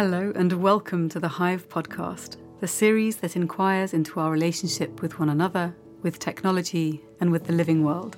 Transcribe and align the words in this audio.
Hello, 0.00 0.32
and 0.36 0.52
welcome 0.52 1.08
to 1.08 1.18
the 1.18 1.26
Hive 1.26 1.68
podcast, 1.68 2.36
the 2.60 2.68
series 2.68 3.16
that 3.16 3.34
inquires 3.34 3.94
into 3.94 4.20
our 4.20 4.30
relationship 4.30 5.02
with 5.02 5.18
one 5.18 5.28
another, 5.28 5.74
with 6.02 6.20
technology, 6.20 7.04
and 7.20 7.32
with 7.32 7.42
the 7.42 7.52
living 7.52 7.82
world. 7.82 8.16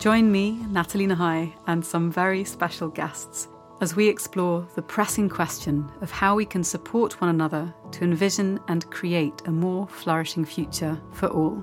Join 0.00 0.32
me, 0.32 0.66
Nathalie 0.70 1.06
Nahai, 1.06 1.52
and 1.68 1.86
some 1.86 2.10
very 2.10 2.42
special 2.42 2.88
guests 2.88 3.46
as 3.80 3.94
we 3.94 4.08
explore 4.08 4.66
the 4.74 4.82
pressing 4.82 5.28
question 5.28 5.88
of 6.00 6.10
how 6.10 6.34
we 6.34 6.44
can 6.44 6.64
support 6.64 7.20
one 7.20 7.30
another 7.30 7.72
to 7.92 8.02
envision 8.02 8.58
and 8.66 8.90
create 8.90 9.40
a 9.46 9.52
more 9.52 9.86
flourishing 9.86 10.44
future 10.44 11.00
for 11.12 11.28
all. 11.28 11.62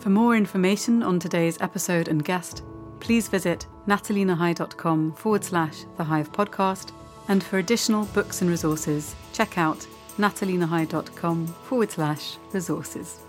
For 0.00 0.10
more 0.10 0.34
information 0.34 1.04
on 1.04 1.20
today's 1.20 1.56
episode 1.60 2.08
and 2.08 2.24
guest, 2.24 2.64
please 2.98 3.28
visit 3.28 3.68
natalienahai.com 3.88 5.12
forward 5.14 5.42
slash 5.42 5.84
The 5.96 6.04
Hive 6.04 6.30
Podcast. 6.30 6.92
And 7.28 7.42
for 7.42 7.58
additional 7.58 8.04
books 8.06 8.42
and 8.42 8.50
resources, 8.50 9.16
check 9.32 9.58
out 9.58 9.86
natalienahai.com 10.18 11.46
forward 11.46 11.90
slash 11.90 12.36
resources. 12.52 13.20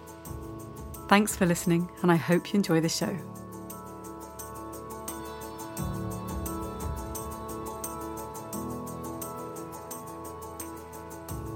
Thanks 1.07 1.35
for 1.35 1.45
listening, 1.45 1.89
and 2.01 2.11
I 2.11 2.17
hope 2.17 2.53
you 2.53 2.57
enjoy 2.57 2.81
the 2.81 2.89
show. 2.89 3.17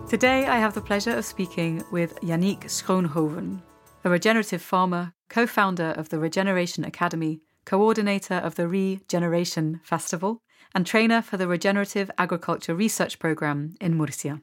Today, 0.10 0.46
I 0.46 0.60
have 0.60 0.76
the 0.76 0.82
pleasure 0.82 1.18
of 1.18 1.26
speaking 1.26 1.84
with 1.92 2.20
Yanniek 2.22 2.66
Schoonhoven, 2.66 3.62
a 4.04 4.10
regenerative 4.10 4.62
farmer, 4.62 5.14
co 5.28 5.48
founder 5.48 5.92
of 5.98 6.10
the 6.10 6.20
Regeneration 6.20 6.84
Academy, 6.84 7.42
coordinator 7.66 8.36
of 8.36 8.56
the 8.56 8.68
Regeneration 8.68 9.80
Festival, 9.84 10.42
and 10.76 10.86
trainer 10.86 11.22
for 11.22 11.38
the 11.38 11.48
Regenerative 11.48 12.10
Agriculture 12.18 12.76
Research 12.76 13.20
Programme 13.20 13.76
in 13.80 13.96
Murcia. 13.96 14.42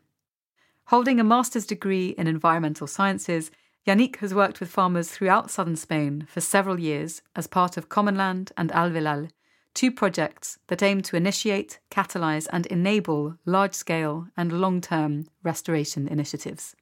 Holding 0.87 1.21
a 1.21 1.25
master's 1.25 1.67
degree 1.67 2.11
in 2.19 2.27
environmental 2.27 2.87
sciences, 2.87 3.51
Yanniek 3.87 4.17
has 4.17 4.35
worked 4.35 4.61
with 4.61 4.71
farmers 4.71 5.11
throughout 5.11 5.51
southern 5.51 5.77
Spain 5.77 6.27
for 6.29 6.41
several 6.41 6.79
years 6.79 7.23
as 7.35 7.47
part 7.47 7.77
of 7.77 7.89
Commonland 7.89 8.53
and 8.57 8.71
AlVelAl, 8.73 9.31
two 9.75 9.91
projects 9.91 10.59
that 10.67 10.83
aim 10.83 11.01
to 11.03 11.17
initiate, 11.17 11.79
catalyse, 11.91 12.47
and 12.53 12.67
enable 12.67 13.37
large 13.45 13.75
scale 13.75 14.27
and 14.37 14.61
long 14.61 14.81
term 14.81 15.27
restoration 15.43 16.09
initiatives. 16.09 16.75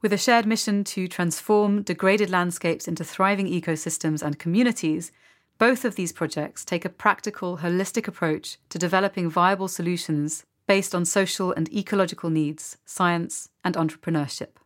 With 0.00 0.12
a 0.12 0.18
shared 0.18 0.46
mission 0.46 0.82
to 0.84 1.08
transform 1.08 1.82
degraded 1.82 2.30
landscapes 2.30 2.88
into 2.88 3.04
thriving 3.04 3.46
ecosystems 3.46 4.22
and 4.22 4.38
communities, 4.38 5.12
both 5.60 5.84
of 5.84 5.94
these 5.94 6.10
projects 6.10 6.64
take 6.64 6.86
a 6.86 6.88
practical, 6.88 7.58
holistic 7.58 8.08
approach 8.08 8.56
to 8.70 8.78
developing 8.78 9.28
viable 9.28 9.68
solutions 9.68 10.42
based 10.66 10.94
on 10.94 11.04
social 11.04 11.52
and 11.52 11.70
ecological 11.70 12.30
needs, 12.30 12.78
science, 12.86 13.50
and 13.62 13.74
entrepreneurship. 13.74 14.56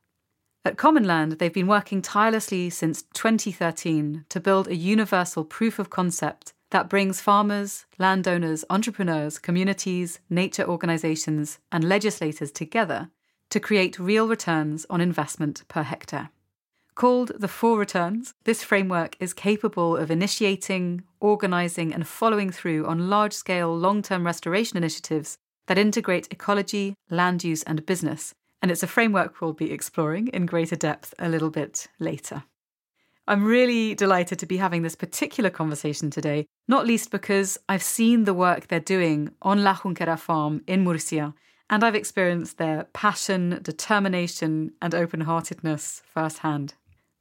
At 0.65 0.77
Commonland, 0.77 1.39
they've 1.39 1.53
been 1.53 1.67
working 1.67 2.00
tirelessly 2.00 2.70
since 2.70 3.03
2013 3.12 4.25
to 4.28 4.41
build 4.41 4.69
a 4.69 4.77
universal 4.77 5.45
proof 5.45 5.81
of 5.81 5.91
concept 5.91 6.53
that 6.70 6.89
brings 6.89 7.20
farmers, 7.20 7.87
landowners, 7.98 8.65
entrepreneurs, 8.70 9.41
communities, 9.41 10.20
nature 10.31 10.65
organisations, 10.65 11.59
and 11.72 11.83
legislators 11.83 12.53
together 12.53 13.11
to 13.50 13.59
create 13.59 13.98
real 13.98 14.28
returns 14.28 14.87
on 14.89 15.00
investment 15.00 15.65
per 15.67 15.83
hectare. 15.83 16.31
Called 16.95 17.33
the 17.37 17.48
Four 17.48 17.77
Returns, 17.77 18.34
this 18.45 18.62
framework 18.62 19.17
is 19.19 19.34
capable 19.34 19.97
of 19.97 20.12
initiating, 20.12 21.03
organising, 21.19 21.92
and 21.92 22.06
following 22.06 22.53
through 22.53 22.87
on 22.87 23.11
large 23.11 23.33
scale 23.33 23.77
long 23.77 24.00
term 24.00 24.25
restoration 24.25 24.77
initiatives 24.77 25.37
that 25.67 25.77
integrate 25.77 26.28
ecology, 26.31 26.95
land 27.11 27.42
use, 27.42 27.65
and 27.65 27.84
business. 27.84 28.33
And 28.62 28.71
it's 28.71 28.84
a 28.84 28.87
framework 28.87 29.41
we'll 29.41 29.54
be 29.54 29.72
exploring 29.72 30.28
in 30.28 30.47
greater 30.47 30.77
depth 30.77 31.12
a 31.19 31.28
little 31.28 31.50
bit 31.50 31.88
later. 31.99 32.44
I'm 33.27 33.44
really 33.44 33.97
delighted 33.97 34.38
to 34.38 34.47
be 34.47 34.59
having 34.59 34.83
this 34.83 34.94
particular 34.94 35.50
conversation 35.50 36.10
today, 36.10 36.47
not 36.69 36.87
least 36.87 37.10
because 37.10 37.59
I've 37.69 37.83
seen 37.83 38.22
the 38.22 38.34
work 38.34 38.69
they're 38.69 38.78
doing 38.78 39.31
on 39.43 39.65
La 39.65 39.75
Junquera 39.75 40.19
farm 40.19 40.62
in 40.69 40.84
Murcia, 40.84 41.34
and 41.69 41.83
I've 41.83 41.97
experienced 41.97 42.59
their 42.59 42.84
passion, 42.93 43.59
determination, 43.62 44.75
and 44.81 44.94
open 44.94 45.22
heartedness 45.22 46.03
firsthand. 46.06 46.75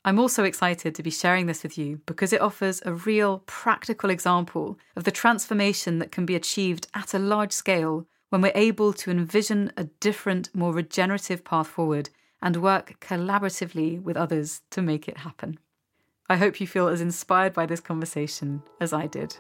I'm 0.06 0.20
also 0.20 0.44
excited 0.44 0.96
to 0.96 1.04
be 1.04 1.10
sharing 1.10 1.46
this 1.46 1.64
with 1.64 1.78
you 1.78 2.02
because 2.06 2.34
it 2.34 2.42
offers 2.42 2.82
a 2.86 2.94
real 2.94 3.44
practical 3.46 4.10
example 4.10 4.78
of 4.98 5.06
the 5.06 5.12
transformation 5.12 6.00
that 6.00 6.12
can 6.12 6.26
be 6.26 6.36
achieved 6.36 6.88
at 6.94 7.14
a 7.14 7.20
large 7.20 7.54
scale 7.54 8.06
when 8.30 8.42
we're 8.42 8.52
able 8.54 8.92
to 8.92 9.12
envision 9.12 9.72
a 9.78 9.86
different, 9.86 10.54
more 10.54 10.74
regenerative 10.74 11.46
path 11.46 11.68
forward 11.68 12.10
and 12.42 12.62
work 12.62 13.00
collaboratively 13.00 14.02
with 14.02 14.18
others 14.18 14.62
to 14.72 14.82
make 14.82 15.08
it 15.08 15.20
happen. 15.20 15.58
I 16.30 16.36
hope 16.36 16.60
you 16.60 16.68
feel 16.68 16.90
as 16.90 17.00
inspired 17.00 17.54
by 17.54 17.66
this 17.66 17.80
conversation 17.80 18.64
as 18.82 18.92
I 18.92 19.08
did. 19.08 19.38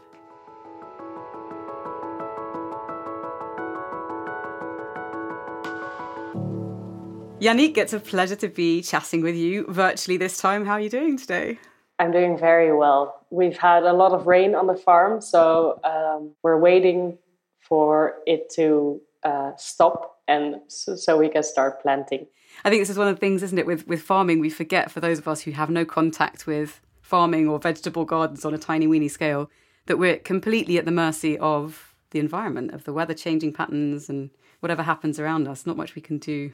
Yanniek, 7.43 7.75
it's 7.75 7.91
a 7.91 7.99
pleasure 7.99 8.37
to 8.37 8.47
be 8.47 8.81
chatting 8.81 9.21
with 9.21 9.35
you 9.35 9.65
virtually 9.67 10.15
this 10.15 10.37
time. 10.37 10.65
How 10.65 10.73
are 10.73 10.79
you 10.79 10.89
doing 10.89 11.17
today? 11.17 11.59
I'm 11.99 12.13
doing 12.13 12.37
very 12.37 12.73
well. 12.73 13.25
We've 13.31 13.57
had 13.57 13.83
a 13.83 13.91
lot 13.91 14.13
of 14.13 14.27
rain 14.27 14.55
on 14.55 14.65
the 14.65 14.75
farm, 14.75 15.19
so 15.19 15.77
um, 15.83 16.31
we're 16.41 16.57
waiting 16.57 17.17
for 17.59 18.13
it 18.25 18.49
to 18.51 19.01
uh, 19.23 19.51
stop 19.57 20.21
and 20.29 20.61
so, 20.69 20.95
so, 20.95 21.17
we 21.17 21.27
can 21.27 21.43
start 21.43 21.81
planting. 21.81 22.27
I 22.63 22.69
think 22.69 22.81
this 22.81 22.89
is 22.89 22.97
one 22.97 23.09
of 23.09 23.15
the 23.17 23.19
things, 23.19 23.43
isn't 23.43 23.59
it, 23.59 23.65
with, 23.65 23.85
with 23.89 24.01
farming, 24.01 24.39
we 24.39 24.49
forget 24.49 24.89
for 24.89 25.01
those 25.01 25.19
of 25.19 25.27
us 25.27 25.41
who 25.41 25.51
have 25.51 25.69
no 25.69 25.83
contact 25.83 26.47
with 26.47 26.79
farming 27.01 27.49
or 27.49 27.59
vegetable 27.59 28.05
gardens 28.05 28.45
on 28.45 28.53
a 28.53 28.57
tiny 28.57 28.87
weeny 28.87 29.09
scale, 29.09 29.49
that 29.87 29.97
we're 29.97 30.15
completely 30.15 30.77
at 30.77 30.85
the 30.85 30.91
mercy 30.91 31.37
of 31.39 31.93
the 32.11 32.19
environment, 32.19 32.71
of 32.71 32.85
the 32.85 32.93
weather 32.93 33.13
changing 33.13 33.51
patterns 33.51 34.07
and 34.07 34.29
whatever 34.61 34.83
happens 34.83 35.19
around 35.19 35.45
us. 35.45 35.65
Not 35.65 35.75
much 35.75 35.93
we 35.93 36.01
can 36.01 36.19
do 36.19 36.53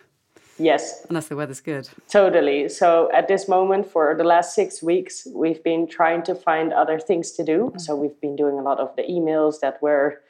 Yes. 0.59 1.05
Unless 1.09 1.29
the 1.29 1.35
weather's 1.35 1.61
good. 1.61 1.89
Totally. 2.09 2.69
So 2.69 3.09
at 3.13 3.27
this 3.27 3.47
moment, 3.47 3.89
for 3.89 4.13
the 4.15 4.25
last 4.25 4.53
six 4.53 4.83
weeks, 4.83 5.25
we've 5.33 5.63
been 5.63 5.87
trying 5.87 6.23
to 6.23 6.35
find 6.35 6.73
other 6.73 6.99
things 6.99 7.31
to 7.31 7.43
do. 7.43 7.71
Mm. 7.73 7.81
So 7.81 7.95
we've 7.95 8.19
been 8.21 8.35
doing 8.35 8.59
a 8.59 8.61
lot 8.61 8.79
of 8.79 8.95
the 8.95 9.03
emails 9.03 9.61
that 9.61 9.81
were 9.81 10.21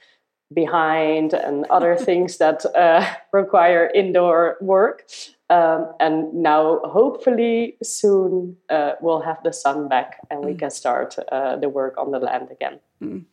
behind 0.54 1.34
and 1.34 1.66
other 1.70 1.96
things 2.08 2.38
that 2.38 2.66
uh, 2.76 3.06
require 3.34 3.92
indoor 3.94 4.58
work. 4.62 5.06
Um, 5.50 5.92
and 6.00 6.32
now, 6.32 6.80
hopefully, 6.86 7.76
soon 7.82 8.56
uh, 8.70 8.94
we'll 9.02 9.22
have 9.22 9.42
the 9.44 9.52
sun 9.52 9.88
back 9.88 10.20
and 10.30 10.46
we 10.46 10.54
mm. 10.54 10.60
can 10.60 10.70
start 10.70 11.16
uh, 11.32 11.56
the 11.56 11.70
work 11.70 11.96
on 11.98 12.12
the 12.12 12.20
land 12.20 12.50
again. 12.52 12.80
Mm. 13.02 13.26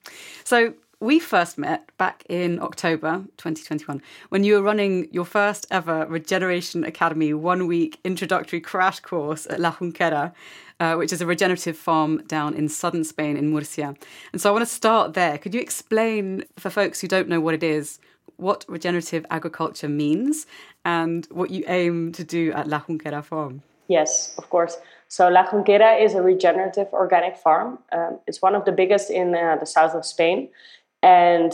So, 0.44 0.72
we 1.00 1.18
first 1.18 1.58
met 1.58 1.90
back 1.98 2.24
in 2.28 2.58
October 2.60 3.24
2021 3.36 4.00
when 4.30 4.44
you 4.44 4.54
were 4.54 4.62
running 4.62 5.08
your 5.12 5.26
first 5.26 5.66
ever 5.70 6.06
Regeneration 6.06 6.84
Academy 6.84 7.34
one 7.34 7.66
week 7.66 8.00
introductory 8.02 8.60
crash 8.60 9.00
course 9.00 9.46
at 9.50 9.60
La 9.60 9.72
Junquera, 9.72 10.32
uh, 10.80 10.94
which 10.94 11.12
is 11.12 11.20
a 11.20 11.26
regenerative 11.26 11.76
farm 11.76 12.22
down 12.26 12.54
in 12.54 12.68
southern 12.68 13.04
Spain 13.04 13.36
in 13.36 13.52
Murcia. 13.52 13.94
And 14.32 14.40
so 14.40 14.48
I 14.48 14.52
want 14.52 14.66
to 14.66 14.72
start 14.72 15.12
there. 15.12 15.36
Could 15.36 15.54
you 15.54 15.60
explain 15.60 16.44
for 16.56 16.70
folks 16.70 17.00
who 17.00 17.08
don't 17.08 17.28
know 17.28 17.40
what 17.40 17.54
it 17.54 17.62
is, 17.62 17.98
what 18.36 18.64
regenerative 18.66 19.26
agriculture 19.30 19.88
means 19.88 20.46
and 20.86 21.26
what 21.30 21.50
you 21.50 21.62
aim 21.68 22.12
to 22.12 22.24
do 22.24 22.52
at 22.52 22.68
La 22.68 22.80
Junquera 22.80 23.22
farm? 23.22 23.62
Yes, 23.88 24.34
of 24.38 24.48
course. 24.48 24.78
So 25.08 25.28
La 25.28 25.46
Junquera 25.46 26.02
is 26.02 26.14
a 26.14 26.22
regenerative 26.22 26.88
organic 26.92 27.36
farm. 27.36 27.78
Um, 27.92 28.18
it's 28.26 28.42
one 28.42 28.54
of 28.54 28.64
the 28.64 28.72
biggest 28.72 29.10
in 29.10 29.34
uh, 29.34 29.56
the 29.56 29.66
south 29.66 29.94
of 29.94 30.04
Spain. 30.04 30.48
And 31.02 31.52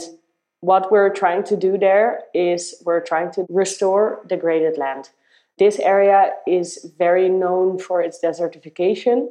what 0.61 0.91
we're 0.91 1.13
trying 1.13 1.43
to 1.43 1.57
do 1.57 1.77
there 1.77 2.21
is 2.33 2.75
we're 2.85 3.01
trying 3.01 3.31
to 3.33 3.45
restore 3.49 4.23
degraded 4.27 4.77
land. 4.77 5.09
This 5.59 5.77
area 5.79 6.31
is 6.47 6.91
very 6.97 7.29
known 7.29 7.77
for 7.77 8.01
its 8.01 8.19
desertification. 8.23 9.27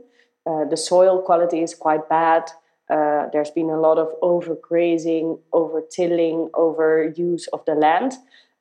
Uh, 0.47 0.65
the 0.65 0.77
soil 0.77 1.23
quality 1.23 1.63
is 1.63 1.75
quite 1.75 2.09
bad. 2.09 2.51
Uh, 2.91 3.29
there's 3.33 3.51
been 3.51 3.71
a 3.71 3.81
lot 3.81 3.97
of 3.97 4.09
overgrazing, 4.23 5.41
over-tilling, 5.53 6.51
overuse 6.53 7.49
of 7.53 7.65
the 7.65 7.75
land, 7.75 8.13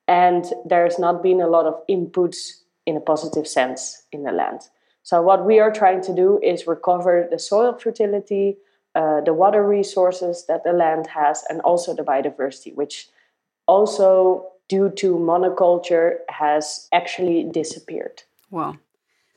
and 0.07 0.45
there's 0.65 0.97
not 0.97 1.21
been 1.21 1.41
a 1.41 1.47
lot 1.47 1.65
of 1.65 1.75
inputs 1.87 2.61
in 2.85 2.95
a 2.95 3.01
positive 3.01 3.47
sense 3.47 4.03
in 4.11 4.23
the 4.23 4.31
land. 4.31 4.61
So, 5.03 5.21
what 5.21 5.45
we 5.45 5.59
are 5.59 5.71
trying 5.71 6.01
to 6.03 6.15
do 6.15 6.39
is 6.41 6.67
recover 6.67 7.27
the 7.29 7.39
soil 7.39 7.73
fertility, 7.73 8.57
uh, 8.95 9.21
the 9.21 9.33
water 9.33 9.65
resources 9.65 10.45
that 10.47 10.63
the 10.63 10.73
land 10.73 11.07
has, 11.07 11.43
and 11.49 11.61
also 11.61 11.95
the 11.95 12.03
biodiversity, 12.03 12.75
which 12.75 13.09
also, 13.67 14.47
due 14.67 14.89
to 14.89 15.15
monoculture, 15.15 16.17
has 16.29 16.87
actually 16.91 17.43
disappeared. 17.43 18.23
Wow. 18.49 18.77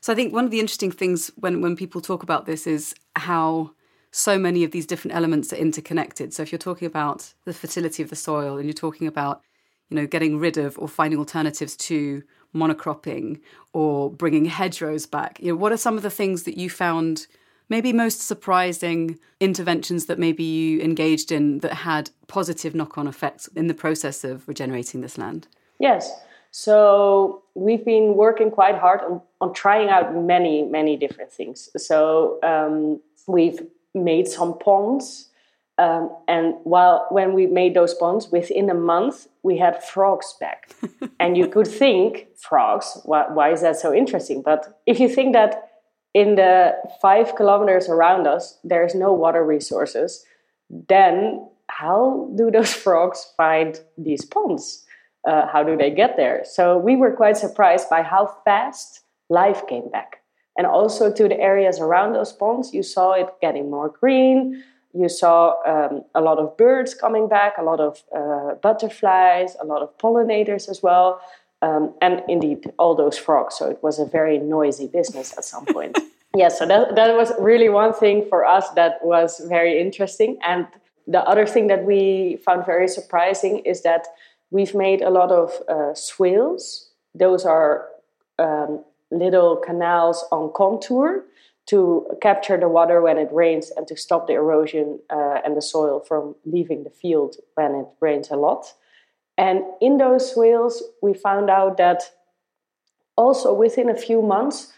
So 0.01 0.13
I 0.13 0.15
think 0.15 0.33
one 0.33 0.45
of 0.45 0.51
the 0.51 0.59
interesting 0.59 0.91
things 0.91 1.31
when, 1.37 1.61
when 1.61 1.75
people 1.75 2.01
talk 2.01 2.21
about 2.21 2.45
this 2.45 2.67
is 2.67 2.93
how 3.15 3.71
so 4.11 4.37
many 4.37 4.63
of 4.63 4.71
these 4.71 4.85
different 4.85 5.15
elements 5.15 5.51
are 5.51 5.57
interconnected. 5.57 6.33
So 6.33 6.43
if 6.43 6.51
you're 6.51 6.59
talking 6.59 6.85
about 6.85 7.33
the 7.43 7.53
fertility 7.53 8.03
of 8.03 8.09
the 8.09 8.15
soil 8.15 8.57
and 8.57 8.65
you're 8.65 8.73
talking 8.73 9.07
about, 9.07 9.41
you 9.89 9.95
know, 9.95 10.07
getting 10.07 10.37
rid 10.37 10.57
of 10.57 10.77
or 10.77 10.87
finding 10.87 11.19
alternatives 11.19 11.75
to 11.77 12.23
monocropping 12.53 13.41
or 13.73 14.11
bringing 14.11 14.45
hedgerows 14.45 15.05
back, 15.05 15.39
you 15.41 15.51
know, 15.51 15.55
what 15.55 15.71
are 15.71 15.77
some 15.77 15.97
of 15.97 16.03
the 16.03 16.09
things 16.09 16.43
that 16.43 16.57
you 16.57 16.69
found 16.69 17.27
maybe 17.69 17.93
most 17.93 18.21
surprising 18.21 19.19
interventions 19.39 20.05
that 20.05 20.19
maybe 20.19 20.43
you 20.43 20.81
engaged 20.81 21.31
in 21.31 21.59
that 21.59 21.73
had 21.73 22.09
positive 22.27 22.75
knock-on 22.75 23.07
effects 23.07 23.47
in 23.55 23.67
the 23.67 23.73
process 23.73 24.23
of 24.23 24.47
regenerating 24.47 25.01
this 25.01 25.17
land? 25.17 25.47
Yes. 25.79 26.11
So 26.51 27.43
we've 27.53 27.83
been 27.83 28.15
working 28.15 28.49
quite 28.49 28.75
hard 28.75 29.01
on, 29.01 29.21
on 29.41 29.53
trying 29.53 29.89
out 29.89 30.15
many, 30.15 30.63
many 30.63 30.95
different 30.95 31.31
things. 31.31 31.69
So 31.75 32.39
um, 32.43 33.01
we've 33.27 33.59
made 33.93 34.27
some 34.27 34.57
ponds. 34.57 35.29
Um, 35.77 36.15
and 36.29 36.55
while 36.63 37.07
when 37.09 37.33
we 37.33 37.47
made 37.47 37.73
those 37.73 37.93
ponds, 37.93 38.29
within 38.29 38.69
a 38.69 38.73
month 38.73 39.27
we 39.43 39.57
had 39.57 39.83
frogs 39.83 40.35
back. 40.39 40.73
and 41.19 41.35
you 41.37 41.47
could 41.47 41.67
think, 41.67 42.27
frogs, 42.37 42.99
why, 43.03 43.25
why 43.27 43.51
is 43.51 43.61
that 43.61 43.75
so 43.75 43.93
interesting? 43.93 44.41
But 44.41 44.79
if 44.85 44.99
you 44.99 45.09
think 45.09 45.33
that 45.33 45.74
in 46.15 46.33
the 46.35 46.73
five 46.99 47.35
kilometers 47.35 47.87
around 47.89 48.25
us 48.25 48.57
there's 48.63 48.95
no 48.95 49.13
water 49.13 49.45
resources, 49.45 50.25
then 50.69 51.47
how 51.67 52.31
do 52.35 52.49
those 52.49 52.73
frogs 52.83 53.31
find 53.37 53.79
these 53.97 54.25
ponds? 54.25 54.85
uh, 55.25 55.47
how 55.47 55.63
do 55.63 55.75
they 55.75 55.89
get 55.89 56.17
there? 56.17 56.43
So 56.45 56.77
we 56.77 56.95
were 56.95 57.11
quite 57.11 57.37
surprised 57.37 57.89
by 57.89 58.03
how 58.03 58.37
fast 58.45 59.01
life 59.29 59.65
came 59.67 59.89
back. 59.89 60.21
And 60.57 60.65
also 60.65 61.11
to 61.11 61.27
the 61.27 61.39
areas 61.39 61.79
around 61.79 62.13
those 62.13 62.31
ponds, 62.31 62.73
you 62.73 62.83
saw 62.83 63.13
it 63.13 63.27
getting 63.41 63.69
more 63.69 63.89
green. 63.89 64.63
You 64.93 65.09
saw 65.09 65.55
um, 65.65 66.03
a 66.13 66.21
lot 66.21 66.37
of 66.37 66.55
birds 66.55 66.93
coming 66.93 67.27
back, 67.27 67.55
a 67.57 67.63
lot 67.63 67.81
of 67.81 68.03
uh, 68.15 68.55
butterflies, 68.61 69.57
a 69.61 69.65
lot 69.65 69.81
of 69.81 69.97
pollinators 69.97 70.69
as 70.69 70.81
well. 70.81 71.19
Um, 71.65 71.93
and 72.01 72.21
indeed, 72.27 72.71
all 72.77 72.95
those 72.95 73.17
frogs. 73.17 73.55
So 73.57 73.69
it 73.69 73.79
was 73.81 73.99
a 73.99 74.05
very 74.05 74.37
noisy 74.37 74.87
business 74.87 75.33
at 75.37 75.45
some 75.45 75.65
point. 75.65 75.97
yeah, 76.35 76.49
so 76.49 76.65
that, 76.65 76.95
that 76.95 77.15
was 77.15 77.31
really 77.39 77.69
one 77.69 77.93
thing 77.93 78.25
for 78.29 78.45
us 78.45 78.69
that 78.71 78.93
was 79.03 79.41
very 79.55 79.79
interesting. 79.79 80.37
And 80.45 80.67
the 81.07 81.21
other 81.31 81.47
thing 81.47 81.67
that 81.67 81.85
we 81.85 82.39
found 82.45 82.65
very 82.65 82.87
surprising 82.87 83.59
is 83.59 83.81
that 83.81 84.05
We've 84.51 84.75
made 84.75 85.01
a 85.01 85.09
lot 85.09 85.31
of 85.31 85.51
uh, 85.67 85.93
swales. 85.93 86.89
Those 87.13 87.45
are 87.45 87.87
um, 88.39 88.83
little 89.11 89.57
canals 89.57 90.23
on 90.31 90.51
contour 90.55 91.25
to 91.67 92.07
capture 92.21 92.57
the 92.57 92.69
water 92.69 93.01
when 93.01 93.17
it 93.17 93.29
rains 93.33 93.71
and 93.75 93.87
to 93.87 93.97
stop 93.97 94.27
the 94.27 94.33
erosion 94.33 94.99
uh, 95.09 95.39
and 95.43 95.57
the 95.57 95.61
soil 95.61 95.99
from 95.99 96.35
leaving 96.45 96.83
the 96.83 96.89
field 96.89 97.37
when 97.55 97.73
it 97.75 97.87
rains 97.99 98.29
a 98.29 98.35
lot. 98.35 98.67
And 99.37 99.63
in 99.81 99.97
those 99.97 100.33
swales, 100.33 100.83
we 101.01 101.13
found 101.13 101.49
out 101.49 101.77
that 101.77 102.03
also 103.17 103.53
within 103.53 103.89
a 103.89 103.95
few 103.95 104.21
months, 104.21 104.71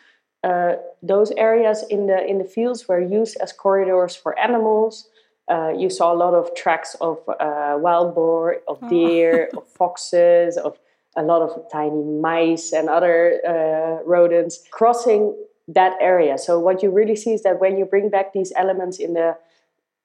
uh, 0.44 0.76
those 1.02 1.32
areas 1.32 1.84
in 1.90 2.08
the 2.08 2.26
in 2.26 2.38
the 2.38 2.46
fields 2.46 2.88
were 2.88 3.00
used 3.00 3.38
as 3.38 3.52
corridors 3.52 4.16
for 4.16 4.38
animals, 4.40 5.10
uh, 5.50 5.72
you 5.78 5.90
saw 5.90 6.14
a 6.14 6.16
lot 6.16 6.34
of 6.34 6.54
tracks 6.56 6.96
of 7.00 7.18
uh, 7.40 7.78
wild 7.80 8.14
boar, 8.14 8.58
of 8.68 8.80
oh. 8.82 8.90
deer, 8.90 9.50
of 9.58 9.68
foxes, 9.68 10.58
of 10.58 10.78
a 11.16 11.24
lot 11.24 11.42
of 11.42 11.66
tiny 11.72 12.04
mice 12.04 12.74
and 12.74 12.90
other 12.90 13.42
uh, 13.48 14.04
rodents 14.06 14.64
crossing 14.72 15.36
that 15.68 15.94
area. 16.00 16.38
So 16.38 16.60
what 16.60 16.84
you 16.84 16.92
really 16.92 17.16
see 17.16 17.34
is 17.34 17.44
that 17.44 17.60
when 17.60 17.78
you 17.78 17.86
bring 17.86 18.10
back 18.10 18.34
these 18.34 18.54
elements 18.56 19.00
in 19.00 19.14
the 19.14 19.38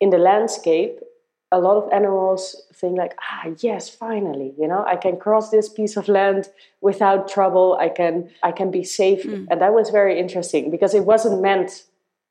in 0.00 0.10
the 0.10 0.19
landscape, 0.19 1.00
a 1.52 1.58
lot 1.58 1.76
of 1.76 1.93
animals 1.93 2.56
think 2.72 2.96
like, 2.96 3.14
ah, 3.20 3.50
yes, 3.60 3.88
finally, 3.88 4.54
you 4.58 4.66
know, 4.66 4.84
I 4.84 4.96
can 4.96 5.19
cross 5.19 5.50
this 5.50 5.69
piece 5.69 5.96
of 5.96 6.08
land 6.08 6.49
without 6.81 7.28
trouble. 7.28 7.76
I 7.78 7.90
can 7.90 8.31
I 8.43 8.52
can 8.52 8.70
be 8.70 8.82
safe, 8.82 9.22
mm. 9.25 9.46
and 9.50 9.60
that 9.60 9.75
was 9.75 9.90
very 9.90 10.19
interesting 10.19 10.70
because 10.70 10.94
it 10.94 11.04
wasn't 11.04 11.43
meant 11.43 11.84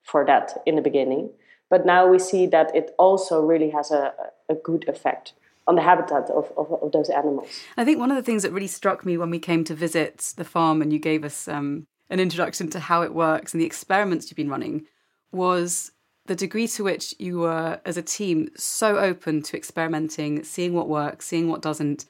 for 0.03 0.25
that 0.25 0.57
in 0.65 0.75
the 0.75 0.81
beginning. 0.81 1.29
But 1.69 1.85
now 1.85 2.07
we 2.07 2.19
see 2.19 2.47
that 2.47 2.75
it 2.75 2.93
also 2.97 3.41
really 3.41 3.69
has 3.69 3.91
a, 3.91 4.13
a 4.49 4.55
good 4.55 4.89
effect 4.89 5.33
on 5.67 5.75
the 5.75 5.81
habitat 5.81 6.29
of, 6.29 6.51
of, 6.57 6.71
of, 6.83 6.91
those 6.91 7.09
animals. 7.09 7.47
I 7.77 7.85
think 7.85 7.99
one 7.99 8.11
of 8.11 8.17
the 8.17 8.23
things 8.23 8.43
that 8.43 8.51
really 8.51 8.67
struck 8.67 9.05
me 9.05 9.15
when 9.15 9.29
we 9.29 9.39
came 9.39 9.63
to 9.65 9.75
visit 9.75 10.33
the 10.35 10.43
farm 10.43 10.81
and 10.81 10.91
you 10.91 10.99
gave 10.99 11.23
us 11.23 11.47
um, 11.47 11.85
an 12.09 12.19
introduction 12.19 12.69
to 12.71 12.79
how 12.79 13.03
it 13.03 13.13
works 13.13 13.53
and 13.53 13.61
the 13.61 13.65
experiments 13.65 14.29
you've 14.29 14.35
been 14.35 14.49
running 14.49 14.85
was 15.31 15.91
the 16.25 16.35
degree 16.35 16.67
to 16.67 16.83
which 16.83 17.15
you 17.19 17.39
were, 17.39 17.79
as 17.85 17.97
a 17.97 18.01
team, 18.01 18.49
so 18.55 18.97
open 18.97 19.41
to 19.43 19.57
experimenting, 19.57 20.43
seeing 20.43 20.73
what 20.73 20.87
works, 20.87 21.25
seeing 21.25 21.49
what 21.49 21.61
doesn't, 21.61 22.05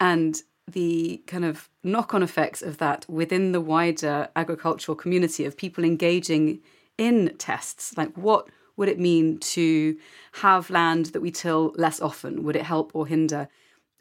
and 0.00 0.42
the 0.66 1.22
kind 1.26 1.44
of 1.44 1.68
knock 1.82 2.14
on 2.14 2.22
effects 2.22 2.62
of 2.62 2.78
that 2.78 3.04
within 3.08 3.52
the 3.52 3.60
wider 3.60 4.28
agricultural 4.36 4.96
community 4.96 5.44
of 5.44 5.56
people 5.56 5.84
engaging 5.84 6.60
in 6.98 7.34
tests. 7.38 7.96
Like, 7.96 8.14
what 8.16 8.48
would 8.76 8.88
it 8.88 8.98
mean 8.98 9.38
to 9.38 9.96
have 10.32 10.70
land 10.70 11.06
that 11.06 11.20
we 11.20 11.30
till 11.30 11.72
less 11.76 12.00
often? 12.00 12.42
Would 12.44 12.56
it 12.56 12.62
help 12.62 12.92
or 12.94 13.06
hinder? 13.06 13.48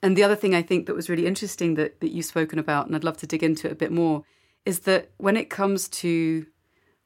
And 0.02 0.18
the 0.18 0.24
other 0.24 0.36
thing 0.36 0.56
I 0.56 0.62
think 0.62 0.86
that 0.86 0.96
was 0.96 1.10
really 1.10 1.26
interesting 1.26 1.76
that, 1.76 2.00
that 2.02 2.12
you've 2.12 2.26
spoken 2.26 2.60
about, 2.60 2.88
and 2.88 2.96
I'd 2.96 3.04
love 3.04 3.18
to 3.18 3.28
dig 3.28 3.44
into 3.44 3.68
it 3.68 3.74
a 3.74 3.76
bit 3.76 3.92
more, 3.92 4.24
is 4.66 4.82
that 4.82 5.12
when 5.18 5.38
it 5.38 5.50
comes 5.50 5.88
to 5.90 6.46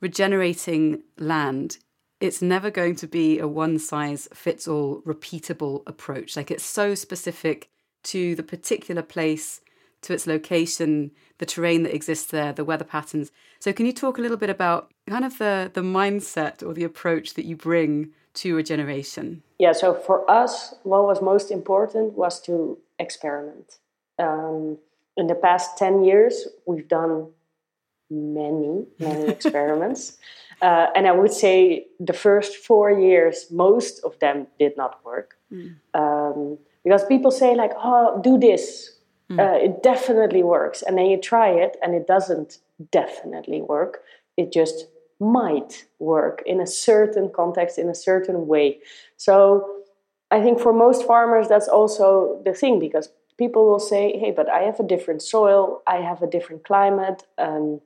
regenerating 0.01 1.03
land, 1.17 1.77
it's 2.19 2.41
never 2.41 2.71
going 2.71 2.95
to 2.95 3.07
be 3.07 3.39
a 3.39 3.47
one 3.47 3.79
size 3.79 4.27
fits 4.33 4.67
all 4.67 5.01
repeatable 5.01 5.83
approach. 5.85 6.35
Like 6.35 6.51
it's 6.51 6.65
so 6.65 6.95
specific 6.95 7.69
to 8.03 8.35
the 8.35 8.43
particular 8.43 9.01
place, 9.01 9.61
to 10.01 10.13
its 10.13 10.27
location, 10.27 11.11
the 11.37 11.45
terrain 11.45 11.83
that 11.83 11.93
exists 11.93 12.31
there, 12.31 12.53
the 12.53 12.65
weather 12.65 12.85
patterns. 12.85 13.31
So, 13.59 13.73
can 13.73 13.85
you 13.85 13.93
talk 13.93 14.17
a 14.17 14.21
little 14.21 14.37
bit 14.37 14.49
about 14.49 14.91
kind 15.07 15.25
of 15.25 15.37
the, 15.37 15.71
the 15.73 15.81
mindset 15.81 16.65
or 16.65 16.73
the 16.73 16.83
approach 16.83 17.33
that 17.35 17.45
you 17.45 17.55
bring 17.55 18.11
to 18.35 18.55
regeneration? 18.55 19.43
Yeah, 19.59 19.73
so 19.73 19.93
for 19.93 20.29
us, 20.29 20.75
what 20.83 21.03
was 21.03 21.21
most 21.21 21.51
important 21.51 22.13
was 22.13 22.39
to 22.41 22.77
experiment. 22.99 23.79
Um, 24.19 24.77
in 25.15 25.27
the 25.27 25.35
past 25.35 25.77
10 25.77 26.03
years, 26.03 26.47
we've 26.65 26.87
done 26.87 27.29
many, 28.09 28.85
many 28.99 29.27
experiments. 29.27 30.17
Uh, 30.59 30.87
and 30.95 31.05
I 31.05 31.11
would 31.11 31.31
say 31.31 31.85
the 31.99 32.13
first 32.13 32.55
four 32.55 32.89
years, 32.89 33.45
most 33.51 34.03
of 34.03 34.17
them 34.17 34.47
did 34.57 34.75
not 34.75 35.05
work. 35.05 35.35
Mm. 35.53 35.75
Um, 35.93 36.57
because 36.83 37.05
people 37.05 37.29
say, 37.29 37.53
like, 37.53 37.73
oh, 37.77 38.19
do 38.23 38.39
this, 38.39 38.97
Mm. 39.31 39.39
Uh, 39.39 39.57
it 39.57 39.83
definitely 39.83 40.43
works. 40.43 40.81
And 40.81 40.97
then 40.97 41.07
you 41.07 41.17
try 41.19 41.49
it 41.49 41.77
and 41.81 41.93
it 41.93 42.07
doesn't 42.07 42.59
definitely 42.91 43.61
work. 43.61 44.03
It 44.37 44.51
just 44.53 44.87
might 45.19 45.85
work 45.99 46.43
in 46.45 46.61
a 46.61 46.67
certain 46.67 47.29
context, 47.33 47.77
in 47.77 47.89
a 47.89 47.95
certain 47.95 48.47
way. 48.47 48.79
So 49.17 49.83
I 50.31 50.41
think 50.41 50.59
for 50.59 50.71
most 50.71 51.05
farmers, 51.05 51.47
that's 51.47 51.67
also 51.67 52.41
the 52.45 52.53
thing 52.53 52.79
because 52.79 53.09
people 53.37 53.67
will 53.67 53.79
say, 53.79 54.17
hey, 54.17 54.31
but 54.31 54.49
I 54.49 54.59
have 54.61 54.79
a 54.79 54.83
different 54.83 55.21
soil, 55.21 55.81
I 55.87 55.97
have 55.97 56.21
a 56.21 56.27
different 56.27 56.63
climate, 56.63 57.23
um, 57.37 57.81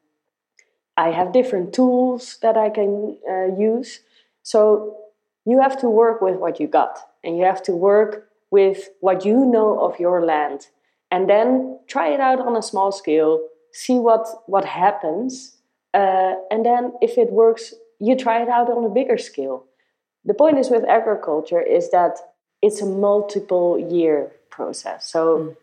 I 1.02 1.10
have 1.10 1.34
different 1.34 1.74
tools 1.74 2.38
that 2.44 2.56
I 2.58 2.70
can 2.70 3.18
uh, 3.28 3.48
use. 3.58 4.02
So 4.44 4.98
you 5.46 5.60
have 5.60 5.80
to 5.82 5.90
work 5.90 6.22
with 6.22 6.36
what 6.36 6.60
you 6.60 6.68
got 6.68 7.00
and 7.24 7.38
you 7.38 7.44
have 7.46 7.64
to 7.64 7.74
work 7.74 8.30
with 8.52 8.90
what 9.00 9.26
you 9.26 9.46
know 9.46 9.80
of 9.80 10.00
your 10.00 10.24
land 10.24 10.68
and 11.10 11.28
then 11.28 11.80
try 11.88 12.10
it 12.10 12.20
out 12.20 12.40
on 12.40 12.56
a 12.56 12.62
small 12.62 12.92
scale 12.92 13.40
see 13.74 13.98
what 13.98 14.28
what 14.46 14.66
happens 14.66 15.58
uh, 15.94 16.34
and 16.52 16.66
then 16.66 16.94
if 17.02 17.18
it 17.18 17.32
works 17.32 17.74
you 18.00 18.16
try 18.16 18.42
it 18.42 18.50
out 18.50 18.70
on 18.70 18.84
a 18.84 18.90
bigger 18.90 19.18
scale 19.18 19.66
the 20.26 20.34
point 20.34 20.60
is 20.60 20.70
with 20.70 20.84
agriculture 20.86 21.62
is 21.62 21.90
that 21.92 22.18
it's 22.62 22.82
a 22.82 22.86
multiple 22.86 23.80
year 23.80 24.32
process 24.50 25.10
so 25.10 25.22
mm. 25.38 25.56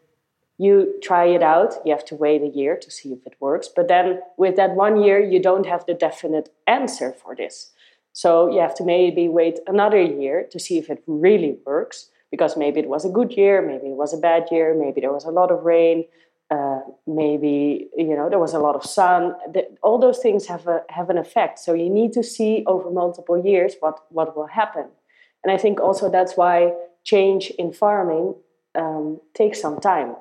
You 0.58 0.94
try 1.02 1.24
it 1.24 1.42
out 1.42 1.74
you 1.84 1.92
have 1.92 2.04
to 2.04 2.14
wait 2.14 2.42
a 2.42 2.48
year 2.48 2.76
to 2.76 2.90
see 2.90 3.12
if 3.12 3.24
it 3.26 3.34
works 3.40 3.68
but 3.74 3.88
then 3.88 4.20
with 4.36 4.56
that 4.56 4.72
one 4.72 5.00
year 5.02 5.18
you 5.20 5.40
don't 5.40 5.66
have 5.66 5.86
the 5.86 5.94
definite 5.94 6.48
answer 6.66 7.12
for 7.12 7.34
this 7.34 7.70
so 8.12 8.50
you 8.50 8.60
have 8.60 8.74
to 8.74 8.84
maybe 8.84 9.28
wait 9.28 9.60
another 9.66 10.00
year 10.00 10.46
to 10.50 10.58
see 10.58 10.76
if 10.78 10.90
it 10.90 11.02
really 11.06 11.56
works 11.64 12.10
because 12.30 12.56
maybe 12.56 12.80
it 12.80 12.88
was 12.88 13.04
a 13.04 13.08
good 13.08 13.32
year, 13.32 13.62
maybe 13.62 13.86
it 13.86 13.96
was 13.96 14.12
a 14.12 14.18
bad 14.18 14.48
year, 14.50 14.74
maybe 14.74 15.00
there 15.00 15.12
was 15.12 15.24
a 15.24 15.30
lot 15.30 15.50
of 15.50 15.64
rain, 15.64 16.04
uh, 16.50 16.80
maybe 17.06 17.88
you 17.96 18.16
know 18.16 18.28
there 18.28 18.38
was 18.38 18.54
a 18.54 18.58
lot 18.58 18.74
of 18.74 18.84
sun. 18.84 19.34
The, 19.52 19.68
all 19.82 19.98
those 19.98 20.18
things 20.18 20.46
have 20.46 20.66
a 20.66 20.82
have 20.88 21.10
an 21.10 21.18
effect. 21.18 21.58
So 21.58 21.74
you 21.74 21.90
need 21.90 22.12
to 22.14 22.22
see 22.22 22.64
over 22.66 22.90
multiple 22.90 23.38
years 23.38 23.74
what 23.80 24.00
what 24.10 24.36
will 24.36 24.46
happen. 24.46 24.86
And 25.44 25.52
I 25.52 25.58
think 25.58 25.78
also 25.80 26.10
that's 26.10 26.36
why 26.36 26.72
change 27.04 27.50
in 27.58 27.72
farming 27.72 28.34
um, 28.74 29.20
takes 29.34 29.60
some 29.60 29.78
time 29.78 30.16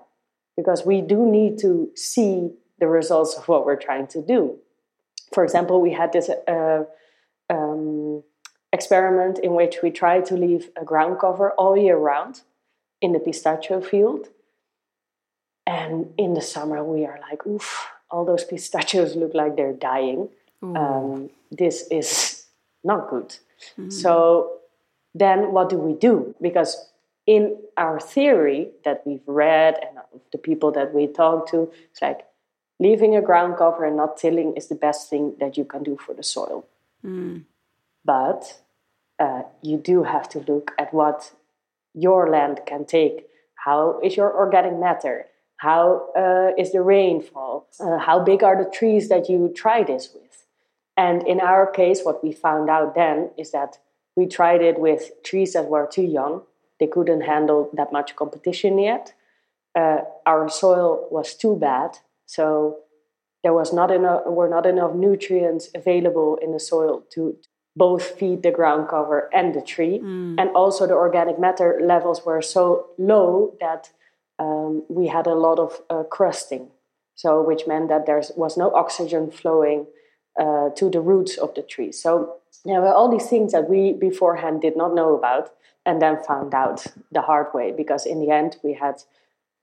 because 0.57 0.85
we 0.85 1.01
do 1.01 1.25
need 1.25 1.59
to 1.59 1.89
see 1.95 2.49
the 2.79 2.87
results 2.87 3.35
of 3.35 3.47
what 3.47 3.65
we're 3.65 3.77
trying 3.77 4.07
to 4.07 4.21
do. 4.21 4.57
For 5.33 5.43
example, 5.43 5.79
we 5.79 5.93
had 5.93 6.11
this 6.11 6.29
uh, 6.29 6.83
um, 7.49 8.23
experiment 8.73 9.39
in 9.39 9.53
which 9.53 9.77
we 9.81 9.91
tried 9.91 10.25
to 10.25 10.35
leave 10.35 10.69
a 10.75 10.83
ground 10.83 11.19
cover 11.19 11.51
all 11.51 11.77
year 11.77 11.97
round 11.97 12.41
in 13.01 13.13
the 13.13 13.19
pistachio 13.19 13.81
field. 13.81 14.27
And 15.65 16.13
in 16.17 16.33
the 16.33 16.41
summer, 16.41 16.83
we 16.83 17.05
are 17.05 17.19
like, 17.29 17.45
oof, 17.45 17.87
all 18.09 18.25
those 18.25 18.43
pistachios 18.43 19.15
look 19.15 19.33
like 19.33 19.55
they're 19.55 19.73
dying. 19.73 20.29
Um, 20.63 21.29
this 21.51 21.87
is 21.91 22.45
not 22.83 23.09
good. 23.09 23.35
Mm-hmm. 23.77 23.89
So 23.89 24.59
then 25.13 25.51
what 25.51 25.69
do 25.69 25.77
we 25.77 25.93
do? 25.93 26.35
Because 26.41 26.89
in 27.27 27.57
our 27.75 27.99
theory 27.99 28.71
that 28.85 29.03
we've 29.05 29.27
read 29.27 29.77
and 29.81 29.99
the 30.31 30.37
people 30.37 30.71
that 30.71 30.93
we 30.93 31.05
talk 31.07 31.49
to, 31.51 31.71
it's 31.91 32.01
like 32.01 32.25
leaving 32.79 33.15
a 33.15 33.21
ground 33.21 33.57
cover 33.57 33.85
and 33.85 33.97
not 33.97 34.17
tilling 34.17 34.55
is 34.55 34.67
the 34.69 34.75
best 34.75 35.09
thing 35.09 35.35
that 35.39 35.57
you 35.57 35.65
can 35.65 35.83
do 35.83 35.97
for 35.97 36.15
the 36.15 36.23
soil. 36.23 36.65
Mm. 37.05 37.43
But 38.05 38.61
uh, 39.19 39.43
you 39.61 39.77
do 39.77 40.03
have 40.03 40.29
to 40.29 40.39
look 40.39 40.71
at 40.79 40.93
what 40.93 41.33
your 41.93 42.29
land 42.29 42.61
can 42.65 42.85
take. 42.85 43.27
How 43.55 43.99
is 44.01 44.15
your 44.15 44.33
organic 44.33 44.77
matter? 44.79 45.25
How 45.57 46.09
uh, 46.15 46.51
is 46.57 46.71
the 46.71 46.81
rainfall? 46.81 47.67
Uh, 47.79 47.97
how 47.97 48.23
big 48.23 48.43
are 48.43 48.63
the 48.63 48.69
trees 48.69 49.09
that 49.09 49.27
you 49.27 49.51
try 49.53 49.83
this 49.83 50.09
with? 50.13 50.45
And 50.95 51.27
in 51.27 51.41
our 51.41 51.69
case, 51.69 52.03
what 52.03 52.23
we 52.23 52.31
found 52.31 52.69
out 52.69 52.95
then 52.95 53.31
is 53.37 53.51
that 53.51 53.79
we 54.15 54.27
tried 54.27 54.61
it 54.61 54.79
with 54.79 55.11
trees 55.23 55.53
that 55.53 55.65
were 55.65 55.87
too 55.87 56.03
young. 56.03 56.43
They 56.79 56.87
couldn't 56.87 57.21
handle 57.21 57.69
that 57.73 57.91
much 57.91 58.15
competition 58.15 58.77
yet. 58.77 59.13
Uh, 59.75 60.01
our 60.25 60.49
soil 60.49 61.07
was 61.11 61.35
too 61.35 61.55
bad, 61.55 61.99
so 62.25 62.79
there 63.43 63.53
was 63.53 63.71
not 63.73 63.91
enough 63.91 64.25
were 64.25 64.49
not 64.49 64.65
enough 64.65 64.93
nutrients 64.93 65.69
available 65.75 66.37
in 66.41 66.51
the 66.51 66.59
soil 66.59 67.03
to 67.11 67.37
both 67.75 68.03
feed 68.19 68.41
the 68.41 68.51
ground 68.51 68.89
cover 68.89 69.29
and 69.33 69.53
the 69.53 69.61
tree. 69.61 69.99
Mm. 69.99 70.35
And 70.39 70.49
also 70.55 70.87
the 70.87 70.95
organic 70.95 71.39
matter 71.39 71.79
levels 71.81 72.25
were 72.25 72.41
so 72.41 72.87
low 72.97 73.55
that 73.59 73.91
um, 74.39 74.83
we 74.89 75.07
had 75.07 75.27
a 75.27 75.35
lot 75.35 75.59
of 75.59 75.81
uh, 75.89 76.03
crusting. 76.03 76.69
So, 77.15 77.41
which 77.41 77.65
meant 77.65 77.89
that 77.89 78.05
there 78.05 78.21
was 78.35 78.57
no 78.57 78.71
oxygen 78.75 79.31
flowing 79.31 79.87
uh, 80.39 80.69
to 80.75 80.89
the 80.89 81.01
roots 81.01 81.37
of 81.37 81.53
the 81.55 81.61
tree. 81.61 81.91
So, 81.91 82.35
there 82.65 82.81
were 82.81 82.93
all 82.93 83.09
these 83.09 83.29
things 83.29 83.51
that 83.53 83.69
we 83.69 83.93
beforehand 83.93 84.61
did 84.61 84.75
not 84.75 84.93
know 84.93 85.15
about 85.15 85.51
and 85.85 86.01
then 86.01 86.21
found 86.23 86.53
out 86.53 86.85
the 87.11 87.21
hard 87.21 87.47
way 87.53 87.71
because 87.71 88.05
in 88.05 88.19
the 88.19 88.29
end 88.29 88.57
we 88.61 88.73
had 88.73 89.03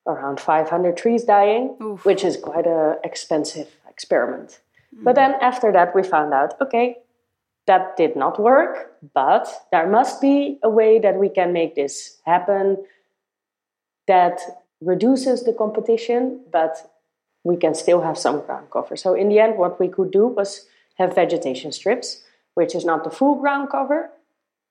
around 0.06 0.40
500 0.40 0.96
trees 0.96 1.24
dying, 1.24 1.76
Oof. 1.82 2.04
which 2.04 2.24
is 2.24 2.36
quite 2.36 2.66
an 2.66 2.96
expensive 3.04 3.68
experiment. 3.88 4.60
Mm. 4.96 5.04
But 5.04 5.16
then 5.16 5.34
after 5.40 5.72
that, 5.72 5.94
we 5.94 6.02
found 6.02 6.32
out 6.32 6.54
okay, 6.60 6.96
that 7.66 7.96
did 7.96 8.16
not 8.16 8.40
work, 8.40 8.92
but 9.14 9.48
there 9.70 9.88
must 9.88 10.20
be 10.20 10.58
a 10.62 10.68
way 10.68 10.98
that 10.98 11.16
we 11.16 11.28
can 11.28 11.52
make 11.52 11.74
this 11.74 12.20
happen 12.24 12.84
that 14.06 14.40
reduces 14.80 15.44
the 15.44 15.52
competition, 15.52 16.40
but 16.52 16.90
we 17.44 17.56
can 17.56 17.74
still 17.74 18.00
have 18.00 18.18
some 18.18 18.40
ground 18.40 18.68
cover. 18.70 18.96
So 18.96 19.14
in 19.14 19.28
the 19.28 19.38
end, 19.38 19.56
what 19.56 19.78
we 19.78 19.88
could 19.88 20.10
do 20.10 20.26
was 20.26 20.66
have 20.96 21.14
vegetation 21.14 21.70
strips, 21.72 22.22
which 22.54 22.74
is 22.74 22.84
not 22.84 23.04
the 23.04 23.10
full 23.10 23.36
ground 23.36 23.68
cover. 23.70 24.10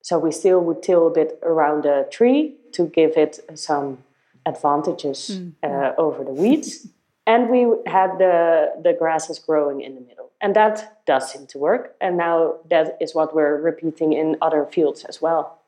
So 0.02 0.20
we 0.20 0.32
still 0.32 0.60
would 0.62 0.84
till 0.84 1.08
a 1.08 1.12
bit 1.12 1.40
around 1.44 1.84
the 1.84 2.08
tree 2.12 2.56
to 2.74 2.88
give 2.88 3.16
it 3.16 3.40
some 3.56 4.00
advantages 4.46 5.40
mm. 5.40 5.54
uh, 5.64 5.94
over 5.98 6.24
the 6.24 6.32
weeds. 6.32 6.88
and 7.28 7.50
we 7.50 7.62
had 7.86 8.18
the, 8.18 8.74
the 8.84 8.94
grasses 8.94 9.40
growing 9.40 9.82
in 9.82 9.96
the 9.96 10.02
middle. 10.02 10.32
And 10.42 10.56
that 10.56 11.06
does 11.06 11.32
seem 11.32 11.48
to 11.48 11.58
work. 11.58 11.96
And 12.02 12.18
now 12.18 12.56
that 12.70 12.98
is 13.00 13.16
what 13.16 13.34
we're 13.34 13.62
repeating 13.62 14.12
in 14.12 14.36
other 14.42 14.66
fields 14.66 15.06
as 15.06 15.22
well. 15.22 15.60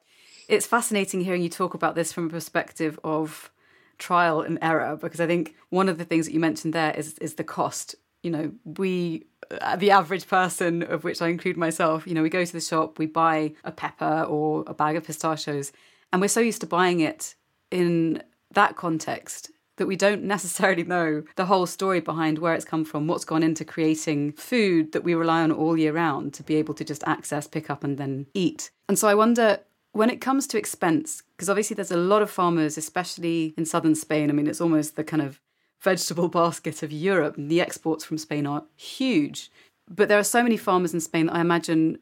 It's 0.50 0.68
fascinating 0.68 1.22
hearing 1.22 1.42
you 1.42 1.50
talk 1.50 1.74
about 1.74 1.96
this 1.96 2.12
from 2.12 2.28
a 2.28 2.30
perspective 2.30 3.00
of 3.04 3.50
trial 3.98 4.42
and 4.42 4.58
error, 4.62 4.98
because 5.00 5.20
I 5.20 5.28
think 5.28 5.56
one 5.70 5.90
of 5.90 5.98
the 5.98 6.06
things 6.06 6.26
that 6.26 6.34
you 6.34 6.40
mentioned 6.40 6.74
there 6.74 6.94
is, 6.96 7.18
is 7.20 7.36
the 7.36 7.44
cost. 7.44 7.96
You 8.24 8.32
know, 8.32 8.52
we, 8.64 9.26
uh, 9.62 9.76
the 9.76 9.92
average 9.92 10.28
person, 10.28 10.84
of 10.84 11.04
which 11.04 11.22
I 11.22 11.28
include 11.28 11.58
myself, 11.58 12.08
you 12.08 12.14
know, 12.14 12.24
we 12.24 12.30
go 12.30 12.44
to 12.44 12.54
the 12.54 12.62
shop, 12.62 12.98
we 12.98 13.06
buy 13.06 13.54
a 13.64 13.72
pepper 13.72 14.26
or 14.28 14.64
a 14.68 14.74
bag 14.74 14.96
of 14.96 15.06
pistachios, 15.06 15.72
and 16.12 16.22
we're 16.22 16.28
so 16.28 16.40
used 16.40 16.62
to 16.62 16.68
buying 16.68 17.00
it 17.00 17.36
in 17.72 18.24
that 18.52 18.76
context 18.76 19.52
that 19.78 19.86
we 19.86 19.96
don't 19.96 20.24
necessarily 20.36 20.84
know 20.84 21.24
the 21.36 21.46
whole 21.46 21.66
story 21.66 22.00
behind 22.00 22.40
where 22.40 22.54
it's 22.54 22.66
come 22.66 22.86
from, 22.86 23.08
what's 23.08 23.26
gone 23.26 23.44
into 23.44 23.66
creating 23.66 24.32
food 24.34 24.92
that 24.94 25.04
we 25.04 25.14
rely 25.14 25.42
on 25.42 25.52
all 25.52 25.78
year 25.78 25.94
round 25.94 26.34
to 26.34 26.44
be 26.44 26.56
able 26.56 26.74
to 26.74 26.84
just 26.84 27.04
access, 27.06 27.48
pick 27.48 27.70
up, 27.70 27.84
and 27.84 27.98
then 27.98 28.26
eat. 28.34 28.72
And 28.88 28.98
so 28.98 29.08
I 29.08 29.16
wonder 29.16 29.60
when 29.96 30.10
it 30.10 30.20
comes 30.20 30.46
to 30.48 30.58
expense, 30.58 31.24
because 31.36 31.50
obviously 31.50 31.74
there's 31.74 31.90
a 31.90 31.96
lot 31.96 32.22
of 32.22 32.30
farmers, 32.30 32.78
especially 32.78 33.54
in 33.58 33.66
southern 33.66 33.96
Spain. 33.96 34.30
I 34.30 34.34
mean, 34.34 34.46
it's 34.46 34.60
almost 34.60 34.98
the 34.98 35.06
kind 35.06 35.22
of 35.22 35.40
vegetable 35.80 36.28
basket 36.42 36.84
of 36.84 36.92
Europe. 36.92 37.36
The 37.38 37.62
exports 37.62 38.04
from 38.04 38.18
Spain 38.18 38.46
are 38.46 38.66
huge. 38.76 39.50
But 39.90 40.10
there 40.10 40.20
are 40.20 40.24
so 40.24 40.44
many 40.44 40.58
farmers 40.58 40.94
in 40.94 41.00
Spain 41.00 41.28
that 41.28 41.36
I 41.36 41.40
imagine 41.40 42.00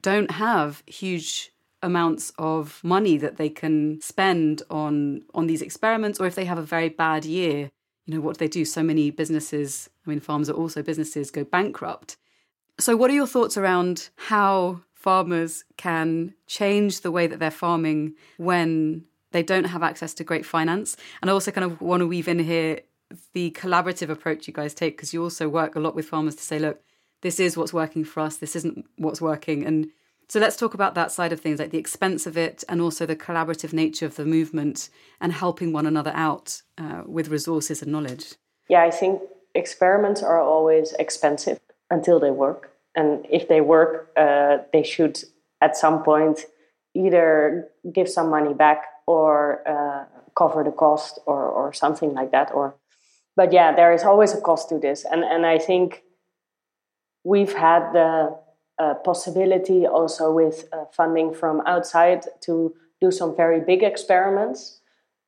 don't 0.00 0.32
have 0.32 0.82
huge 0.86 1.52
amounts 1.82 2.32
of 2.36 2.80
money 2.82 3.16
that 3.16 3.36
they 3.36 3.48
can 3.48 4.00
spend 4.00 4.62
on 4.68 5.22
on 5.32 5.46
these 5.46 5.62
experiments 5.62 6.18
or 6.18 6.26
if 6.26 6.34
they 6.34 6.46
have 6.46 6.58
a 6.58 6.62
very 6.62 6.88
bad 6.88 7.24
year 7.24 7.70
you 8.06 8.14
know 8.14 8.20
what 8.20 8.36
do 8.36 8.38
they 8.38 8.48
do 8.48 8.64
so 8.64 8.82
many 8.82 9.10
businesses 9.10 9.90
i 10.06 10.10
mean 10.10 10.18
farms 10.18 10.48
are 10.48 10.54
also 10.54 10.82
businesses 10.82 11.30
go 11.30 11.44
bankrupt 11.44 12.16
so 12.78 12.96
what 12.96 13.10
are 13.10 13.14
your 13.14 13.26
thoughts 13.26 13.58
around 13.58 14.08
how 14.16 14.80
farmers 15.06 15.62
can 15.76 16.34
change 16.48 17.02
the 17.02 17.12
way 17.12 17.28
that 17.28 17.38
they're 17.38 17.60
farming 17.66 18.12
when 18.38 19.04
they 19.30 19.40
don't 19.40 19.66
have 19.74 19.84
access 19.84 20.12
to 20.12 20.24
great 20.24 20.44
finance 20.44 20.96
and 21.20 21.30
i 21.30 21.32
also 21.32 21.52
kind 21.52 21.64
of 21.64 21.80
want 21.80 22.00
to 22.00 22.08
weave 22.08 22.26
in 22.26 22.40
here 22.40 22.80
the 23.32 23.52
collaborative 23.52 24.08
approach 24.08 24.48
you 24.48 24.52
guys 24.52 24.74
take 24.74 24.96
because 24.96 25.14
you 25.14 25.22
also 25.22 25.48
work 25.48 25.76
a 25.76 25.80
lot 25.80 25.94
with 25.94 26.08
farmers 26.08 26.34
to 26.34 26.42
say 26.42 26.58
look 26.58 26.80
this 27.20 27.38
is 27.38 27.56
what's 27.56 27.72
working 27.72 28.02
for 28.02 28.18
us 28.18 28.38
this 28.38 28.56
isn't 28.56 28.84
what's 28.96 29.20
working 29.20 29.64
and 29.64 29.86
so 30.28 30.40
let's 30.40 30.56
talk 30.56 30.74
about 30.74 30.96
that 30.96 31.12
side 31.12 31.32
of 31.32 31.40
things, 31.40 31.60
like 31.60 31.70
the 31.70 31.78
expense 31.78 32.26
of 32.26 32.36
it 32.36 32.64
and 32.68 32.80
also 32.80 33.06
the 33.06 33.14
collaborative 33.14 33.72
nature 33.72 34.06
of 34.06 34.16
the 34.16 34.24
movement 34.24 34.90
and 35.20 35.32
helping 35.32 35.72
one 35.72 35.86
another 35.86 36.10
out 36.14 36.62
uh, 36.78 37.02
with 37.06 37.28
resources 37.28 37.80
and 37.80 37.92
knowledge. 37.92 38.34
Yeah, 38.68 38.82
I 38.82 38.90
think 38.90 39.22
experiments 39.54 40.24
are 40.24 40.40
always 40.40 40.94
expensive 40.98 41.60
until 41.92 42.18
they 42.18 42.32
work. 42.32 42.75
And 42.96 43.26
if 43.30 43.46
they 43.48 43.60
work, 43.60 44.10
uh, 44.16 44.58
they 44.72 44.82
should 44.82 45.22
at 45.60 45.76
some 45.76 46.02
point 46.02 46.46
either 46.94 47.68
give 47.92 48.08
some 48.08 48.30
money 48.30 48.54
back 48.54 48.82
or 49.06 49.62
uh, 49.68 50.04
cover 50.36 50.64
the 50.64 50.72
cost 50.72 51.20
or, 51.26 51.44
or 51.44 51.72
something 51.72 52.14
like 52.14 52.32
that. 52.32 52.50
Or, 52.52 52.74
but 53.36 53.52
yeah, 53.52 53.74
there 53.74 53.92
is 53.92 54.02
always 54.02 54.32
a 54.32 54.40
cost 54.40 54.68
to 54.70 54.78
this. 54.78 55.04
And, 55.04 55.22
and 55.22 55.44
I 55.46 55.58
think 55.58 56.02
we've 57.22 57.52
had 57.52 57.92
the 57.92 58.36
uh, 58.78 58.94
possibility 58.94 59.86
also 59.86 60.32
with 60.32 60.68
uh, 60.72 60.84
funding 60.92 61.34
from 61.34 61.62
outside 61.66 62.24
to 62.42 62.74
do 63.00 63.10
some 63.10 63.36
very 63.36 63.60
big 63.60 63.82
experiments, 63.82 64.80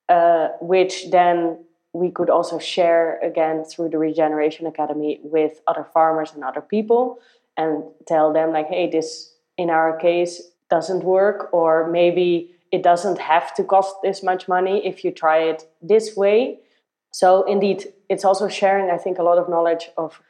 uh, 0.09 0.49
which 0.61 1.11
then 1.11 1.59
we 1.93 2.11
could 2.11 2.31
also 2.31 2.59
share 2.59 3.19
again 3.21 3.65
through 3.65 3.89
the 3.89 3.99
Regeneration 3.99 4.67
Academy 4.67 5.21
with 5.23 5.61
other 5.67 5.85
farmers 5.85 6.33
and 6.35 6.45
other 6.45 6.61
people 6.61 7.19
and 7.59 7.83
tell 8.07 8.33
them, 8.33 8.53
like, 8.53 8.69
hey, 8.69 8.89
this 8.89 9.35
in 9.59 9.69
our 9.69 9.99
case 9.99 10.41
doesn't 10.71 11.05
work, 11.05 11.53
or 11.53 11.91
maybe 11.91 12.55
it 12.71 12.83
doesn't 12.83 13.19
have 13.19 13.55
to 13.57 13.65
cost 13.65 13.97
this 14.03 14.23
much 14.23 14.49
money 14.49 14.87
if 14.87 15.05
you 15.05 15.11
try 15.11 15.39
it 15.39 15.69
this 15.83 16.17
way. 16.17 16.59
So, 17.13 17.43
indeed, 17.43 17.93
it's 18.09 18.25
also 18.25 18.49
sharing, 18.49 18.91
I 18.91 18.97
think, 18.97 19.19
a 19.19 19.23
lot 19.23 19.39
of 19.39 19.49
knowledge 19.49 19.91
of 19.97 20.21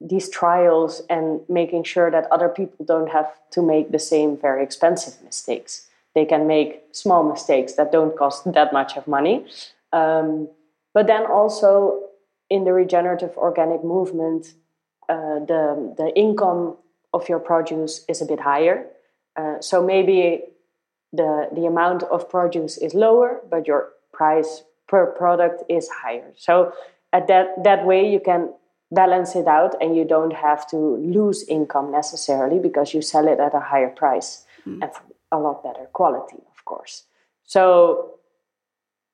these 0.00 0.28
trials 0.28 1.02
and 1.10 1.40
making 1.48 1.84
sure 1.84 2.10
that 2.10 2.30
other 2.30 2.48
people 2.48 2.84
don't 2.84 3.10
have 3.10 3.32
to 3.50 3.62
make 3.62 3.90
the 3.90 3.98
same 3.98 4.36
very 4.36 4.62
expensive 4.62 5.20
mistakes. 5.24 5.88
They 6.14 6.24
can 6.24 6.46
make 6.46 6.82
small 6.92 7.22
mistakes 7.24 7.74
that 7.74 7.92
don't 7.92 8.16
cost 8.16 8.52
that 8.52 8.72
much 8.72 8.96
of 8.96 9.08
money. 9.08 9.46
Um, 9.92 10.48
but 10.94 11.06
then 11.06 11.26
also 11.26 12.02
in 12.50 12.64
the 12.64 12.72
regenerative 12.72 13.36
organic 13.36 13.84
movement, 13.84 14.54
uh, 15.08 15.40
the, 15.46 15.94
the 15.96 16.12
income 16.16 16.76
of 17.12 17.28
your 17.28 17.38
produce 17.38 18.04
is 18.08 18.20
a 18.20 18.26
bit 18.26 18.40
higher. 18.40 18.86
Uh, 19.36 19.60
so 19.60 19.84
maybe 19.84 20.42
the, 21.12 21.48
the 21.54 21.64
amount 21.64 22.02
of 22.04 22.28
produce 22.28 22.76
is 22.76 22.94
lower, 22.94 23.40
but 23.50 23.66
your 23.66 23.90
price 24.12 24.62
per 24.86 25.06
product 25.06 25.62
is 25.68 25.88
higher. 25.88 26.32
So 26.36 26.72
at 27.12 27.26
that, 27.28 27.62
that 27.64 27.86
way 27.86 28.10
you 28.10 28.20
can 28.20 28.52
balance 28.90 29.36
it 29.36 29.46
out 29.46 29.74
and 29.80 29.96
you 29.96 30.04
don't 30.04 30.32
have 30.32 30.66
to 30.70 30.76
lose 30.76 31.44
income 31.44 31.90
necessarily 31.92 32.58
because 32.58 32.94
you 32.94 33.02
sell 33.02 33.28
it 33.28 33.38
at 33.38 33.54
a 33.54 33.60
higher 33.60 33.90
price 33.90 34.44
mm. 34.66 34.82
and 34.82 34.92
for 34.92 35.02
a 35.30 35.38
lot 35.38 35.62
better 35.62 35.84
quality 35.92 36.38
of 36.56 36.64
course 36.64 37.04
so 37.44 38.14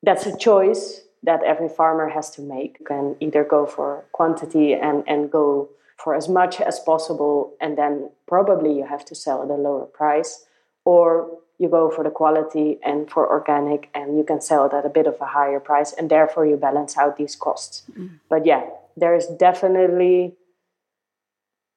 that's 0.04 0.26
a 0.26 0.36
choice 0.36 1.00
that 1.24 1.42
every 1.42 1.68
farmer 1.68 2.08
has 2.08 2.30
to 2.30 2.40
make 2.40 2.76
you 2.78 2.86
can 2.86 3.16
either 3.18 3.42
go 3.42 3.66
for 3.66 4.04
quantity 4.12 4.74
and, 4.74 5.02
and 5.08 5.30
go 5.30 5.68
for 5.96 6.14
as 6.14 6.28
much 6.28 6.60
as 6.60 6.80
possible 6.80 7.54
and 7.60 7.78
then 7.78 8.10
probably 8.26 8.76
you 8.76 8.86
have 8.86 9.04
to 9.04 9.14
sell 9.14 9.42
at 9.42 9.50
a 9.50 9.54
lower 9.54 9.86
price 9.86 10.46
or 10.84 11.38
you 11.58 11.68
go 11.68 11.90
for 11.90 12.02
the 12.02 12.10
quality 12.10 12.78
and 12.84 13.08
for 13.10 13.28
organic 13.30 13.88
and 13.94 14.18
you 14.18 14.24
can 14.24 14.40
sell 14.40 14.66
it 14.66 14.72
at 14.74 14.84
a 14.84 14.88
bit 14.88 15.06
of 15.06 15.16
a 15.20 15.26
higher 15.26 15.60
price 15.60 15.92
and 15.92 16.10
therefore 16.10 16.44
you 16.46 16.56
balance 16.56 16.98
out 16.98 17.16
these 17.16 17.36
costs. 17.36 17.82
Mm. 17.96 18.18
but 18.28 18.44
yeah 18.44 18.64
there 18.96 19.14
is 19.14 19.26
definitely 19.38 20.34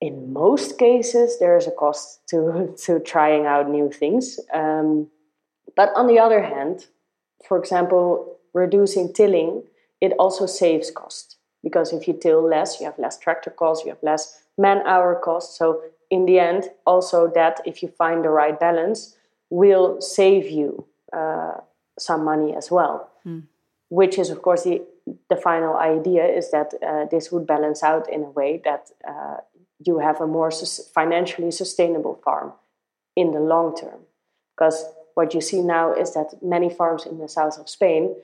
in 0.01 0.31
most 0.33 0.77
cases 0.77 1.39
there 1.39 1.57
is 1.57 1.67
a 1.67 1.71
cost 1.71 2.19
to 2.27 2.75
to 2.83 2.99
trying 2.99 3.45
out 3.45 3.69
new 3.69 3.91
things. 3.91 4.39
Um, 4.53 5.07
but 5.75 5.89
on 5.95 6.07
the 6.07 6.19
other 6.19 6.41
hand 6.41 6.87
for 7.47 7.57
example 7.57 8.37
reducing 8.53 9.13
tilling 9.13 9.63
it 10.01 10.13
also 10.19 10.45
saves 10.45 10.91
cost 10.91 11.36
because 11.63 11.93
if 11.93 12.07
you 12.07 12.13
till 12.13 12.41
less 12.41 12.79
you 12.79 12.85
have 12.85 12.97
less 12.99 13.17
tractor 13.17 13.49
costs 13.49 13.85
you 13.85 13.91
have 13.91 14.03
less 14.03 14.41
man 14.57 14.81
hour 14.85 15.19
costs 15.23 15.57
so 15.57 15.81
in 16.09 16.25
the 16.25 16.39
end 16.39 16.69
also 16.85 17.31
that 17.33 17.61
if 17.65 17.81
you 17.81 17.89
find 17.89 18.23
the 18.23 18.29
right 18.29 18.59
balance 18.59 19.15
will 19.49 20.01
save 20.01 20.49
you 20.49 20.85
uh, 21.13 21.53
some 21.97 22.23
money 22.23 22.55
as 22.55 22.69
well 22.69 23.09
mm. 23.25 23.43
which 23.89 24.17
is 24.17 24.29
of 24.29 24.41
course 24.41 24.63
the 24.63 24.81
the 25.29 25.35
final 25.35 25.75
idea 25.75 26.25
is 26.25 26.51
that 26.51 26.73
uh, 26.85 27.05
this 27.05 27.31
would 27.31 27.47
balance 27.47 27.83
out 27.83 28.11
in 28.11 28.23
a 28.23 28.29
way 28.29 28.61
that 28.63 28.91
uh, 29.07 29.37
you 29.85 29.99
have 29.99 30.19
a 30.21 30.27
more 30.27 30.51
financially 30.93 31.51
sustainable 31.51 32.19
farm 32.23 32.53
in 33.15 33.31
the 33.31 33.39
long 33.39 33.75
term. 33.75 33.99
Because 34.55 34.85
what 35.13 35.33
you 35.33 35.41
see 35.41 35.61
now 35.61 35.93
is 35.93 36.13
that 36.13 36.41
many 36.41 36.69
farms 36.69 37.05
in 37.05 37.19
the 37.19 37.29
south 37.29 37.57
of 37.59 37.69
Spain 37.69 38.15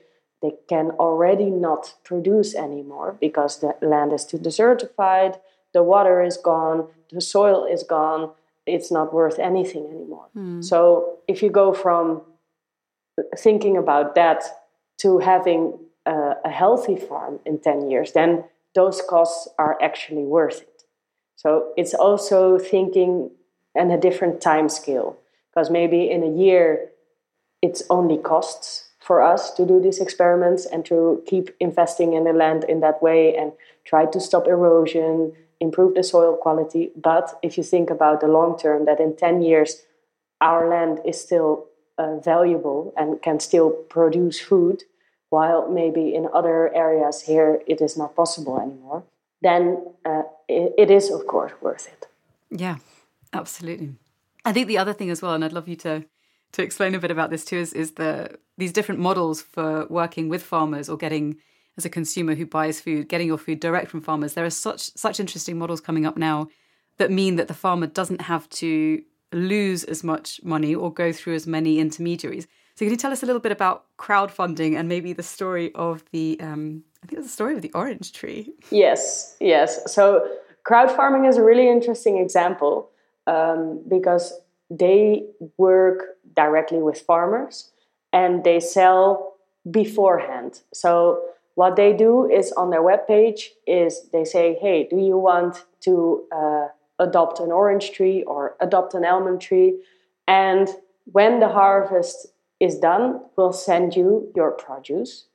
they 0.42 0.52
can 0.68 0.90
already 0.92 1.50
not 1.50 1.94
produce 2.04 2.54
anymore 2.54 3.16
because 3.20 3.60
the 3.60 3.74
land 3.80 4.12
is 4.12 4.24
too 4.24 4.38
desertified, 4.38 5.40
the 5.72 5.82
water 5.82 6.22
is 6.22 6.36
gone, 6.36 6.88
the 7.10 7.20
soil 7.20 7.64
is 7.64 7.82
gone, 7.82 8.30
it's 8.66 8.90
not 8.90 9.12
worth 9.12 9.38
anything 9.38 9.86
anymore. 9.86 10.28
Mm. 10.36 10.64
So 10.64 11.18
if 11.28 11.42
you 11.42 11.50
go 11.50 11.72
from 11.72 12.22
thinking 13.36 13.76
about 13.76 14.14
that 14.14 14.44
to 14.98 15.18
having 15.18 15.78
a, 16.06 16.34
a 16.44 16.50
healthy 16.50 16.96
farm 16.96 17.40
in 17.44 17.58
10 17.58 17.90
years, 17.90 18.12
then 18.12 18.44
those 18.74 19.02
costs 19.08 19.48
are 19.58 19.78
actually 19.82 20.24
worth 20.24 20.62
it. 20.62 20.82
So 21.36 21.72
it's 21.76 21.94
also 21.94 22.58
thinking 22.58 23.30
in 23.74 23.90
a 23.90 24.00
different 24.00 24.40
time 24.40 24.68
scale 24.68 25.18
because 25.50 25.70
maybe 25.70 26.10
in 26.10 26.22
a 26.22 26.30
year 26.30 26.90
it's 27.62 27.82
only 27.90 28.18
costs 28.18 28.90
for 29.04 29.20
us 29.20 29.52
to 29.52 29.66
do 29.66 29.80
these 29.80 30.00
experiments 30.00 30.64
and 30.64 30.82
to 30.86 31.22
keep 31.26 31.54
investing 31.60 32.14
in 32.14 32.24
the 32.24 32.32
land 32.32 32.64
in 32.64 32.80
that 32.80 33.02
way 33.02 33.36
and 33.36 33.52
try 33.84 34.06
to 34.06 34.18
stop 34.18 34.46
erosion, 34.46 35.32
improve 35.60 35.94
the 35.94 36.02
soil 36.02 36.38
quality. 36.38 36.90
But 36.96 37.38
if 37.42 37.58
you 37.58 37.64
think 37.64 37.90
about 37.90 38.22
the 38.22 38.28
long 38.28 38.58
term, 38.58 38.86
that 38.86 39.00
in 39.00 39.14
10 39.14 39.42
years 39.42 39.82
our 40.40 40.70
land 40.70 41.00
is 41.04 41.20
still 41.20 41.66
uh, 41.98 42.16
valuable 42.20 42.94
and 42.96 43.20
can 43.20 43.40
still 43.40 43.70
produce 43.70 44.40
food, 44.40 44.84
while 45.28 45.68
maybe 45.68 46.14
in 46.14 46.26
other 46.32 46.74
areas 46.74 47.22
here 47.22 47.60
it 47.66 47.82
is 47.82 47.98
not 47.98 48.16
possible 48.16 48.58
anymore, 48.58 49.04
then 49.42 49.84
uh, 50.06 50.22
it, 50.48 50.72
it 50.78 50.90
is, 50.90 51.10
of 51.10 51.26
course, 51.26 51.52
worth 51.60 51.86
it. 51.88 52.06
Yeah, 52.50 52.76
absolutely. 53.34 53.96
I 54.46 54.52
think 54.52 54.66
the 54.66 54.78
other 54.78 54.94
thing 54.94 55.10
as 55.10 55.20
well, 55.20 55.34
and 55.34 55.44
I'd 55.44 55.52
love 55.52 55.68
you 55.68 55.76
to 55.76 56.04
to 56.54 56.62
explain 56.62 56.94
a 56.94 56.98
bit 56.98 57.10
about 57.10 57.30
this 57.30 57.44
too, 57.44 57.58
is, 57.58 57.72
is 57.72 57.92
the 57.92 58.38
these 58.56 58.72
different 58.72 59.00
models 59.00 59.42
for 59.42 59.86
working 59.88 60.28
with 60.28 60.42
farmers 60.42 60.88
or 60.88 60.96
getting 60.96 61.36
as 61.76 61.84
a 61.84 61.90
consumer 61.90 62.34
who 62.34 62.46
buys 62.46 62.80
food, 62.80 63.08
getting 63.08 63.26
your 63.26 63.38
food 63.38 63.60
direct 63.60 63.90
from 63.90 64.00
farmers. 64.00 64.34
There 64.34 64.44
are 64.44 64.50
such 64.50 64.96
such 64.96 65.20
interesting 65.20 65.58
models 65.58 65.80
coming 65.80 66.06
up 66.06 66.16
now 66.16 66.48
that 66.98 67.10
mean 67.10 67.36
that 67.36 67.48
the 67.48 67.54
farmer 67.54 67.86
doesn't 67.86 68.22
have 68.22 68.48
to 68.48 69.02
lose 69.32 69.82
as 69.84 70.04
much 70.04 70.40
money 70.44 70.74
or 70.74 70.92
go 70.92 71.12
through 71.12 71.34
as 71.34 71.46
many 71.46 71.80
intermediaries. 71.80 72.46
So, 72.76 72.84
can 72.84 72.90
you 72.90 72.96
tell 72.96 73.12
us 73.12 73.22
a 73.22 73.26
little 73.26 73.40
bit 73.40 73.52
about 73.52 73.86
crowdfunding 73.98 74.76
and 74.76 74.88
maybe 74.88 75.12
the 75.12 75.22
story 75.22 75.72
of 75.74 76.04
the 76.12 76.38
um, 76.40 76.84
I 77.04 77.06
think 77.06 77.18
it's 77.18 77.28
the 77.28 77.32
story 77.32 77.54
of 77.54 77.60
the 77.60 77.72
orange 77.74 78.12
tree. 78.12 78.50
Yes, 78.70 79.36
yes. 79.38 79.92
So 79.92 80.26
crowd 80.64 80.90
farming 80.90 81.26
is 81.26 81.36
a 81.36 81.42
really 81.42 81.68
interesting 81.68 82.16
example 82.16 82.90
um, 83.26 83.82
because 83.88 84.32
they 84.70 85.24
work 85.56 86.16
directly 86.34 86.78
with 86.78 87.00
farmers 87.00 87.72
and 88.12 88.44
they 88.44 88.60
sell 88.60 89.34
beforehand. 89.70 90.60
So 90.72 91.22
what 91.54 91.76
they 91.76 91.92
do 91.92 92.28
is 92.30 92.52
on 92.52 92.70
their 92.70 92.82
webpage 92.82 93.48
is 93.66 94.08
they 94.12 94.24
say, 94.24 94.58
hey, 94.60 94.86
do 94.88 94.96
you 94.96 95.16
want 95.18 95.64
to 95.80 96.24
uh, 96.34 96.68
adopt 96.98 97.40
an 97.40 97.52
orange 97.52 97.92
tree 97.92 98.22
or 98.24 98.56
adopt 98.60 98.94
an 98.94 99.04
almond 99.04 99.40
tree? 99.40 99.78
And 100.26 100.68
when 101.04 101.40
the 101.40 101.48
harvest 101.48 102.28
is 102.60 102.78
done, 102.78 103.20
we'll 103.36 103.52
send 103.52 103.94
you 103.94 104.32
your 104.34 104.52
produce 104.52 105.26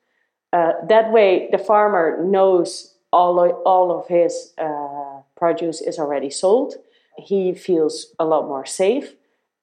uh, 0.51 0.73
that 0.87 1.11
way, 1.11 1.47
the 1.51 1.57
farmer 1.57 2.23
knows 2.23 2.95
all 3.11 3.39
of, 3.43 3.51
all 3.65 3.97
of 3.97 4.07
his 4.07 4.53
uh, 4.57 5.21
produce 5.35 5.81
is 5.81 5.99
already 5.99 6.29
sold. 6.29 6.75
He 7.17 7.53
feels 7.53 8.13
a 8.19 8.25
lot 8.25 8.47
more 8.47 8.65
safe, 8.65 9.13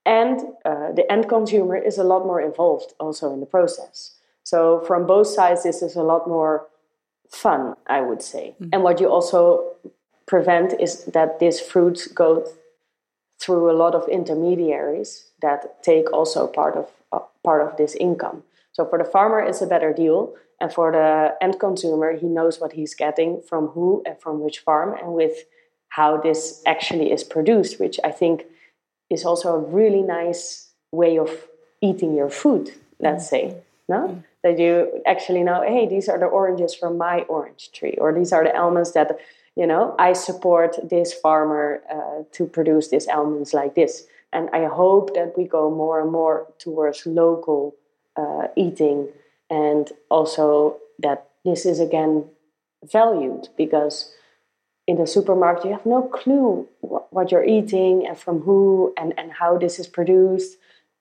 and 0.07 0.40
uh, 0.64 0.92
the 0.92 1.11
end 1.11 1.29
consumer 1.29 1.77
is 1.77 1.99
a 1.99 2.05
lot 2.05 2.25
more 2.25 2.40
involved 2.40 2.95
also 2.99 3.33
in 3.33 3.40
the 3.40 3.47
process. 3.47 4.12
So, 4.45 4.81
from 4.87 5.07
both 5.07 5.27
sides, 5.27 5.64
this 5.64 5.83
is 5.83 5.97
a 5.97 6.03
lot 6.03 6.29
more 6.29 6.66
fun, 7.29 7.75
I 7.87 8.01
would 8.01 8.23
say. 8.23 8.55
Mm-hmm. 8.55 8.71
And 8.73 8.83
what 8.83 9.01
you 9.01 9.09
also 9.11 9.75
prevent 10.27 10.81
is 10.81 11.05
that 11.07 11.40
this 11.40 11.61
fruit 11.61 12.09
goes 12.14 12.49
through 13.40 13.71
a 13.71 13.77
lot 13.77 13.95
of 13.95 14.09
intermediaries 14.09 15.31
that 15.42 15.83
take 15.83 16.12
also 16.12 16.47
part 16.47 16.77
of 16.77 16.88
uh, 17.12 17.21
part 17.45 17.61
of 17.66 17.77
this 17.77 17.95
income. 17.97 18.45
So 18.73 18.87
for 18.87 18.99
the 18.99 19.05
farmer, 19.05 19.40
it's 19.40 19.61
a 19.61 19.66
better 19.66 19.92
deal 19.92 20.35
and 20.61 20.73
for 20.73 20.92
the 20.92 21.35
end 21.45 21.61
consumer, 21.61 22.16
he 22.16 22.27
knows 22.27 22.61
what 22.61 22.73
he's 22.73 22.95
getting 22.95 23.42
from 23.42 23.69
who 23.69 24.03
and 24.07 24.19
from 24.19 24.40
which 24.40 24.61
farm 24.61 24.95
and 24.99 25.12
with 25.12 25.45
how 25.88 26.16
this 26.16 26.62
actually 26.66 27.12
is 27.12 27.25
produced, 27.25 27.79
which 27.79 28.01
I 28.03 28.11
think 28.11 28.45
is 29.11 29.25
also 29.25 29.55
a 29.55 29.59
really 29.59 30.03
nice 30.03 30.71
way 30.92 31.19
of 31.19 31.31
eating 31.81 32.14
your 32.14 32.31
food, 32.31 32.73
let's 33.01 33.29
say. 33.29 33.57
No? 33.88 34.09
Mm. 34.09 34.25
That 34.42 34.59
you 34.59 35.03
actually 35.07 35.42
know, 35.42 35.62
hey, 35.62 35.88
these 35.88 36.09
are 36.09 36.19
the 36.19 36.27
oranges 36.27 36.75
from 36.75 36.99
my 36.99 37.23
orange 37.23 37.73
tree, 37.73 37.97
or 37.99 38.12
these 38.12 38.33
are 38.33 38.45
the 38.45 38.57
almonds 38.57 38.92
that, 38.92 39.19
you 39.57 39.66
know, 39.66 39.95
I 39.99 40.12
support 40.12 40.77
this 40.88 41.12
farmer 41.12 41.83
uh, 41.90 42.23
to 42.33 42.47
produce 42.47 42.88
these 42.88 43.09
almonds 43.09 43.53
like 43.55 43.75
this. 43.75 44.07
And 44.33 44.49
I 44.53 44.66
hope 44.66 45.14
that 45.14 45.35
we 45.37 45.45
go 45.45 45.71
more 45.71 46.01
and 46.01 46.12
more 46.12 46.47
towards 46.59 47.07
local 47.07 47.75
uh, 48.16 48.49
eating 48.57 49.09
and 49.51 49.92
also 50.11 50.79
that 50.99 51.29
this 51.45 51.66
is 51.66 51.81
again 51.81 52.25
valued 52.85 53.49
because 53.57 54.12
in 54.87 54.97
the 54.97 55.07
supermarket 55.07 55.64
you 55.66 55.73
have 55.73 55.87
no 55.87 56.03
clue 56.03 56.66
what 56.81 57.06
you're 57.24 57.44
eating 57.44 58.07
and 58.07 58.18
from 58.18 58.40
who 58.40 58.92
and, 58.96 59.14
and 59.18 59.33
how 59.33 59.59
this 59.59 59.79
is 59.79 59.87
produced. 59.87 60.59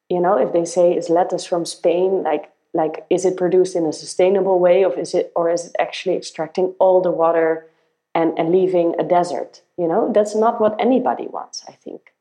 You 0.09 0.19
know 0.19 0.37
if 0.37 0.53
they 0.53 0.65
say 0.65 0.95
is 0.95 1.09
lettuce 1.09 1.45
from 1.45 1.65
spain 1.65 2.23
like 2.23 2.51
like 2.73 3.05
is 3.09 3.25
it 3.25 3.37
produced 3.37 3.75
in 3.75 3.85
a 3.85 3.93
sustainable 3.93 4.59
way 4.59 4.85
or 4.85 4.97
is 4.99 5.13
it 5.13 5.31
or 5.35 5.49
is 5.49 5.67
it 5.67 5.75
actually 5.79 6.15
extracting 6.15 6.75
all 6.79 7.01
the 7.01 7.11
water 7.11 7.67
and, 8.13 8.37
and 8.37 8.51
leaving 8.51 8.93
a 8.99 9.03
desert? 9.03 9.61
You 9.77 9.87
know 9.87 10.11
that's 10.13 10.35
not 10.35 10.61
what 10.61 10.79
anybody 10.79 11.27
wants 11.27 11.63
i 11.67 11.71
think. 11.71 12.13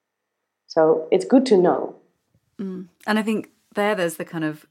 So 0.67 1.09
it's 1.13 1.25
good 1.25 1.47
to 1.47 1.57
know. 1.57 1.97
Mm. 2.61 2.87
and 3.05 3.19
i 3.19 3.23
think 3.23 3.51
there 3.75 3.97
there's 3.97 4.15
the 4.15 4.25
kind 4.25 4.45
of 4.45 4.65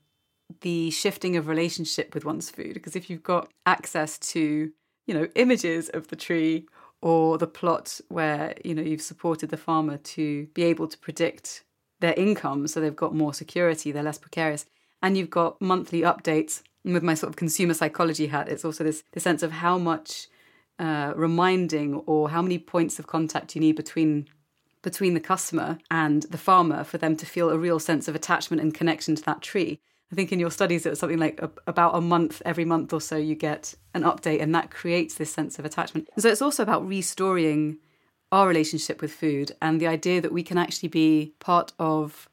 the 0.62 0.90
shifting 0.92 1.36
of 1.36 1.48
relationship 1.48 2.14
with 2.14 2.26
one's 2.26 2.50
food 2.50 2.74
because 2.74 2.96
if 2.96 3.10
you've 3.10 3.24
got 3.24 3.52
access 3.66 4.18
to 4.18 4.72
you 5.06 5.14
know 5.14 5.28
images 5.36 5.90
of 5.90 6.08
the 6.08 6.16
tree 6.16 6.66
or 7.04 7.38
the 7.38 7.46
plot 7.46 8.00
where 8.08 8.56
you 8.64 8.74
know 8.74 8.82
you've 8.82 9.02
supported 9.02 9.50
the 9.50 9.58
farmer 9.58 9.98
to 9.98 10.48
be 10.54 10.64
able 10.64 10.88
to 10.88 10.98
predict 10.98 11.66
their 12.00 12.14
income 12.14 12.66
so 12.66 12.80
they've 12.80 12.96
got 12.96 13.14
more 13.14 13.34
security 13.34 13.92
they're 13.92 14.02
less 14.02 14.18
precarious. 14.18 14.66
And 15.02 15.18
you've 15.18 15.30
got 15.30 15.62
monthly 15.62 16.00
updates. 16.02 16.64
And 16.86 16.94
with 16.94 17.04
my 17.04 17.14
sort 17.14 17.30
of 17.30 17.36
consumer 17.36 17.74
psychology 17.74 18.28
hat 18.28 18.48
it's 18.48 18.64
also 18.64 18.86
this, 18.86 19.04
the 19.12 19.20
sense 19.20 19.44
of 19.44 19.52
how 19.52 19.78
much 19.78 20.30
uh, 20.80 21.12
reminding 21.16 21.96
or 22.06 22.30
how 22.30 22.42
many 22.42 22.58
points 22.58 23.00
of 23.00 23.06
contact 23.06 23.54
you 23.54 23.62
need 23.62 23.76
between 23.76 24.28
between 24.82 25.14
the 25.14 25.20
customer 25.20 25.78
and 25.92 26.24
the 26.24 26.38
farmer 26.38 26.84
for 26.86 26.98
them 26.98 27.16
to 27.18 27.26
feel 27.26 27.50
a 27.50 27.58
real 27.58 27.80
sense 27.80 28.08
of 28.08 28.16
attachment 28.16 28.62
and 28.62 28.74
connection 28.74 29.16
to 29.16 29.24
that 29.24 29.42
tree 29.42 29.80
I 30.14 30.16
think 30.16 30.32
in 30.32 30.40
your 30.40 30.52
studies 30.52 30.86
it 30.86 30.92
was 30.92 31.00
something 31.00 31.18
like 31.18 31.42
a, 31.42 31.50
about 31.66 31.96
a 31.96 32.02
month, 32.02 32.40
every 32.46 32.66
month 32.66 32.94
or 32.94 33.02
so, 33.02 33.18
you 33.18 33.34
get 33.34 33.74
an 33.96 34.04
update, 34.04 34.44
and 34.44 34.54
that 34.54 34.70
creates 34.70 35.16
this 35.16 35.34
sense 35.34 35.58
of 35.58 35.66
attachment. 35.66 36.08
So 36.20 36.30
it's 36.30 36.42
also 36.42 36.62
about 36.62 36.88
restoring 36.88 37.80
our 38.32 38.48
relationship 38.48 39.02
with 39.02 39.12
food 39.12 39.54
and 39.60 39.82
the 39.82 39.88
idea 39.88 40.22
that 40.22 40.32
we 40.32 40.44
can 40.44 40.60
actually 40.60 40.90
be 40.90 41.34
part 41.40 41.74
of 41.80 42.30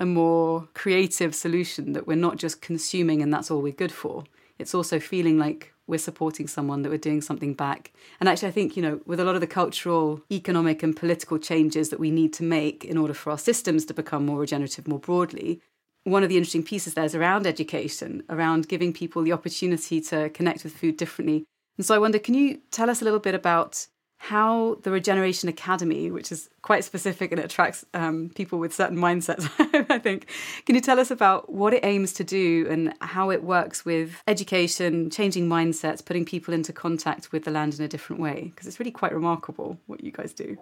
a 0.00 0.04
more 0.04 0.68
creative 0.74 1.36
solution 1.36 1.92
that 1.92 2.08
we're 2.08 2.16
not 2.16 2.36
just 2.36 2.60
consuming 2.60 3.22
and 3.22 3.32
that's 3.32 3.48
all 3.48 3.62
we're 3.62 3.72
good 3.72 3.92
for. 3.92 4.24
It's 4.58 4.74
also 4.74 4.98
feeling 4.98 5.38
like 5.38 5.72
we're 5.86 5.98
supporting 5.98 6.48
someone, 6.48 6.82
that 6.82 6.90
we're 6.90 6.98
doing 6.98 7.20
something 7.20 7.54
back. 7.54 7.92
And 8.18 8.28
actually, 8.28 8.48
I 8.48 8.52
think, 8.52 8.76
you 8.76 8.82
know, 8.82 9.00
with 9.06 9.20
a 9.20 9.24
lot 9.24 9.36
of 9.36 9.40
the 9.40 9.46
cultural, 9.46 10.20
economic, 10.32 10.82
and 10.82 10.96
political 10.96 11.38
changes 11.38 11.90
that 11.90 12.00
we 12.00 12.10
need 12.10 12.32
to 12.32 12.42
make 12.42 12.84
in 12.84 12.98
order 12.98 13.14
for 13.14 13.30
our 13.30 13.38
systems 13.38 13.84
to 13.84 13.94
become 13.94 14.26
more 14.26 14.40
regenerative 14.40 14.88
more 14.88 14.98
broadly, 14.98 15.60
one 16.04 16.22
of 16.22 16.28
the 16.28 16.36
interesting 16.36 16.62
pieces 16.62 16.94
there 16.94 17.04
is 17.04 17.14
around 17.14 17.46
education, 17.46 18.22
around 18.28 18.68
giving 18.68 18.92
people 18.92 19.22
the 19.22 19.32
opportunity 19.32 20.00
to 20.02 20.28
connect 20.30 20.64
with 20.64 20.74
food 20.74 20.96
differently. 20.96 21.44
And 21.76 21.84
so 21.84 21.94
I 21.94 21.98
wonder, 21.98 22.18
can 22.18 22.34
you 22.34 22.60
tell 22.70 22.88
us 22.88 23.00
a 23.00 23.04
little 23.04 23.18
bit 23.18 23.34
about 23.34 23.86
how 24.18 24.76
the 24.82 24.90
Regeneration 24.90 25.50
Academy, 25.50 26.10
which 26.10 26.32
is 26.32 26.48
quite 26.62 26.82
specific 26.82 27.30
and 27.30 27.40
attracts 27.40 27.84
um, 27.92 28.30
people 28.34 28.58
with 28.58 28.72
certain 28.72 28.96
mindsets, 28.96 29.50
I 29.90 29.98
think. 29.98 30.28
Can 30.64 30.74
you 30.74 30.80
tell 30.80 30.98
us 30.98 31.10
about 31.10 31.52
what 31.52 31.74
it 31.74 31.84
aims 31.84 32.14
to 32.14 32.24
do 32.24 32.66
and 32.70 32.94
how 33.02 33.30
it 33.30 33.44
works 33.44 33.84
with 33.84 34.22
education, 34.26 35.10
changing 35.10 35.46
mindsets, 35.46 36.02
putting 36.02 36.24
people 36.24 36.54
into 36.54 36.72
contact 36.72 37.32
with 37.32 37.44
the 37.44 37.50
land 37.50 37.78
in 37.78 37.84
a 37.84 37.88
different 37.88 38.22
way? 38.22 38.52
Because 38.54 38.66
it's 38.66 38.80
really 38.80 38.90
quite 38.90 39.12
remarkable 39.12 39.78
what 39.86 40.02
you 40.02 40.10
guys 40.10 40.32
do. 40.32 40.56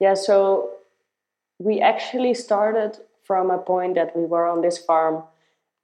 Yeah, 0.00 0.14
so 0.14 0.70
we 1.60 1.80
actually 1.80 2.34
started 2.34 2.98
from 3.28 3.50
a 3.50 3.58
point 3.58 3.94
that 3.94 4.16
we 4.16 4.24
were 4.24 4.48
on 4.48 4.62
this 4.62 4.78
farm 4.78 5.22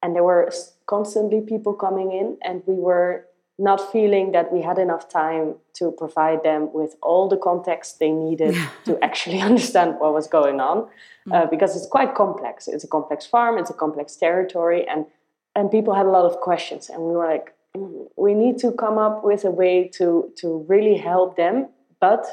and 0.02 0.16
there 0.16 0.24
were 0.24 0.50
constantly 0.86 1.40
people 1.40 1.74
coming 1.74 2.10
in 2.10 2.36
and 2.42 2.62
we 2.66 2.74
were 2.74 3.26
not 3.58 3.92
feeling 3.92 4.32
that 4.32 4.52
we 4.52 4.60
had 4.60 4.78
enough 4.78 5.08
time 5.08 5.54
to 5.74 5.92
provide 5.92 6.42
them 6.42 6.72
with 6.72 6.96
all 7.02 7.28
the 7.28 7.36
context 7.36 8.00
they 8.00 8.10
needed 8.10 8.56
to 8.84 8.98
actually 9.08 9.40
understand 9.40 9.94
what 10.00 10.12
was 10.12 10.26
going 10.26 10.58
on 10.58 10.88
uh, 11.30 11.42
mm. 11.42 11.50
because 11.50 11.76
it's 11.76 11.86
quite 11.86 12.14
complex. 12.14 12.66
It's 12.66 12.82
a 12.82 12.88
complex 12.88 13.26
farm 13.26 13.58
it's 13.58 13.70
a 13.70 13.74
complex 13.74 14.16
territory 14.16 14.86
and 14.88 15.06
and 15.54 15.70
people 15.70 15.94
had 15.94 16.06
a 16.06 16.10
lot 16.10 16.24
of 16.24 16.40
questions 16.40 16.88
and 16.88 17.00
we 17.02 17.12
were 17.12 17.28
like 17.28 17.54
mm, 17.76 18.06
we 18.16 18.34
need 18.34 18.58
to 18.58 18.72
come 18.72 18.98
up 18.98 19.22
with 19.22 19.44
a 19.44 19.50
way 19.50 19.88
to 19.98 20.32
to 20.38 20.64
really 20.68 20.96
help 20.96 21.36
them 21.36 21.68
but 22.00 22.26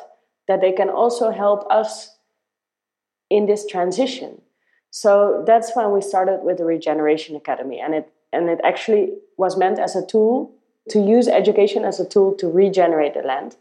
that 0.48 0.62
they 0.62 0.72
can 0.72 0.90
also 0.90 1.30
help 1.30 1.70
us 1.72 2.18
in 3.30 3.46
this 3.46 3.66
transition 3.66 4.42
so 4.92 5.44
that's 5.48 5.74
when 5.76 5.92
we 5.92 6.02
started 6.02 6.42
with 6.44 6.58
the 6.58 6.66
regeneration 6.66 7.36
academy 7.36 7.80
and 7.80 7.96
it 7.96 8.12
and 8.34 8.50
it 8.50 8.60
actually 8.64 9.14
was 9.38 9.58
meant 9.58 9.80
as 9.80 9.96
a 9.96 10.06
tool 10.06 10.54
to 10.90 11.00
use 11.00 11.28
education 11.28 11.86
as 11.86 12.00
a 12.00 12.08
tool 12.08 12.34
to 12.36 12.48
regenerate 12.48 13.14
the 13.14 13.22
land. 13.22 13.56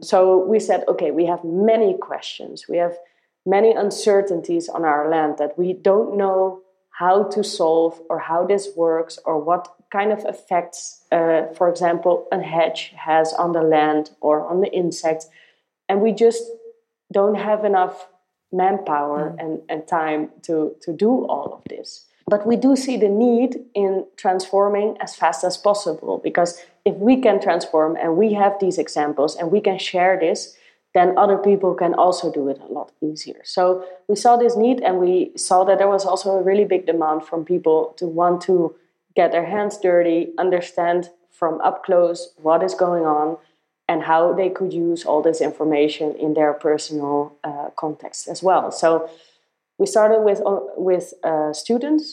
So 0.00 0.38
we 0.38 0.58
said, 0.58 0.84
okay, 0.88 1.10
we 1.10 1.26
have 1.26 1.44
many 1.44 1.94
questions. 1.98 2.66
We 2.68 2.78
have 2.78 2.96
many 3.44 3.72
uncertainties 3.72 4.68
on 4.68 4.84
our 4.84 5.10
land 5.10 5.38
that 5.38 5.58
we 5.58 5.72
don't 5.72 6.16
know 6.16 6.62
how 6.90 7.24
to 7.24 7.42
solve 7.42 8.00
or 8.08 8.18
how 8.20 8.46
this 8.46 8.68
works 8.76 9.18
or 9.24 9.38
what 9.38 9.74
kind 9.90 10.12
of 10.12 10.24
effects, 10.24 11.02
uh, 11.10 11.46
for 11.54 11.68
example, 11.68 12.26
a 12.32 12.40
hedge 12.40 12.92
has 12.96 13.32
on 13.34 13.52
the 13.52 13.62
land 13.62 14.10
or 14.20 14.46
on 14.48 14.60
the 14.60 14.72
insects. 14.72 15.28
And 15.88 16.00
we 16.00 16.12
just 16.12 16.42
don't 17.12 17.34
have 17.34 17.64
enough 17.64 18.08
manpower 18.52 19.30
mm. 19.30 19.40
and, 19.40 19.62
and 19.68 19.88
time 19.88 20.30
to, 20.42 20.76
to 20.82 20.92
do 20.92 21.26
all 21.26 21.52
of 21.54 21.62
this. 21.68 22.06
But 22.28 22.46
we 22.46 22.56
do 22.56 22.76
see 22.76 22.96
the 22.96 23.08
need 23.08 23.56
in 23.74 24.06
transforming 24.16 24.96
as 25.00 25.14
fast 25.16 25.42
as 25.44 25.56
possible 25.56 26.20
because 26.22 26.60
if 26.84 26.94
we 26.96 27.20
can 27.20 27.40
transform 27.40 27.96
and 27.96 28.16
we 28.16 28.32
have 28.34 28.58
these 28.60 28.78
examples 28.78 29.36
and 29.36 29.50
we 29.50 29.60
can 29.60 29.78
share 29.78 30.18
this, 30.18 30.56
then 30.94 31.16
other 31.16 31.38
people 31.38 31.74
can 31.74 31.94
also 31.94 32.30
do 32.30 32.48
it 32.48 32.60
a 32.60 32.72
lot 32.72 32.92
easier. 33.00 33.40
So 33.44 33.84
we 34.08 34.16
saw 34.16 34.36
this 34.36 34.56
need 34.56 34.80
and 34.82 34.98
we 34.98 35.32
saw 35.36 35.64
that 35.64 35.78
there 35.78 35.88
was 35.88 36.04
also 36.04 36.32
a 36.32 36.42
really 36.42 36.64
big 36.64 36.86
demand 36.86 37.24
from 37.24 37.44
people 37.44 37.94
to 37.96 38.06
want 38.06 38.42
to 38.42 38.74
get 39.16 39.32
their 39.32 39.46
hands 39.46 39.78
dirty, 39.78 40.32
understand 40.38 41.10
from 41.30 41.60
up 41.62 41.84
close 41.84 42.34
what 42.36 42.62
is 42.62 42.74
going 42.74 43.04
on, 43.04 43.36
and 43.92 44.02
how 44.02 44.32
they 44.32 44.48
could 44.48 44.72
use 44.72 45.04
all 45.04 45.20
this 45.22 45.40
information 45.42 46.16
in 46.16 46.32
their 46.32 46.54
personal 46.54 47.36
uh, 47.44 47.68
context 47.76 48.26
as 48.26 48.42
well. 48.42 48.72
So 48.72 49.10
we 49.78 49.86
started 49.86 50.20
with 50.22 50.40
uh, 50.46 50.60
with 50.76 51.12
uh, 51.22 51.52
students 51.52 52.04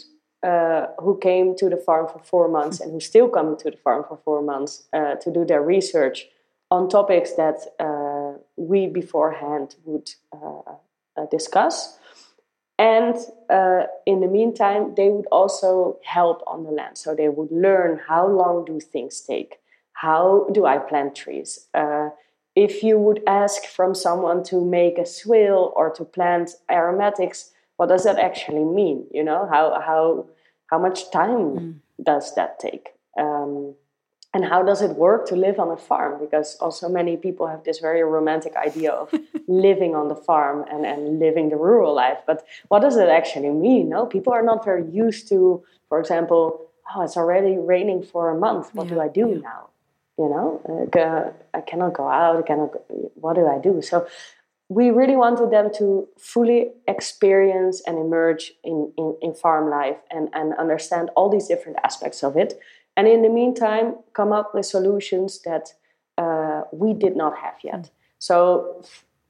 uh, 0.43 0.87
who 1.03 1.17
came 1.17 1.55
to 1.55 1.69
the 1.69 1.77
farm 1.77 2.05
for 2.11 2.19
four 2.19 2.47
months 2.49 2.81
and 2.81 2.91
who 2.91 2.99
still 2.99 3.29
come 3.29 3.55
to 3.57 3.71
the 3.71 3.77
farm 3.77 4.03
for 4.09 4.17
four 4.25 4.41
months 4.41 4.73
uh, 4.91 5.15
to 5.23 5.31
do 5.31 5.45
their 5.45 5.61
research 5.61 6.27
on 6.69 6.89
topics 6.89 7.31
that 7.41 7.57
uh, 7.79 8.31
we 8.57 8.87
beforehand 8.87 9.75
would 9.85 10.09
uh, 10.33 11.25
discuss. 11.31 11.97
And 12.77 13.15
in 14.05 14.19
the 14.21 14.31
meantime, 14.39 14.95
they 14.95 15.09
would 15.09 15.27
also 15.31 15.97
help 16.03 16.43
on 16.47 16.63
the 16.63 16.71
land. 16.71 16.97
So 16.97 17.13
they 17.13 17.27
would 17.27 17.51
learn 17.51 17.99
how 18.07 18.25
long 18.27 18.65
do 18.65 18.79
things 18.79 19.19
take? 19.19 19.59
How 20.01 20.47
do 20.51 20.65
I 20.65 20.77
plant 20.77 21.15
trees? 21.15 21.67
if 22.55 22.83
you 22.83 22.97
would 22.99 23.21
ask 23.25 23.63
from 23.65 23.95
someone 23.95 24.43
to 24.43 24.63
make 24.65 24.97
a 24.97 25.05
swale 25.05 25.71
or 25.75 25.89
to 25.91 26.03
plant 26.03 26.51
aromatics, 26.69 27.51
what 27.77 27.87
does 27.87 28.03
that 28.03 28.19
actually 28.19 28.65
mean? 28.65 29.05
You 29.11 29.23
know, 29.23 29.47
how 29.53 29.79
how 29.79 30.25
how 30.71 30.79
much 30.79 31.11
time 31.11 31.45
mm. 31.57 31.75
does 32.03 32.35
that 32.35 32.59
take? 32.59 32.89
Um, 33.17 33.75
and 34.33 34.45
how 34.45 34.61
does 34.61 34.81
it 34.81 34.91
work 34.91 35.27
to 35.27 35.35
live 35.35 35.59
on 35.59 35.71
a 35.71 35.77
farm? 35.77 36.19
Because 36.19 36.55
also 36.57 36.87
many 36.87 37.17
people 37.17 37.47
have 37.47 37.63
this 37.63 37.79
very 37.79 38.03
romantic 38.03 38.55
idea 38.55 38.91
of 38.91 39.11
living 39.47 39.95
on 39.95 40.07
the 40.07 40.15
farm 40.15 40.65
and, 40.71 40.85
and 40.85 41.19
living 41.19 41.49
the 41.49 41.55
rural 41.55 41.95
life. 41.95 42.19
But 42.27 42.45
what 42.67 42.81
does 42.81 42.95
it 42.95 43.09
actually 43.09 43.49
mean? 43.49 43.89
No, 43.89 44.05
people 44.05 44.31
are 44.31 44.43
not 44.43 44.63
very 44.63 44.85
used 44.91 45.27
to, 45.29 45.63
for 45.87 45.99
example, 45.99 46.67
oh, 46.93 47.01
it's 47.01 47.17
already 47.17 47.57
raining 47.57 48.03
for 48.03 48.29
a 48.29 48.37
month. 48.37 48.75
What 48.75 48.87
yeah. 48.87 48.93
do 48.93 48.99
I 49.01 49.07
do 49.07 49.29
yeah. 49.29 49.49
now? 49.51 49.68
You 50.19 50.27
know 50.29 50.47
uh, 51.03 51.57
i 51.57 51.61
cannot 51.61 51.93
go 51.93 52.07
out 52.07 52.35
i 52.37 52.41
cannot 52.41 52.71
go, 52.73 52.81
what 53.15 53.35
do 53.35 53.47
i 53.47 53.57
do 53.57 53.81
so 53.81 54.05
we 54.71 54.91
really 54.91 55.15
wanted 55.15 55.49
them 55.49 55.71
to 55.79 56.07
fully 56.19 56.69
experience 56.87 57.81
and 57.87 57.97
emerge 57.97 58.53
in, 58.63 58.93
in, 58.99 59.17
in, 59.19 59.33
farm 59.33 59.67
life 59.67 59.97
and, 60.11 60.29
and 60.33 60.53
understand 60.59 61.09
all 61.15 61.27
these 61.27 61.47
different 61.47 61.79
aspects 61.83 62.23
of 62.23 62.37
it 62.37 62.59
and 62.95 63.07
in 63.07 63.23
the 63.23 63.29
meantime 63.29 63.95
come 64.13 64.31
up 64.31 64.53
with 64.53 64.65
solutions 64.65 65.41
that 65.41 65.73
uh, 66.19 66.61
we 66.71 66.93
did 66.93 67.15
not 67.15 67.37
have 67.37 67.55
yet 67.63 67.89
so 68.19 68.83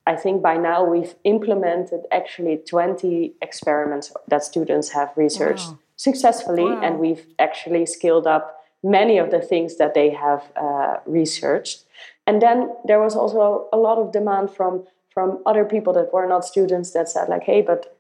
i 0.08 0.16
think 0.16 0.42
by 0.42 0.58
now 0.58 0.84
we've 0.84 1.16
implemented 1.24 2.02
actually 2.12 2.58
20 2.58 3.34
experiments 3.42 4.12
that 4.28 4.44
students 4.44 4.90
have 4.90 5.12
researched 5.16 5.68
wow. 5.68 5.80
successfully 5.96 6.64
wow. 6.64 6.82
and 6.82 6.98
we've 7.00 7.26
actually 7.38 7.86
scaled 7.86 8.26
up 8.26 8.59
many 8.84 9.18
of 9.18 9.32
the 9.32 9.42
things 9.42 9.78
that 9.78 9.94
they 9.94 10.10
have 10.10 10.52
uh, 10.56 10.98
researched. 11.06 11.84
And 12.26 12.42
then 12.42 12.70
there 12.86 13.02
was 13.02 13.16
also 13.16 13.68
a 13.74 13.78
lot 13.78 13.98
of 13.98 14.12
demand 14.12 14.52
from 14.52 14.86
from 15.12 15.42
other 15.46 15.66
people 15.66 15.92
that 15.92 16.14
were 16.14 16.28
not 16.28 16.46
students 16.46 16.92
that 16.92 17.10
said 17.10 17.30
like, 17.30 17.44
"Hey, 17.44 17.62
but 17.62 17.98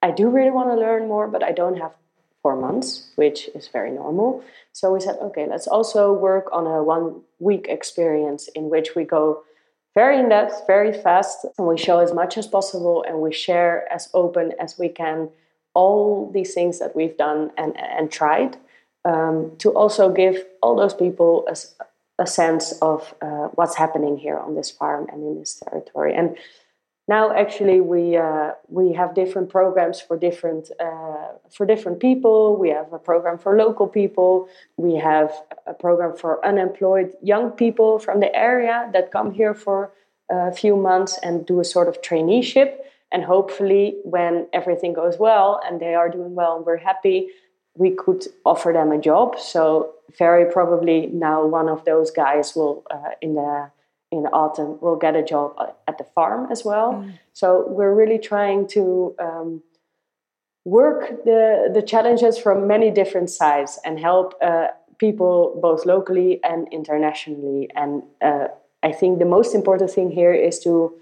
I 0.00 0.10
do 0.10 0.30
really 0.30 0.50
want 0.50 0.70
to 0.70 0.76
learn 0.76 1.08
more, 1.08 1.28
but 1.28 1.42
I 1.42 1.52
don't 1.52 1.76
have 1.76 1.92
four 2.42 2.56
months, 2.56 3.10
which 3.16 3.48
is 3.54 3.68
very 3.68 3.90
normal." 3.90 4.42
So 4.72 4.92
we 4.92 5.00
said, 5.00 5.18
"Okay, 5.20 5.46
let's 5.46 5.66
also 5.66 6.12
work 6.12 6.48
on 6.52 6.66
a 6.66 6.82
one 6.82 7.22
week 7.40 7.66
experience 7.68 8.48
in 8.48 8.70
which 8.70 8.94
we 8.94 9.04
go." 9.04 9.42
Very 9.94 10.20
in 10.20 10.28
depth, 10.28 10.62
very 10.68 10.92
fast, 10.92 11.44
and 11.58 11.66
we 11.66 11.76
show 11.76 11.98
as 11.98 12.14
much 12.14 12.38
as 12.38 12.46
possible 12.46 13.02
and 13.06 13.20
we 13.20 13.32
share 13.32 13.92
as 13.92 14.08
open 14.14 14.52
as 14.60 14.78
we 14.78 14.88
can 14.88 15.28
all 15.74 16.30
these 16.32 16.54
things 16.54 16.78
that 16.78 16.94
we've 16.94 17.16
done 17.16 17.50
and, 17.56 17.76
and 17.76 18.10
tried 18.10 18.56
um, 19.04 19.52
to 19.58 19.70
also 19.70 20.10
give 20.10 20.44
all 20.62 20.76
those 20.76 20.94
people 20.94 21.46
a, 21.48 21.56
a 22.22 22.26
sense 22.26 22.72
of 22.82 23.14
uh, 23.22 23.48
what's 23.54 23.76
happening 23.76 24.18
here 24.18 24.38
on 24.38 24.54
this 24.54 24.70
farm 24.70 25.06
and 25.10 25.22
in 25.22 25.38
this 25.38 25.54
territory. 25.54 26.14
And 26.14 26.36
now, 27.08 27.32
actually, 27.32 27.80
we 27.80 28.16
uh, 28.16 28.52
we 28.68 28.92
have 28.92 29.16
different 29.16 29.48
programs 29.50 30.00
for 30.00 30.16
different 30.16 30.70
uh, 30.78 31.32
for 31.50 31.66
different 31.66 31.98
people. 31.98 32.56
We 32.56 32.68
have 32.68 32.92
a 32.92 33.00
program 33.00 33.36
for 33.36 33.56
local 33.56 33.88
people. 33.88 34.48
We 34.76 34.94
have 34.94 35.32
a 35.66 35.74
program 35.74 36.16
for 36.16 36.44
unemployed 36.46 37.14
young 37.20 37.50
people 37.50 37.98
from 37.98 38.20
the 38.20 38.32
area 38.32 38.88
that 38.92 39.10
come 39.10 39.32
here 39.32 39.54
for 39.54 39.90
a 40.30 40.52
few 40.52 40.76
months 40.76 41.18
and 41.24 41.44
do 41.44 41.58
a 41.58 41.64
sort 41.64 41.88
of 41.88 42.00
traineeship. 42.00 42.76
And 43.10 43.24
hopefully, 43.24 43.96
when 44.04 44.46
everything 44.52 44.92
goes 44.92 45.18
well 45.18 45.60
and 45.64 45.80
they 45.80 45.96
are 45.96 46.08
doing 46.08 46.36
well 46.36 46.58
and 46.58 46.64
we're 46.64 46.76
happy, 46.76 47.30
we 47.80 47.90
could 47.90 48.26
offer 48.44 48.72
them 48.72 48.92
a 48.92 48.98
job. 48.98 49.38
So 49.38 49.94
very 50.18 50.44
probably 50.52 51.06
now 51.06 51.46
one 51.46 51.68
of 51.68 51.84
those 51.86 52.10
guys 52.10 52.54
will 52.54 52.84
uh, 52.90 53.12
in 53.22 53.34
the 53.34 53.70
in 54.12 54.24
the 54.24 54.30
autumn 54.30 54.78
will 54.80 54.96
get 54.96 55.16
a 55.16 55.22
job 55.22 55.48
at 55.88 55.96
the 55.96 56.04
farm 56.04 56.50
as 56.50 56.64
well. 56.64 56.92
Mm. 56.92 57.18
So 57.32 57.64
we're 57.68 57.94
really 57.94 58.18
trying 58.18 58.66
to 58.76 59.14
um, 59.18 59.62
work 60.64 61.24
the 61.24 61.70
the 61.72 61.82
challenges 61.82 62.36
from 62.38 62.66
many 62.66 62.90
different 62.90 63.30
sides 63.30 63.80
and 63.84 63.98
help 63.98 64.34
uh, 64.42 64.68
people 64.98 65.58
both 65.62 65.86
locally 65.86 66.38
and 66.44 66.68
internationally. 66.70 67.70
And 67.74 68.02
uh, 68.20 68.48
I 68.82 68.92
think 68.92 69.20
the 69.20 69.30
most 69.36 69.54
important 69.54 69.90
thing 69.90 70.10
here 70.10 70.34
is 70.34 70.58
to 70.66 70.92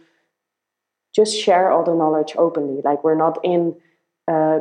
just 1.13 1.35
share 1.45 1.73
all 1.73 1.85
the 1.85 1.95
knowledge 1.95 2.35
openly. 2.39 2.83
Like 2.85 3.03
we're 3.03 3.23
not 3.27 3.39
in 3.43 3.75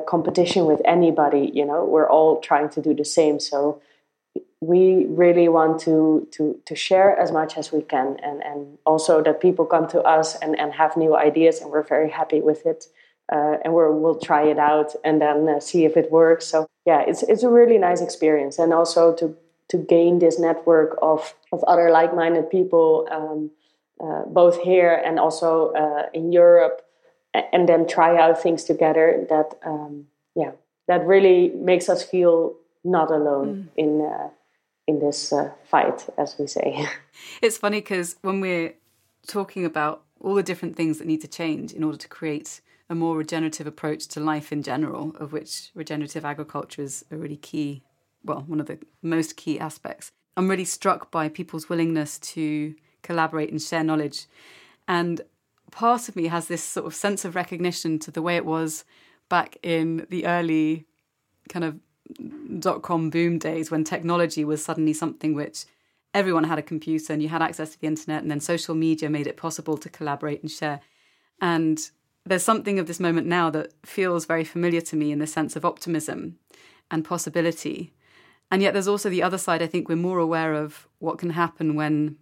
competition 0.08 0.66
with 0.66 0.82
anybody. 0.86 1.52
You 1.54 1.66
know, 1.66 1.84
we're 1.84 2.10
all 2.10 2.40
trying 2.40 2.70
to 2.70 2.82
do 2.82 2.94
the 2.94 3.06
same. 3.06 3.40
So 3.40 3.82
we 4.60 5.06
really 5.08 5.48
want 5.48 5.80
to 5.82 6.28
to 6.32 6.60
to 6.66 6.76
share 6.76 7.18
as 7.18 7.32
much 7.32 7.58
as 7.58 7.72
we 7.72 7.82
can 7.82 8.18
and 8.24 8.44
and 8.44 8.78
also 8.86 9.22
that 9.22 9.40
people 9.40 9.66
come 9.66 9.88
to 9.88 10.02
us 10.02 10.36
and 10.36 10.60
and 10.60 10.74
have 10.74 10.98
new 10.98 11.16
ideas 11.16 11.62
and 11.62 11.70
we're 11.70 11.84
very 11.84 12.10
happy 12.10 12.42
with 12.42 12.66
it 12.66 12.88
uh, 13.32 13.58
and 13.64 13.74
we're, 13.74 13.92
we'll 13.92 14.18
try 14.18 14.44
it 14.44 14.58
out 14.58 14.96
and 15.04 15.22
then 15.22 15.48
uh, 15.48 15.60
see 15.60 15.86
if 15.86 15.96
it 15.96 16.12
works 16.12 16.48
so 16.48 16.66
yeah 16.86 17.04
it's 17.08 17.22
it's 17.24 17.44
a 17.44 17.50
really 17.50 17.78
nice 17.78 18.02
experience 18.02 18.58
and 18.58 18.74
also 18.74 19.14
to 19.14 19.36
to 19.70 19.78
gain 19.78 20.18
this 20.18 20.40
network 20.40 20.98
of 21.04 21.36
of 21.52 21.64
other 21.66 21.92
like-minded 21.92 22.50
people 22.50 23.08
um, 23.12 23.52
uh, 24.04 24.24
both 24.26 24.60
here 24.62 25.02
and 25.06 25.20
also 25.20 25.72
uh, 25.74 26.10
in 26.14 26.32
Europe 26.32 26.82
and 27.54 27.68
then 27.68 27.88
try 27.88 28.18
out 28.18 28.42
things 28.42 28.64
together 28.64 29.26
that 29.30 29.58
um, 29.66 30.06
yeah 30.36 30.52
that 30.88 31.06
really 31.06 31.50
makes 31.50 31.90
us 31.90 32.04
feel 32.04 32.56
not 32.84 33.12
alone 33.12 33.70
mm. 33.76 33.84
in 33.84 34.02
uh, 34.02 34.30
in 34.88 35.00
this 35.00 35.34
uh, 35.34 35.52
fight, 35.66 36.08
as 36.18 36.38
we 36.40 36.48
say. 36.48 36.88
It's 37.42 37.58
funny 37.58 37.80
because 37.80 38.16
when 38.22 38.42
we're 38.42 38.76
talking 39.26 39.66
about 39.66 40.04
all 40.20 40.36
the 40.36 40.44
different 40.44 40.76
things 40.76 41.00
that 41.00 41.08
need 41.08 41.22
to 41.22 41.28
change 41.28 41.74
in 41.74 41.84
order 41.84 41.98
to 41.98 42.08
create 42.08 42.62
a 42.90 42.96
more 42.96 43.18
regenerative 43.18 43.68
approach 43.68 44.08
to 44.10 44.20
life 44.20 44.52
in 44.52 44.62
general, 44.64 45.16
of 45.20 45.34
which 45.34 45.72
regenerative 45.74 46.24
agriculture 46.24 46.84
is 46.84 47.04
a 47.12 47.18
really 47.18 47.36
key, 47.36 47.84
well, 48.24 48.44
one 48.48 48.60
of 48.60 48.68
the 48.68 48.80
most 49.02 49.36
key 49.36 49.60
aspects. 49.60 50.12
I'm 50.38 50.48
really 50.48 50.66
struck 50.66 51.12
by 51.12 51.28
people's 51.28 51.70
willingness 51.70 52.20
to 52.20 52.76
collaborate 53.02 53.52
and 53.52 53.62
share 53.62 53.84
knowledge. 53.84 54.28
And 54.88 55.22
part 55.72 56.10
of 56.10 56.16
me 56.16 56.28
has 56.28 56.48
this 56.48 56.64
sort 56.64 56.86
of 56.86 56.96
sense 56.96 57.26
of 57.26 57.36
recognition 57.36 58.00
to 58.00 58.12
the 58.12 58.22
way 58.22 58.36
it 58.36 58.46
was 58.46 58.84
back 59.30 59.58
in 59.62 60.06
the 60.10 60.26
early 60.26 60.86
kind 61.50 61.66
of 61.66 61.80
dot 62.60 62.82
com 62.82 63.10
boom 63.10 63.38
days 63.38 63.70
when 63.70 63.84
technology 63.84 64.46
was 64.46 64.64
suddenly 64.64 64.94
something 64.94 65.34
which 65.34 65.66
everyone 66.14 66.46
had 66.46 66.58
a 66.58 66.64
computer 66.64 67.12
and 67.12 67.22
you 67.22 67.30
had 67.30 67.42
access 67.42 67.72
to 67.72 67.82
the 67.82 67.88
internet, 67.88 68.22
and 68.22 68.32
then 68.32 68.40
social 68.40 68.74
media 68.74 69.10
made 69.10 69.28
it 69.28 69.38
possible 69.38 69.78
to 69.78 69.90
collaborate 69.90 70.42
and 70.42 70.50
share. 70.50 70.80
And 71.42 71.78
there's 72.26 72.44
something 72.44 72.80
of 72.80 72.88
this 72.88 73.00
moment 73.00 73.28
now 73.28 73.50
that 73.52 73.74
feels 73.86 74.26
very 74.26 74.44
familiar 74.44 74.82
to 74.82 74.96
me 74.96 75.12
in 75.12 75.20
the 75.20 75.28
sense 75.28 75.56
of 75.56 75.66
optimism 75.66 76.38
and 76.90 77.06
possibility. 77.06 77.94
And 78.50 78.62
yet 78.62 78.74
there's 78.74 78.88
also 78.88 79.10
the 79.10 79.22
other 79.22 79.38
side. 79.38 79.62
I 79.62 79.68
think 79.68 79.88
we're 79.90 79.96
more 79.96 80.20
aware 80.20 80.54
of 80.54 80.88
what 81.00 81.20
can 81.20 81.32
happen 81.32 81.76
when 81.76 82.16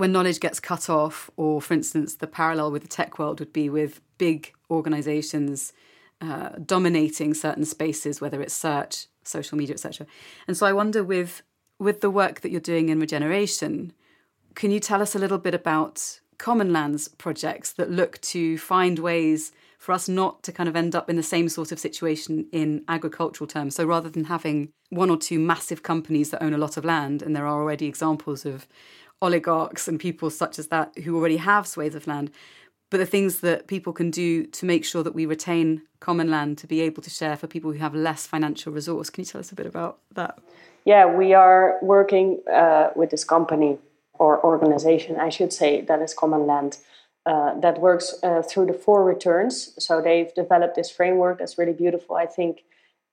when 0.00 0.12
knowledge 0.12 0.40
gets 0.40 0.58
cut 0.58 0.88
off, 0.88 1.30
or 1.36 1.60
for 1.60 1.74
instance, 1.74 2.14
the 2.14 2.26
parallel 2.26 2.72
with 2.72 2.80
the 2.80 2.88
tech 2.88 3.18
world 3.18 3.38
would 3.38 3.52
be 3.52 3.68
with 3.68 4.00
big 4.16 4.54
organizations 4.70 5.74
uh, 6.22 6.50
dominating 6.64 7.34
certain 7.34 7.66
spaces, 7.66 8.18
whether 8.18 8.40
it's 8.40 8.54
search, 8.54 9.08
social 9.24 9.58
media, 9.58 9.74
etc. 9.74 10.06
And 10.48 10.56
so 10.56 10.64
I 10.66 10.72
wonder 10.72 11.04
with 11.04 11.42
with 11.78 12.00
the 12.00 12.10
work 12.10 12.40
that 12.40 12.50
you're 12.50 12.60
doing 12.60 12.88
in 12.88 12.98
regeneration, 12.98 13.92
can 14.54 14.70
you 14.70 14.80
tell 14.80 15.02
us 15.02 15.14
a 15.14 15.18
little 15.18 15.38
bit 15.38 15.54
about 15.54 16.20
Commonland's 16.38 17.08
projects 17.08 17.72
that 17.74 17.90
look 17.90 18.18
to 18.22 18.56
find 18.56 18.98
ways 18.98 19.52
for 19.78 19.92
us 19.92 20.08
not 20.08 20.42
to 20.42 20.52
kind 20.52 20.68
of 20.68 20.76
end 20.76 20.94
up 20.94 21.10
in 21.10 21.16
the 21.16 21.22
same 21.22 21.48
sort 21.48 21.72
of 21.72 21.78
situation 21.78 22.46
in 22.52 22.84
agricultural 22.86 23.48
terms. 23.48 23.74
So 23.74 23.84
rather 23.86 24.10
than 24.10 24.24
having 24.24 24.72
one 24.90 25.08
or 25.08 25.16
two 25.16 25.38
massive 25.38 25.82
companies 25.82 26.30
that 26.30 26.42
own 26.42 26.52
a 26.52 26.58
lot 26.58 26.76
of 26.76 26.84
land, 26.84 27.22
and 27.22 27.34
there 27.34 27.46
are 27.46 27.60
already 27.60 27.86
examples 27.86 28.44
of 28.44 28.66
oligarchs 29.22 29.88
and 29.88 30.00
people 30.00 30.30
such 30.30 30.58
as 30.58 30.68
that 30.68 30.96
who 30.98 31.16
already 31.16 31.36
have 31.36 31.66
swathes 31.66 31.94
of 31.94 32.06
land, 32.06 32.30
but 32.90 32.98
the 32.98 33.06
things 33.06 33.40
that 33.40 33.66
people 33.66 33.92
can 33.92 34.10
do 34.10 34.44
to 34.46 34.66
make 34.66 34.84
sure 34.84 35.02
that 35.02 35.14
we 35.14 35.26
retain 35.26 35.82
common 36.00 36.30
land 36.30 36.58
to 36.58 36.66
be 36.66 36.80
able 36.80 37.02
to 37.02 37.10
share 37.10 37.36
for 37.36 37.46
people 37.46 37.72
who 37.72 37.78
have 37.78 37.94
less 37.94 38.26
financial 38.26 38.72
resource. 38.72 39.10
Can 39.10 39.22
you 39.22 39.26
tell 39.26 39.40
us 39.40 39.52
a 39.52 39.54
bit 39.54 39.66
about 39.66 39.98
that? 40.14 40.38
Yeah, 40.84 41.06
we 41.06 41.34
are 41.34 41.78
working 41.82 42.40
uh, 42.52 42.90
with 42.96 43.10
this 43.10 43.24
company 43.24 43.78
or 44.14 44.42
organization, 44.44 45.16
I 45.20 45.28
should 45.28 45.52
say, 45.52 45.82
that 45.82 46.00
is 46.00 46.14
Commonland. 46.14 46.78
Uh, 47.26 47.58
that 47.60 47.80
works 47.80 48.14
uh, 48.22 48.42
through 48.42 48.64
the 48.64 48.72
four 48.72 49.04
returns. 49.04 49.74
So 49.78 50.00
they've 50.00 50.32
developed 50.34 50.74
this 50.74 50.90
framework 50.90 51.38
that's 51.38 51.58
really 51.58 51.74
beautiful, 51.74 52.16
I 52.16 52.24
think. 52.24 52.62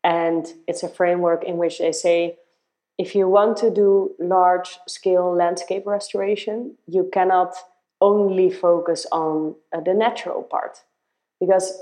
And 0.04 0.48
it's 0.66 0.82
a 0.82 0.88
framework 0.88 1.44
in 1.44 1.58
which 1.58 1.80
they 1.80 1.92
say 1.92 2.38
if 2.98 3.14
you 3.14 3.30
want 3.30 3.58
to 3.58 3.70
do 3.70 4.16
large 4.20 4.80
scale 4.88 5.34
landscape 5.34 5.86
restoration, 5.86 6.76
you 6.88 7.10
cannot 7.14 7.54
only 8.02 8.50
focus 8.50 9.06
on 9.12 9.56
uh, 9.74 9.80
the 9.82 9.94
natural 9.94 10.44
part. 10.44 10.84
Because 11.40 11.80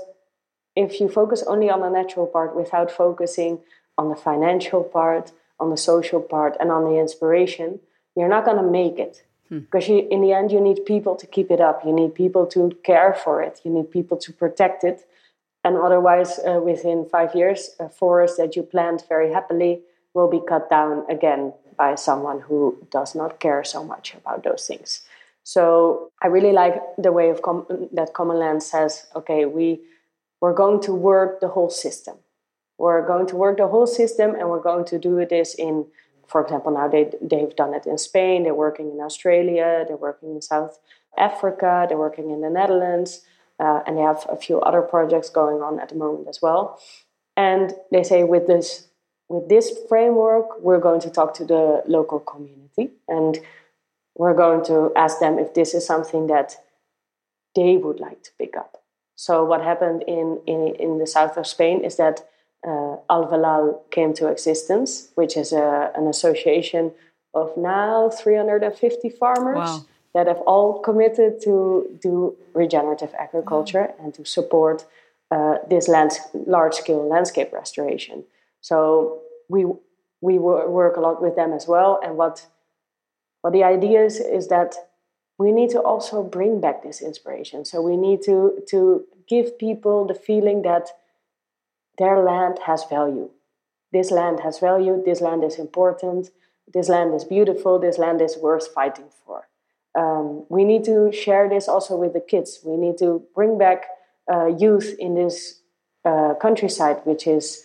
if 0.74 1.00
you 1.00 1.08
focus 1.08 1.42
only 1.46 1.70
on 1.70 1.80
the 1.80 1.88
natural 1.88 2.26
part 2.26 2.54
without 2.54 2.90
focusing 2.90 3.60
on 3.96 4.10
the 4.10 4.16
financial 4.16 4.84
part, 4.84 5.32
on 5.58 5.70
the 5.70 5.76
social 5.76 6.20
part, 6.20 6.54
and 6.60 6.70
on 6.70 6.84
the 6.84 6.98
inspiration, 6.98 7.80
you're 8.14 8.28
not 8.28 8.44
going 8.44 8.58
to 8.58 8.70
make 8.70 8.98
it. 8.98 9.24
Hmm. 9.48 9.60
Because 9.60 9.88
you, 9.88 10.06
in 10.10 10.20
the 10.20 10.32
end, 10.32 10.52
you 10.52 10.60
need 10.60 10.84
people 10.84 11.16
to 11.16 11.26
keep 11.26 11.50
it 11.50 11.60
up. 11.60 11.82
You 11.84 11.92
need 11.92 12.14
people 12.14 12.46
to 12.48 12.76
care 12.84 13.14
for 13.14 13.42
it. 13.42 13.60
You 13.64 13.70
need 13.70 13.90
people 13.90 14.18
to 14.18 14.32
protect 14.32 14.84
it. 14.84 15.06
And 15.64 15.78
otherwise, 15.78 16.38
uh, 16.46 16.60
within 16.60 17.06
five 17.10 17.34
years, 17.34 17.74
a 17.80 17.88
forest 17.88 18.36
that 18.36 18.54
you 18.54 18.62
plant 18.62 19.04
very 19.08 19.32
happily 19.32 19.80
will 20.16 20.30
be 20.30 20.40
cut 20.48 20.70
down 20.70 21.04
again 21.10 21.52
by 21.76 21.94
someone 21.94 22.40
who 22.40 22.60
does 22.90 23.14
not 23.14 23.38
care 23.38 23.62
so 23.62 23.84
much 23.84 24.14
about 24.14 24.42
those 24.42 24.66
things. 24.66 25.02
So 25.44 26.10
I 26.22 26.28
really 26.28 26.52
like 26.52 26.76
the 26.96 27.12
way 27.12 27.28
of 27.28 27.42
com- 27.42 27.66
that 27.92 28.14
Commonland 28.14 28.62
says, 28.62 29.06
okay, 29.14 29.44
we 29.44 29.80
we're 30.40 30.54
going 30.54 30.80
to 30.82 30.92
work 30.92 31.40
the 31.40 31.48
whole 31.48 31.70
system. 31.70 32.16
We're 32.78 33.06
going 33.06 33.26
to 33.28 33.36
work 33.36 33.56
the 33.58 33.68
whole 33.68 33.86
system, 33.86 34.34
and 34.34 34.48
we're 34.50 34.66
going 34.70 34.84
to 34.86 34.98
do 34.98 35.24
this 35.24 35.54
in, 35.54 35.86
for 36.26 36.42
example, 36.42 36.72
now 36.72 36.88
they 36.88 37.04
they've 37.20 37.54
done 37.54 37.74
it 37.74 37.86
in 37.86 37.98
Spain. 37.98 38.42
They're 38.42 38.62
working 38.66 38.90
in 38.90 39.00
Australia. 39.00 39.84
They're 39.86 40.04
working 40.08 40.30
in 40.34 40.42
South 40.42 40.78
Africa. 41.28 41.86
They're 41.86 42.04
working 42.08 42.30
in 42.30 42.40
the 42.40 42.50
Netherlands, 42.50 43.10
uh, 43.60 43.80
and 43.86 43.96
they 43.96 44.02
have 44.02 44.26
a 44.28 44.36
few 44.36 44.60
other 44.60 44.82
projects 44.82 45.28
going 45.30 45.60
on 45.62 45.78
at 45.78 45.90
the 45.90 45.94
moment 46.04 46.26
as 46.28 46.40
well. 46.40 46.80
And 47.36 47.74
they 47.92 48.02
say 48.02 48.24
with 48.24 48.46
this 48.46 48.85
with 49.28 49.48
this 49.48 49.72
framework, 49.88 50.60
we're 50.60 50.80
going 50.80 51.00
to 51.00 51.10
talk 51.10 51.34
to 51.34 51.44
the 51.44 51.82
local 51.86 52.20
community 52.20 52.90
and 53.08 53.38
we're 54.16 54.34
going 54.34 54.64
to 54.66 54.92
ask 54.96 55.18
them 55.18 55.38
if 55.38 55.54
this 55.54 55.74
is 55.74 55.84
something 55.84 56.26
that 56.28 56.56
they 57.54 57.76
would 57.76 58.00
like 58.00 58.22
to 58.22 58.30
pick 58.38 58.56
up. 58.56 58.82
So 59.16 59.44
what 59.44 59.62
happened 59.62 60.04
in, 60.06 60.40
in, 60.46 60.74
in 60.78 60.98
the 60.98 61.06
south 61.06 61.36
of 61.36 61.46
Spain 61.46 61.84
is 61.84 61.96
that 61.96 62.26
uh, 62.66 62.96
came 63.90 64.12
to 64.14 64.28
existence, 64.28 65.08
which 65.14 65.36
is 65.36 65.52
a, 65.52 65.90
an 65.94 66.06
association 66.06 66.92
of 67.34 67.56
now 67.56 68.10
350 68.10 69.10
farmers 69.10 69.56
wow. 69.56 69.84
that 70.14 70.26
have 70.26 70.40
all 70.40 70.80
committed 70.80 71.40
to 71.42 71.98
do 72.02 72.36
regenerative 72.54 73.14
agriculture 73.18 73.92
and 74.00 74.14
to 74.14 74.24
support 74.24 74.84
uh, 75.30 75.56
this 75.68 75.88
land, 75.88 76.12
large-scale 76.34 77.06
landscape 77.08 77.52
restoration. 77.52 78.24
So 78.60 79.22
we 79.48 79.66
we 80.20 80.38
work 80.38 80.96
a 80.96 81.00
lot 81.00 81.22
with 81.22 81.36
them 81.36 81.52
as 81.52 81.66
well, 81.68 82.00
and 82.02 82.16
what 82.16 82.46
but 83.46 83.52
the 83.52 83.62
idea 83.62 84.04
is, 84.04 84.18
is 84.18 84.48
that 84.48 84.74
we 85.38 85.52
need 85.52 85.70
to 85.70 85.80
also 85.80 86.20
bring 86.20 86.60
back 86.60 86.82
this 86.82 87.00
inspiration. 87.00 87.64
So 87.64 87.80
we 87.80 87.96
need 87.96 88.22
to, 88.22 88.60
to 88.70 89.04
give 89.28 89.56
people 89.56 90.04
the 90.04 90.14
feeling 90.14 90.62
that 90.62 90.88
their 91.96 92.24
land 92.24 92.58
has 92.66 92.82
value. 92.90 93.30
This 93.92 94.10
land 94.10 94.40
has 94.40 94.58
value, 94.58 95.00
this 95.06 95.20
land 95.20 95.44
is 95.44 95.60
important, 95.60 96.30
this 96.74 96.88
land 96.88 97.14
is 97.14 97.22
beautiful, 97.22 97.78
this 97.78 97.98
land 97.98 98.20
is 98.20 98.36
worth 98.36 98.66
fighting 98.74 99.10
for. 99.24 99.46
Um, 99.96 100.44
we 100.48 100.64
need 100.64 100.82
to 100.86 101.12
share 101.12 101.48
this 101.48 101.68
also 101.68 101.96
with 101.96 102.14
the 102.14 102.20
kids. 102.20 102.58
We 102.64 102.76
need 102.76 102.98
to 102.98 103.22
bring 103.32 103.58
back 103.58 103.84
uh, 104.28 104.46
youth 104.46 104.96
in 104.98 105.14
this 105.14 105.60
uh, 106.04 106.34
countryside, 106.42 107.02
which 107.04 107.28
is 107.28 107.62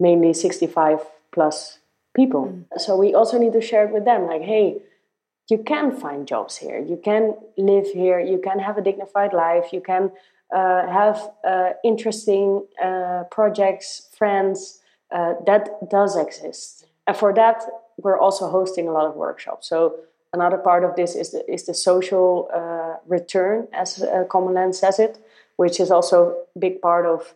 mainly 0.00 0.32
65 0.32 1.00
plus 1.32 1.78
people. 2.16 2.46
Mm. 2.46 2.80
So 2.80 2.96
we 2.96 3.14
also 3.14 3.38
need 3.38 3.52
to 3.52 3.60
share 3.60 3.86
it 3.86 3.92
with 3.92 4.04
them 4.04 4.26
like, 4.26 4.42
hey, 4.42 4.82
you 5.48 5.58
can 5.58 5.92
find 5.92 6.26
jobs 6.26 6.56
here. 6.56 6.78
You 6.78 6.96
can 6.96 7.34
live 7.56 7.88
here. 7.88 8.20
You 8.20 8.38
can 8.38 8.58
have 8.58 8.78
a 8.78 8.82
dignified 8.82 9.32
life. 9.32 9.72
You 9.72 9.80
can 9.80 10.12
uh, 10.54 10.86
have 10.86 11.30
uh, 11.44 11.70
interesting 11.84 12.66
uh, 12.82 13.24
projects, 13.30 14.08
friends. 14.16 14.78
Uh, 15.10 15.34
that 15.46 15.90
does 15.90 16.16
exist. 16.16 16.86
And 17.06 17.16
for 17.16 17.34
that, 17.34 17.64
we're 17.98 18.18
also 18.18 18.48
hosting 18.48 18.88
a 18.88 18.92
lot 18.92 19.06
of 19.06 19.16
workshops. 19.16 19.68
So 19.68 19.96
another 20.32 20.58
part 20.58 20.84
of 20.84 20.94
this 20.94 21.16
is 21.16 21.32
the, 21.32 21.52
is 21.52 21.66
the 21.66 21.74
social 21.74 22.48
uh, 22.54 22.98
return, 23.06 23.66
as 23.72 24.02
uh, 24.02 24.24
Commonland 24.28 24.74
says 24.74 24.98
it, 24.98 25.18
which 25.56 25.80
is 25.80 25.90
also 25.90 26.36
a 26.54 26.58
big 26.58 26.80
part 26.80 27.06
of 27.06 27.34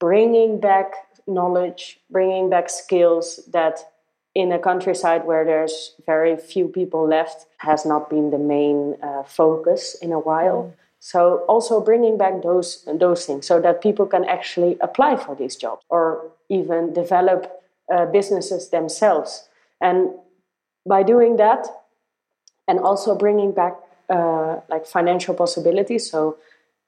bringing 0.00 0.60
back 0.60 0.92
knowledge, 1.26 2.00
bringing 2.10 2.50
back 2.50 2.68
skills 2.70 3.40
that 3.52 3.90
in 4.34 4.50
a 4.52 4.58
countryside 4.58 5.24
where 5.24 5.44
there's 5.44 5.94
very 6.06 6.36
few 6.36 6.68
people 6.68 7.06
left 7.06 7.46
has 7.58 7.86
not 7.86 8.10
been 8.10 8.30
the 8.30 8.38
main 8.38 8.96
uh, 9.02 9.22
focus 9.22 9.96
in 10.02 10.12
a 10.12 10.18
while. 10.18 10.64
Mm. 10.64 10.72
So 10.98 11.44
also 11.48 11.80
bringing 11.80 12.16
back 12.16 12.42
those 12.42 12.82
those 12.86 13.26
things 13.26 13.46
so 13.46 13.60
that 13.60 13.82
people 13.82 14.06
can 14.06 14.24
actually 14.24 14.78
apply 14.80 15.16
for 15.16 15.34
these 15.34 15.54
jobs 15.54 15.82
or 15.90 16.32
even 16.48 16.94
develop 16.94 17.62
uh, 17.92 18.06
businesses 18.06 18.70
themselves. 18.70 19.48
And 19.80 20.10
by 20.86 21.02
doing 21.02 21.36
that, 21.36 21.66
and 22.66 22.78
also 22.78 23.14
bringing 23.14 23.52
back 23.52 23.74
uh, 24.08 24.60
like 24.68 24.86
financial 24.86 25.34
possibilities. 25.34 26.10
So, 26.10 26.38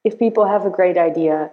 if 0.05 0.19
people 0.19 0.47
have 0.47 0.65
a 0.65 0.71
great 0.71 0.97
idea, 0.97 1.51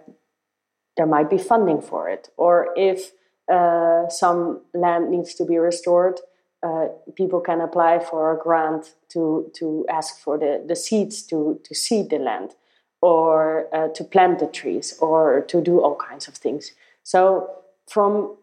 there 0.97 1.05
might 1.05 1.29
be 1.29 1.37
funding 1.37 1.81
for 1.81 2.09
it, 2.09 2.29
or 2.37 2.69
if 2.77 3.11
uh, 3.51 4.07
some 4.09 4.61
land 4.73 5.09
needs 5.09 5.33
to 5.35 5.45
be 5.45 5.57
restored, 5.57 6.19
uh, 6.63 6.87
people 7.15 7.41
can 7.41 7.59
apply 7.61 7.99
for 7.99 8.33
a 8.33 8.37
grant 8.37 8.93
to 9.09 9.51
to 9.53 9.85
ask 9.89 10.19
for 10.19 10.37
the, 10.37 10.63
the 10.65 10.75
seeds 10.75 11.23
to 11.23 11.59
to 11.63 11.75
seed 11.75 12.09
the 12.09 12.19
land 12.19 12.55
or 13.01 13.67
uh, 13.75 13.89
to 13.89 14.03
plant 14.03 14.39
the 14.39 14.47
trees 14.47 14.97
or 15.01 15.41
to 15.41 15.61
do 15.61 15.81
all 15.81 15.95
kinds 15.95 16.29
of 16.29 16.35
things. 16.35 16.71
So 17.03 17.49
from 17.89 18.37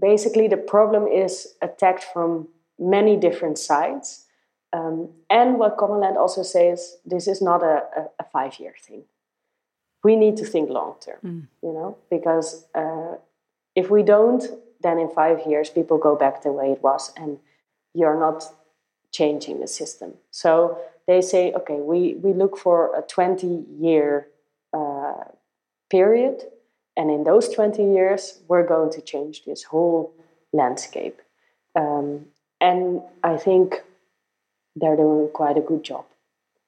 basically 0.00 0.48
the 0.48 0.56
problem 0.56 1.06
is 1.06 1.54
attacked 1.62 2.04
from 2.12 2.48
many 2.76 3.16
different 3.16 3.56
sides. 3.56 4.26
Um, 4.72 5.10
and 5.28 5.58
what 5.58 5.76
Commonland 5.76 6.16
also 6.16 6.42
says 6.42 6.96
this 7.04 7.28
is 7.28 7.40
not 7.40 7.62
a, 7.62 7.84
a, 7.96 8.02
a 8.18 8.24
five 8.32 8.58
year 8.58 8.74
thing 8.80 9.04
we 10.02 10.16
need 10.16 10.36
to 10.36 10.44
think 10.44 10.70
long 10.70 10.94
term 11.00 11.18
mm. 11.24 11.46
you 11.62 11.72
know 11.72 11.96
because 12.10 12.66
uh, 12.74 13.14
if 13.74 13.90
we 13.90 14.02
don't 14.02 14.44
then 14.82 14.98
in 14.98 15.08
five 15.08 15.40
years 15.46 15.68
people 15.70 15.98
go 15.98 16.16
back 16.16 16.42
the 16.42 16.52
way 16.52 16.72
it 16.72 16.82
was 16.82 17.12
and 17.16 17.38
you're 17.94 18.18
not 18.18 18.44
changing 19.12 19.60
the 19.60 19.66
system. 19.66 20.14
So 20.30 20.78
they 21.06 21.20
say, 21.20 21.52
okay, 21.52 21.80
we, 21.80 22.14
we 22.14 22.32
look 22.32 22.56
for 22.56 22.96
a 22.96 23.02
20 23.02 23.64
year 23.78 24.28
uh, 24.72 25.24
period, 25.90 26.44
and 26.96 27.10
in 27.10 27.24
those 27.24 27.48
20 27.48 27.82
years, 27.82 28.40
we're 28.48 28.66
going 28.66 28.92
to 28.92 29.00
change 29.00 29.44
this 29.44 29.64
whole 29.64 30.14
landscape. 30.52 31.20
Um, 31.74 32.26
and 32.60 33.02
I 33.24 33.36
think 33.36 33.82
they're 34.76 34.96
doing 34.96 35.30
quite 35.32 35.56
a 35.56 35.60
good 35.60 35.82
job 35.82 36.04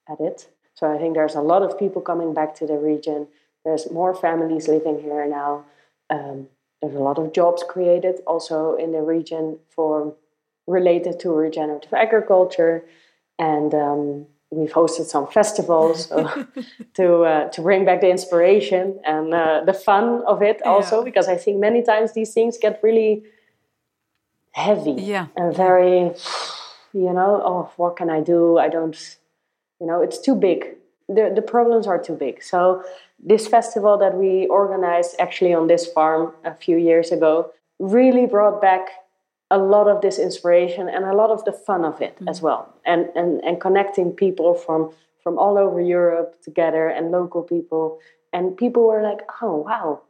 at 0.09 0.19
it. 0.19 0.49
So 0.75 0.91
I 0.91 0.97
think 0.97 1.13
there's 1.13 1.35
a 1.35 1.41
lot 1.41 1.61
of 1.61 1.77
people 1.77 2.01
coming 2.01 2.33
back 2.33 2.55
to 2.55 2.67
the 2.67 2.77
region. 2.77 3.27
There's 3.63 3.91
more 3.91 4.13
families 4.15 4.67
living 4.67 4.99
here 4.99 5.25
now. 5.27 5.65
Um, 6.09 6.47
there's 6.81 6.95
a 6.95 6.99
lot 6.99 7.17
of 7.17 7.33
jobs 7.33 7.63
created 7.67 8.21
also 8.27 8.75
in 8.75 8.91
the 8.91 9.01
region 9.01 9.59
for 9.69 10.15
related 10.67 11.19
to 11.21 11.31
regenerative 11.31 11.93
agriculture, 11.93 12.83
and 13.39 13.73
um, 13.73 14.25
we've 14.53 14.71
hosted 14.71 15.05
some 15.05 15.27
festivals 15.27 16.07
to 16.93 17.23
uh, 17.23 17.49
to 17.49 17.61
bring 17.61 17.85
back 17.85 18.01
the 18.01 18.09
inspiration 18.09 18.99
and 19.05 19.33
uh, 19.33 19.61
the 19.65 19.73
fun 19.73 20.23
of 20.27 20.41
it 20.41 20.61
also 20.65 20.99
yeah. 20.99 21.03
because 21.03 21.27
I 21.27 21.35
think 21.35 21.59
many 21.59 21.81
times 21.81 22.13
these 22.13 22.33
things 22.33 22.57
get 22.57 22.79
really 22.83 23.23
heavy 24.51 24.91
yeah. 24.91 25.27
and 25.35 25.55
very 25.55 26.13
you 26.93 27.13
know 27.13 27.41
oh 27.43 27.71
what 27.77 27.95
can 27.95 28.09
I 28.09 28.21
do 28.21 28.57
I 28.57 28.69
don't 28.69 29.17
you 29.79 29.87
know 29.87 30.01
it's 30.01 30.19
too 30.19 30.35
big. 30.35 30.75
The 31.07 31.31
the 31.35 31.41
problems 31.41 31.87
are 31.87 32.01
too 32.01 32.15
big. 32.15 32.43
So 32.43 32.83
this 33.19 33.47
festival 33.47 33.97
that 33.97 34.15
we 34.15 34.47
organized 34.47 35.15
actually 35.19 35.53
on 35.53 35.67
this 35.67 35.87
farm 35.87 36.33
a 36.43 36.53
few 36.53 36.77
years 36.77 37.11
ago 37.11 37.51
really 37.79 38.25
brought 38.25 38.61
back 38.61 38.87
a 39.49 39.57
lot 39.57 39.87
of 39.87 40.01
this 40.01 40.17
inspiration 40.19 40.89
and 40.89 41.05
a 41.05 41.13
lot 41.13 41.29
of 41.29 41.45
the 41.45 41.51
fun 41.51 41.85
of 41.85 42.01
it 42.01 42.15
mm-hmm. 42.15 42.27
as 42.27 42.41
well. 42.41 42.73
And, 42.85 43.09
and 43.15 43.43
and 43.43 43.59
connecting 43.61 44.11
people 44.11 44.55
from 44.55 44.91
from 45.21 45.37
all 45.37 45.57
over 45.57 45.79
Europe 45.81 46.41
together 46.43 46.87
and 46.87 47.11
local 47.11 47.43
people. 47.43 47.99
And 48.31 48.57
people 48.57 48.87
were 48.87 49.01
like 49.01 49.21
oh 49.41 49.57
wow. 49.57 50.01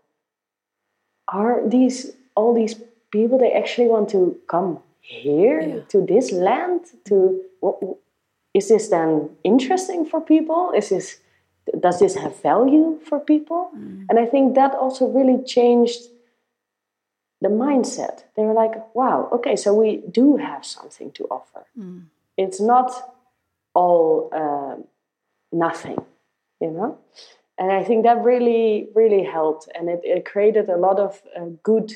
Are 1.28 1.68
these 1.68 2.12
all 2.36 2.54
these 2.54 2.76
people 3.12 3.38
they 3.38 3.52
actually 3.52 3.88
want 3.88 4.10
to 4.10 4.38
come 4.48 4.80
here 5.02 5.62
yeah. 5.62 5.80
to 5.90 6.06
this 6.06 6.32
land? 6.32 6.82
To 7.06 7.42
what, 7.60 7.80
is 8.54 8.70
this 8.70 8.90
then 8.90 9.30
interesting 9.44 10.06
for 10.06 10.22
people 10.22 10.72
is 10.76 10.90
this 10.90 11.20
does 11.80 12.00
this 12.00 12.16
have 12.16 12.42
value 12.42 13.00
for 13.06 13.20
people 13.20 13.72
mm. 13.76 14.06
and 14.10 14.20
i 14.20 14.26
think 14.26 14.56
that 14.56 14.74
also 14.76 15.08
really 15.08 15.42
changed 15.44 16.02
the 17.44 17.50
mindset. 17.50 18.24
They 18.36 18.44
were 18.44 18.54
like, 18.54 18.96
wow, 18.96 19.30
okay, 19.34 19.56
so 19.58 19.74
we 19.74 19.98
do 20.10 20.38
have 20.38 20.66
something 20.66 21.12
to 21.12 21.26
offer. 21.26 21.66
Mm. 21.78 22.06
It's 22.38 22.62
not 22.62 22.90
all 23.76 24.30
uh, 24.34 24.82
nothing, 25.52 26.00
you 26.62 26.72
know? 26.72 26.98
And 27.58 27.72
I 27.72 27.84
think 27.84 28.06
that 28.06 28.24
really, 28.24 28.88
really 28.96 29.24
helped. 29.24 29.68
And 29.76 29.90
it, 29.90 30.00
it 30.04 30.26
created 30.26 30.70
a 30.70 30.78
lot 30.78 31.00
of 31.00 31.22
uh, 31.38 31.48
good, 31.64 31.92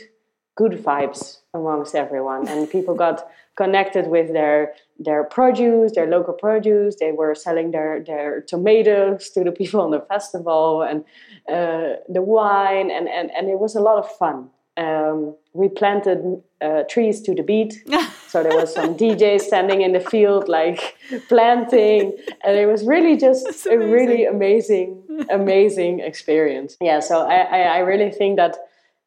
good 0.57 0.73
vibes 0.73 1.37
amongst 1.53 1.95
everyone. 1.95 2.47
And 2.47 2.69
people 2.69 2.95
got 2.95 3.27
connected 3.55 4.07
with 4.07 4.33
their 4.33 4.73
their 4.99 5.23
produce, 5.23 5.93
their 5.93 6.07
local 6.07 6.33
produce. 6.33 6.95
They 6.99 7.11
were 7.11 7.35
selling 7.35 7.71
their, 7.71 8.03
their 8.03 8.41
tomatoes 8.41 9.29
to 9.29 9.43
the 9.43 9.51
people 9.51 9.79
on 9.79 9.91
the 9.91 10.01
festival 10.01 10.81
and 10.81 11.05
uh, 11.47 12.01
the 12.09 12.23
wine. 12.23 12.89
And, 12.89 13.07
and, 13.07 13.29
and 13.31 13.47
it 13.47 13.59
was 13.59 13.75
a 13.75 13.79
lot 13.79 13.99
of 13.99 14.11
fun 14.17 14.49
um, 14.77 15.35
we 15.53 15.69
planted 15.69 16.41
uh, 16.61 16.83
trees 16.89 17.21
to 17.21 17.33
the 17.33 17.41
beat. 17.41 17.83
so 18.27 18.43
there 18.43 18.55
was 18.55 18.73
some 18.73 18.95
DJ 18.95 19.41
standing 19.41 19.81
in 19.81 19.91
the 19.91 19.99
field, 19.99 20.47
like 20.47 20.95
planting, 21.27 22.15
and 22.43 22.57
it 22.57 22.67
was 22.67 22.83
really 22.83 23.17
just 23.17 23.65
a 23.65 23.77
really 23.77 24.25
amazing, 24.25 25.03
amazing 25.31 25.99
experience. 25.99 26.77
Yeah, 26.79 26.99
so 26.99 27.21
I, 27.21 27.37
I, 27.37 27.59
I 27.59 27.77
really 27.79 28.11
think 28.11 28.37
that 28.37 28.57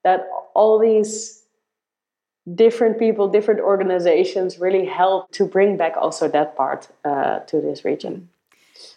that 0.02 0.26
all 0.54 0.78
these 0.78 1.39
different 2.54 2.98
people, 2.98 3.28
different 3.28 3.60
organizations 3.60 4.58
really 4.58 4.86
help 4.86 5.30
to 5.32 5.46
bring 5.46 5.76
back 5.76 5.96
also 5.96 6.28
that 6.28 6.56
part 6.56 6.88
uh, 7.04 7.40
to 7.40 7.60
this 7.60 7.84
region. 7.84 8.28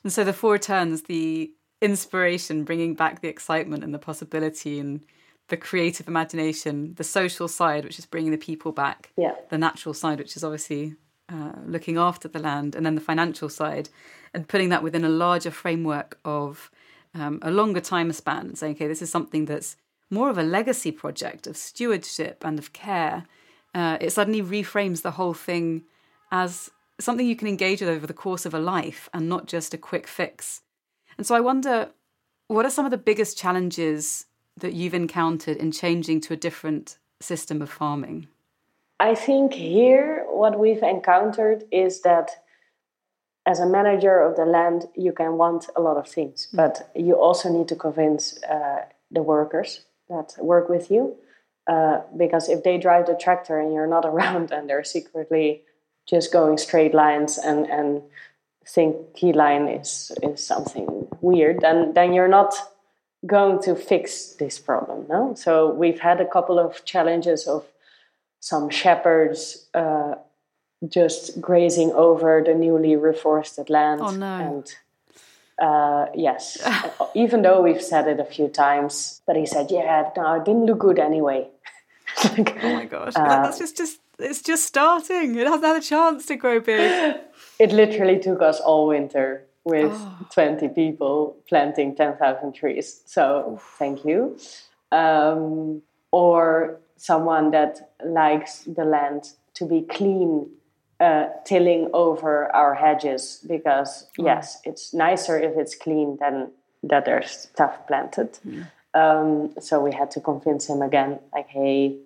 And 0.04 0.12
so 0.14 0.24
the 0.24 0.34
four 0.34 0.54
returns, 0.54 1.04
the 1.04 1.52
inspiration, 1.82 2.64
bringing 2.64 2.96
back 2.96 3.22
the 3.22 3.28
excitement 3.28 3.84
and 3.84 3.94
the 3.94 4.00
possibility 4.00 4.80
and 4.80 5.06
the 5.50 5.58
creative 5.58 6.08
imagination, 6.08 6.94
the 6.96 7.04
social 7.04 7.48
side, 7.48 7.84
which 7.84 8.00
is 8.00 8.06
bringing 8.06 8.32
the 8.32 8.38
people 8.38 8.72
back, 8.72 9.12
yeah. 9.18 9.36
the 9.50 9.58
natural 9.58 9.94
side, 9.94 10.20
which 10.20 10.38
is 10.38 10.44
obviously 10.44 10.96
uh, 11.30 11.52
looking 11.66 11.98
after 11.98 12.28
the 12.28 12.40
land, 12.40 12.76
and 12.76 12.86
then 12.86 12.96
the 12.96 13.02
financial 13.02 13.50
side, 13.50 13.90
and 14.34 14.48
putting 14.48 14.70
that 14.70 14.84
within 14.84 15.04
a 15.04 15.10
larger 15.10 15.52
framework 15.52 16.18
of 16.24 16.72
um, 17.14 17.40
a 17.42 17.52
longer 17.52 17.82
time 17.82 18.12
span, 18.14 18.56
saying, 18.56 18.76
okay, 18.76 18.88
this 18.88 19.02
is 19.02 19.12
something 19.12 19.46
that's 19.46 19.76
more 20.10 20.30
of 20.30 20.38
a 20.38 20.44
legacy 20.44 20.92
project 20.92 21.46
of 21.48 21.58
stewardship 21.58 22.44
and 22.46 22.58
of 22.58 22.72
care. 22.72 23.26
Uh, 23.74 23.98
it 24.00 24.12
suddenly 24.12 24.42
reframes 24.42 25.02
the 25.02 25.12
whole 25.12 25.34
thing 25.34 25.84
as 26.32 26.70
something 27.00 27.26
you 27.26 27.36
can 27.36 27.48
engage 27.48 27.82
with 27.82 27.90
over 27.90 28.08
the 28.08 28.14
course 28.14 28.46
of 28.46 28.54
a 28.54 28.60
life 28.60 29.10
and 29.14 29.28
not 29.28 29.48
just 29.48 29.74
a 29.74 29.78
quick 29.78 30.08
fix. 30.08 30.62
And 31.18 31.26
so 31.26 31.36
I 31.36 31.40
wonder 31.40 31.90
what 32.48 32.66
are 32.66 32.70
some 32.70 32.86
of 32.86 32.92
the 32.92 32.98
biggest 32.98 33.38
challenges 33.38 34.26
that 34.58 34.74
you've 34.74 34.94
encountered 34.94 35.58
in 35.58 35.72
changing 35.72 36.22
to 36.22 36.34
a 36.34 36.38
different 36.38 36.98
system 37.20 37.62
of 37.62 37.70
farming? 37.70 38.28
I 39.00 39.16
think 39.16 39.54
here 39.54 40.26
what 40.30 40.60
we've 40.60 40.84
encountered 40.84 41.64
is 41.72 42.02
that 42.02 42.44
as 43.46 43.60
a 43.60 43.66
manager 43.66 44.22
of 44.22 44.36
the 44.36 44.46
land, 44.46 44.86
you 44.96 45.12
can 45.12 45.38
want 45.38 45.70
a 45.76 45.82
lot 45.82 45.98
of 45.98 46.08
things, 46.08 46.48
mm. 46.48 46.58
but 46.58 46.92
you 46.96 47.16
also 47.16 47.50
need 47.50 47.68
to 47.70 47.76
convince 47.76 48.42
uh, 48.44 48.86
the 49.12 49.22
workers 49.22 49.82
that 50.10 50.36
work 50.40 50.70
with 50.70 50.90
you. 50.90 51.18
Uh, 51.68 52.02
because 52.18 52.50
if 52.50 52.64
they 52.64 52.78
drive 52.78 53.06
the 53.06 53.16
tractor 53.16 53.60
and 53.60 53.74
you're 53.74 53.88
not 53.88 54.06
around 54.12 54.52
and 54.52 54.70
they're 54.70 54.84
secretly 54.84 55.62
just 56.06 56.34
going 56.34 56.58
straight 56.58 56.94
lines 56.94 57.38
and, 57.38 57.66
and 57.68 58.02
think 58.66 58.96
keyline 59.16 59.80
is, 59.80 60.12
is 60.22 60.46
something 60.46 61.08
weird, 61.22 61.62
then, 61.62 61.94
then 61.94 62.14
you're 62.14 62.28
not 62.28 62.54
going 63.26 63.62
to 63.64 63.76
fix 63.76 64.34
this 64.34 64.60
problem. 64.60 65.06
No, 65.08 65.34
so 65.36 65.72
we've 65.72 66.00
had 66.00 66.20
a 66.20 66.26
couple 66.26 66.60
of 66.60 66.84
challenges 66.86 67.48
of 67.48 67.66
some 68.40 68.70
shepherds 68.70 69.68
uh, 69.74 70.16
just 70.88 71.40
grazing 71.40 71.92
over 71.94 72.44
the 72.46 72.54
newly 72.54 72.90
reforested 72.90 73.70
land. 73.70 74.02
Oh 74.02 74.12
no! 74.12 74.26
And 74.26 74.76
uh, 75.62 76.08
yes, 76.14 76.58
even 77.14 77.42
though 77.42 77.62
we've 77.62 77.82
said 77.82 78.08
it 78.08 78.20
a 78.20 78.26
few 78.26 78.48
times, 78.48 79.22
but 79.26 79.36
he 79.36 79.46
said, 79.46 79.68
"Yeah, 79.70 80.10
no, 80.18 80.34
it 80.34 80.46
didn't 80.46 80.66
look 80.66 80.80
good 80.80 81.00
anyway." 81.00 81.48
like, 82.24 82.58
oh 82.64 82.74
my 82.74 82.86
gosh, 82.86 83.14
uh, 83.16 83.44
that's 83.44 83.60
just 83.60 83.78
just 83.78 84.00
it's 84.20 84.42
just 84.42 84.66
starting. 84.66 85.36
It 85.36 85.48
hasn't 85.48 85.66
had 85.66 85.78
a 85.78 85.82
chance 85.82 86.26
to 86.28 86.36
grow 86.36 86.60
big. 86.60 87.18
It 87.60 87.72
literally 87.72 88.20
took 88.20 88.42
us 88.42 88.60
all 88.60 88.88
winter 88.88 89.46
with 89.64 89.92
oh. 89.94 90.28
20 90.32 90.70
people 90.70 91.38
planting 91.48 91.96
10,000 91.96 92.54
trees. 92.54 93.02
So 93.06 93.54
Oof. 93.54 93.76
thank 93.80 94.06
you. 94.06 94.38
Um, 94.92 95.82
or 96.12 96.80
someone 96.98 97.52
that 97.52 97.92
likes 98.06 98.62
the 98.62 98.86
land 98.86 99.32
to 99.56 99.66
be 99.66 99.82
clean, 99.82 100.50
uh, 101.00 101.28
tilling 101.46 101.90
over 101.94 102.54
our 102.56 102.76
hedges 102.76 103.44
because, 103.48 104.08
oh. 104.20 104.26
yes, 104.26 104.60
it's 104.64 104.94
nicer 104.94 105.38
if 105.40 105.58
it's 105.58 105.76
clean 105.76 106.18
than 106.20 106.52
that 106.84 107.06
there's 107.06 107.32
stuff 107.32 107.88
planted. 107.88 108.38
Mm. 108.46 108.68
Um, 108.94 109.54
so 109.60 109.82
we 109.82 109.92
had 109.92 110.12
to 110.12 110.22
convince 110.22 110.70
him 110.70 110.82
again, 110.82 111.20
like, 111.34 111.48
hey, 111.48 111.98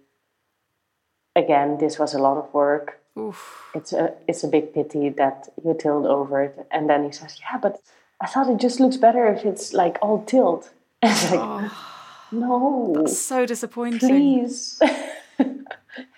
again, 1.36 1.78
this 1.80 2.00
was 2.00 2.14
a 2.14 2.20
lot 2.20 2.38
of 2.38 2.54
work. 2.54 3.00
Oof. 3.18 3.72
it's 3.74 3.94
a 3.94 4.14
it's 4.28 4.44
a 4.44 4.48
big 4.48 4.76
pity 4.76 5.10
that 5.10 5.50
you 5.64 5.74
tilled 5.74 6.06
over 6.06 6.44
it. 6.44 6.68
And 6.70 6.88
then 6.88 7.04
he 7.04 7.12
says, 7.12 7.40
yeah, 7.40 7.58
but 7.58 7.82
I 8.22 8.28
thought 8.28 8.48
it 8.48 8.60
just 8.60 8.80
looks 8.80 8.98
better 8.98 9.26
if 9.28 9.44
it's 9.44 9.74
like 9.74 9.98
all 10.04 10.24
tilled. 10.24 10.70
like, 11.04 11.14
oh, 11.34 11.72
no, 12.32 12.94
that's 12.96 13.18
so 13.18 13.46
disappointing. 13.46 14.10
Please 14.10 14.80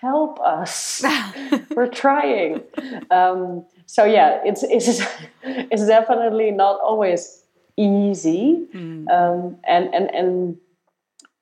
help 0.00 0.40
us. 0.40 1.04
We're 1.76 1.88
trying. 1.88 2.62
Um, 3.10 3.64
so 3.86 4.04
yeah, 4.04 4.40
it's 4.44 4.62
it's 4.62 5.02
it's 5.42 5.86
definitely 5.86 6.50
not 6.50 6.80
always 6.80 7.42
easy, 7.76 8.66
mm. 8.74 9.08
um, 9.10 9.56
and 9.64 9.92
and 9.94 10.14
and 10.14 10.56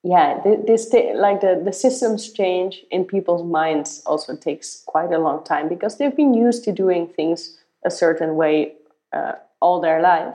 yeah, 0.02 0.40
this 0.44 0.92
like 1.14 1.40
the 1.40 1.60
the 1.62 1.72
systems 1.72 2.32
change 2.32 2.84
in 2.90 3.04
people's 3.04 3.44
minds 3.44 4.02
also 4.06 4.36
takes 4.36 4.82
quite 4.86 5.12
a 5.12 5.18
long 5.18 5.44
time 5.44 5.68
because 5.68 5.98
they've 5.98 6.16
been 6.16 6.34
used 6.34 6.64
to 6.64 6.72
doing 6.72 7.08
things 7.08 7.58
a 7.84 7.90
certain 7.90 8.36
way 8.36 8.72
uh, 9.12 9.32
all 9.60 9.80
their 9.80 10.00
life, 10.00 10.34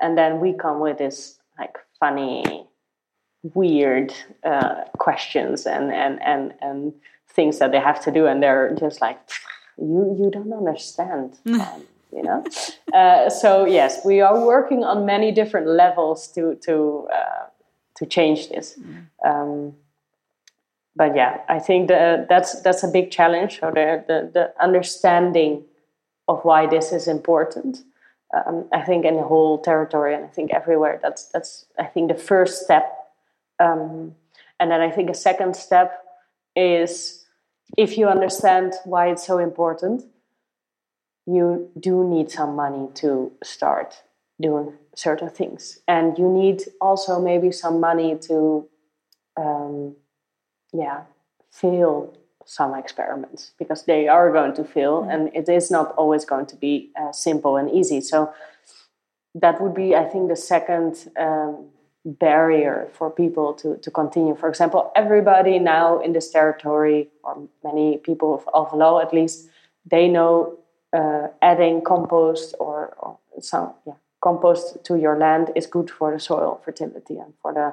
and 0.00 0.16
then 0.16 0.40
we 0.40 0.52
come 0.52 0.80
with 0.80 0.98
this 0.98 1.38
like 1.58 1.76
funny, 1.98 2.66
weird 3.54 4.14
uh, 4.44 4.84
questions 4.98 5.66
and 5.66 5.92
and 5.92 6.22
and 6.22 6.54
and 6.62 6.92
things 7.34 7.58
that 7.58 7.72
they 7.72 7.80
have 7.80 8.02
to 8.04 8.10
do, 8.10 8.26
and 8.26 8.42
they're 8.42 8.74
just 8.74 9.00
like, 9.00 9.18
you 9.78 10.16
you 10.18 10.30
don't 10.30 10.52
understand. 10.52 11.38
um, 11.46 11.86
you 12.12 12.22
know, 12.22 12.44
uh, 12.92 13.30
so 13.30 13.64
yes, 13.64 14.04
we 14.04 14.20
are 14.20 14.44
working 14.44 14.82
on 14.84 15.06
many 15.06 15.32
different 15.32 15.68
levels 15.68 16.28
to 16.32 16.56
to 16.66 17.08
uh, 17.14 17.46
to 17.96 18.06
change 18.06 18.48
this. 18.48 18.78
Mm. 18.78 19.06
Um, 19.24 19.74
but 20.96 21.14
yeah, 21.14 21.38
I 21.48 21.58
think 21.60 21.88
the, 21.88 22.26
that's 22.28 22.60
that's 22.62 22.82
a 22.82 22.88
big 22.88 23.10
challenge. 23.10 23.60
So 23.60 23.70
the, 23.70 24.04
the, 24.06 24.30
the 24.32 24.62
understanding 24.62 25.64
of 26.26 26.44
why 26.44 26.66
this 26.66 26.92
is 26.92 27.06
important. 27.08 27.84
Um, 28.34 28.66
I 28.72 28.82
think 28.82 29.04
in 29.04 29.16
the 29.16 29.22
whole 29.22 29.58
territory, 29.58 30.14
and 30.14 30.24
I 30.24 30.28
think 30.28 30.52
everywhere. 30.52 30.98
That's 31.02 31.26
that's 31.26 31.66
I 31.78 31.84
think 31.84 32.08
the 32.08 32.18
first 32.18 32.64
step. 32.64 32.96
Um, 33.58 34.14
and 34.58 34.70
then 34.70 34.80
I 34.80 34.90
think 34.90 35.10
a 35.10 35.14
second 35.14 35.56
step 35.56 36.04
is 36.54 37.19
if 37.76 37.96
you 37.96 38.08
understand 38.08 38.74
why 38.84 39.10
it's 39.10 39.26
so 39.26 39.38
important, 39.38 40.02
you 41.26 41.70
do 41.78 42.04
need 42.04 42.30
some 42.30 42.56
money 42.56 42.88
to 42.94 43.32
start 43.42 44.02
doing 44.40 44.72
certain 44.94 45.28
things 45.28 45.78
and 45.86 46.18
you 46.18 46.28
need 46.28 46.62
also 46.80 47.20
maybe 47.20 47.52
some 47.52 47.78
money 47.78 48.16
to 48.16 48.66
um, 49.36 49.94
yeah 50.72 51.02
fail 51.50 52.12
some 52.44 52.74
experiments 52.74 53.52
because 53.58 53.84
they 53.84 54.08
are 54.08 54.32
going 54.32 54.54
to 54.54 54.64
fail 54.64 55.02
mm-hmm. 55.02 55.10
and 55.10 55.30
it 55.34 55.48
is 55.48 55.70
not 55.70 55.92
always 55.92 56.24
going 56.24 56.46
to 56.46 56.56
be 56.56 56.90
uh, 57.00 57.12
simple 57.12 57.56
and 57.56 57.70
easy 57.70 58.00
so 58.00 58.32
that 59.34 59.60
would 59.60 59.74
be 59.74 59.94
i 59.94 60.04
think 60.04 60.28
the 60.28 60.36
second 60.36 61.08
um, 61.18 61.66
barrier 62.04 62.88
for 62.92 63.10
people 63.10 63.52
to, 63.52 63.76
to 63.76 63.90
continue 63.90 64.34
for 64.34 64.48
example 64.48 64.90
everybody 64.96 65.58
now 65.58 66.00
in 66.00 66.12
this 66.12 66.30
territory 66.30 67.08
or 67.22 67.46
many 67.62 67.98
people 67.98 68.42
of, 68.54 68.72
of 68.72 69.02
at 69.02 69.12
least 69.12 69.48
they 69.84 70.08
know 70.08 70.58
uh, 70.94 71.28
adding 71.42 71.82
compost 71.82 72.54
or, 72.58 72.94
or 72.98 73.18
some 73.40 73.74
yeah 73.86 73.94
compost 74.20 74.84
to 74.84 74.96
your 74.96 75.18
land 75.18 75.50
is 75.56 75.66
good 75.66 75.90
for 75.90 76.12
the 76.12 76.20
soil 76.20 76.60
fertility 76.64 77.18
and 77.18 77.32
for 77.40 77.52
the 77.52 77.72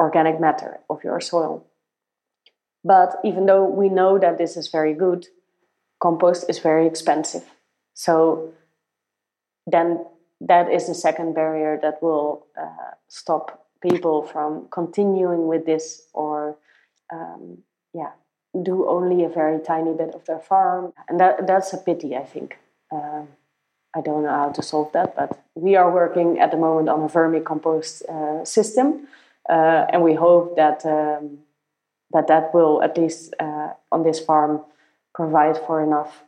organic 0.00 0.40
matter 0.40 0.80
of 0.88 1.04
your 1.04 1.20
soil. 1.20 1.66
But 2.84 3.20
even 3.24 3.46
though 3.46 3.64
we 3.64 3.88
know 3.88 4.18
that 4.18 4.38
this 4.38 4.56
is 4.56 4.68
very 4.68 4.94
good, 4.94 5.26
compost 6.00 6.46
is 6.48 6.58
very 6.58 6.86
expensive. 6.86 7.44
So 7.94 8.52
then 9.66 10.04
that 10.40 10.72
is 10.72 10.88
the 10.88 10.94
second 10.94 11.34
barrier 11.34 11.78
that 11.82 12.02
will 12.02 12.46
uh, 12.60 12.96
stop 13.08 13.61
people 13.82 14.22
from 14.22 14.66
continuing 14.70 15.46
with 15.46 15.66
this 15.66 16.06
or 16.14 16.56
um, 17.12 17.58
yeah 17.92 18.12
do 18.62 18.86
only 18.88 19.24
a 19.24 19.28
very 19.28 19.58
tiny 19.60 19.94
bit 19.94 20.14
of 20.14 20.24
their 20.26 20.38
farm 20.38 20.92
and 21.08 21.18
that, 21.20 21.46
that's 21.46 21.72
a 21.72 21.78
pity 21.78 22.16
i 22.16 22.24
think 22.24 22.58
um, 22.92 23.28
I 23.94 24.00
don't 24.00 24.22
know 24.22 24.30
how 24.30 24.50
to 24.50 24.62
solve 24.62 24.92
that, 24.92 25.14
but 25.14 25.42
we 25.54 25.76
are 25.76 25.90
working 25.90 26.38
at 26.38 26.50
the 26.50 26.56
moment 26.56 26.88
on 26.88 27.02
a 27.02 27.08
vermicompost 27.08 28.02
uh, 28.08 28.44
system, 28.44 29.06
uh, 29.50 29.86
and 29.90 30.02
we 30.02 30.14
hope 30.14 30.56
that 30.56 30.84
um, 30.86 31.38
that 32.12 32.26
that 32.28 32.54
will 32.54 32.82
at 32.82 32.96
least 32.96 33.34
uh, 33.38 33.68
on 33.90 34.02
this 34.02 34.18
farm 34.18 34.62
provide 35.14 35.58
for 35.66 35.82
enough, 35.82 36.24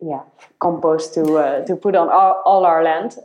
yeah, 0.00 0.22
compost 0.58 1.14
to 1.14 1.36
uh, 1.36 1.64
to 1.66 1.76
put 1.76 1.94
on 1.94 2.08
all, 2.08 2.42
all 2.44 2.64
our 2.66 2.82
land. 2.82 3.16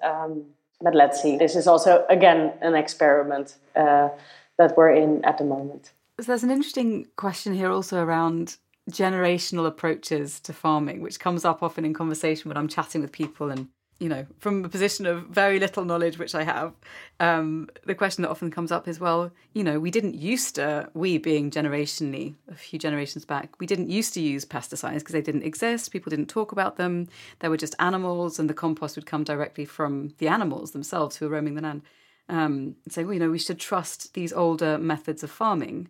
But 0.81 0.95
let's 0.95 1.21
see. 1.21 1.37
This 1.37 1.55
is 1.55 1.67
also 1.67 2.05
again 2.09 2.53
an 2.61 2.75
experiment 2.75 3.55
uh, 3.75 4.09
that 4.57 4.77
we're 4.77 4.93
in 4.93 5.23
at 5.25 5.37
the 5.37 5.43
moment. 5.43 5.91
So 6.19 6.27
there's 6.27 6.43
an 6.43 6.51
interesting 6.51 7.07
question 7.15 7.53
here 7.53 7.71
also 7.71 8.03
around 8.03 8.57
generational 8.89 9.67
approaches 9.67 10.39
to 10.41 10.53
farming, 10.53 11.01
which 11.01 11.19
comes 11.19 11.45
up 11.45 11.61
often 11.61 11.85
in 11.85 11.93
conversation 11.93 12.49
when 12.49 12.57
I'm 12.57 12.67
chatting 12.67 13.01
with 13.01 13.11
people 13.11 13.51
and 13.51 13.67
you 13.99 14.09
know, 14.09 14.27
from 14.37 14.63
a 14.63 14.69
position 14.69 15.05
of 15.05 15.23
very 15.23 15.59
little 15.59 15.83
knowledge, 15.83 16.19
which 16.19 16.35
I 16.35 16.43
have, 16.43 16.73
um, 17.19 17.67
the 17.85 17.95
question 17.95 18.21
that 18.21 18.29
often 18.29 18.51
comes 18.51 18.71
up 18.71 18.87
is, 18.87 18.99
well, 18.99 19.31
you 19.53 19.63
know, 19.63 19.79
we 19.79 19.89
didn't 19.89 20.15
used 20.15 20.55
to, 20.55 20.89
we 20.93 21.17
being 21.17 21.49
generationally, 21.49 22.35
a 22.47 22.55
few 22.55 22.77
generations 22.77 23.25
back, 23.25 23.59
we 23.59 23.65
didn't 23.65 23.89
used 23.89 24.13
to 24.13 24.21
use 24.21 24.45
pesticides 24.45 24.99
because 24.99 25.13
they 25.13 25.21
didn't 25.21 25.43
exist. 25.43 25.91
People 25.91 26.11
didn't 26.11 26.27
talk 26.27 26.51
about 26.51 26.77
them. 26.77 27.07
They 27.39 27.49
were 27.49 27.57
just 27.57 27.75
animals, 27.79 28.37
and 28.37 28.47
the 28.49 28.53
compost 28.53 28.95
would 28.95 29.07
come 29.07 29.23
directly 29.23 29.65
from 29.65 30.13
the 30.19 30.27
animals 30.27 30.71
themselves 30.71 31.17
who 31.17 31.25
were 31.25 31.35
roaming 31.35 31.55
the 31.55 31.61
land. 31.61 31.81
Um, 32.29 32.75
say, 32.89 33.03
well, 33.03 33.13
you 33.13 33.19
know, 33.19 33.31
we 33.31 33.39
should 33.39 33.59
trust 33.59 34.13
these 34.13 34.33
older 34.33 34.77
methods 34.77 35.23
of 35.23 35.31
farming. 35.31 35.89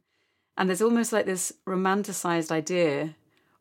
And 0.55 0.69
there's 0.69 0.81
almost 0.81 1.11
like 1.11 1.25
this 1.25 1.51
romanticized 1.67 2.51
idea 2.51 3.15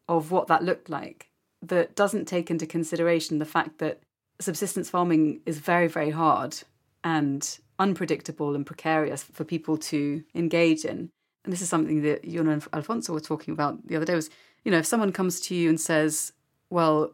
of 0.09 0.30
what 0.30 0.47
that 0.47 0.62
looked 0.62 0.88
like 0.88 1.30
that 1.62 1.97
doesn't 1.97 2.26
take 2.26 2.51
into 2.51 2.66
consideration 2.66 3.38
the 3.38 3.44
fact 3.44 3.78
that 3.78 4.01
subsistence 4.41 4.91
farming 4.91 5.41
is 5.47 5.59
very, 5.59 5.89
very 5.89 6.11
hard 6.11 6.57
and 7.05 7.59
unpredictable 7.78 8.55
and 8.55 8.66
precarious 8.66 9.22
for 9.22 9.45
people 9.45 9.76
to 9.76 10.24
engage 10.34 10.84
in. 10.84 11.11
And 11.45 11.53
this 11.53 11.62
is 11.62 11.68
something 11.68 12.03
that 12.03 12.24
you 12.24 12.41
and 12.41 12.66
Alfonso 12.72 13.12
were 13.12 13.20
talking 13.20 13.53
about 13.53 13.87
the 13.87 13.97
other 13.97 14.05
day 14.05 14.14
was, 14.14 14.30
you 14.64 14.70
know, 14.70 14.78
if 14.78 14.87
someone 14.87 15.12
comes 15.12 15.41
to 15.43 15.55
you 15.55 15.68
and 15.68 15.80
says, 15.80 16.32
well, 16.70 17.12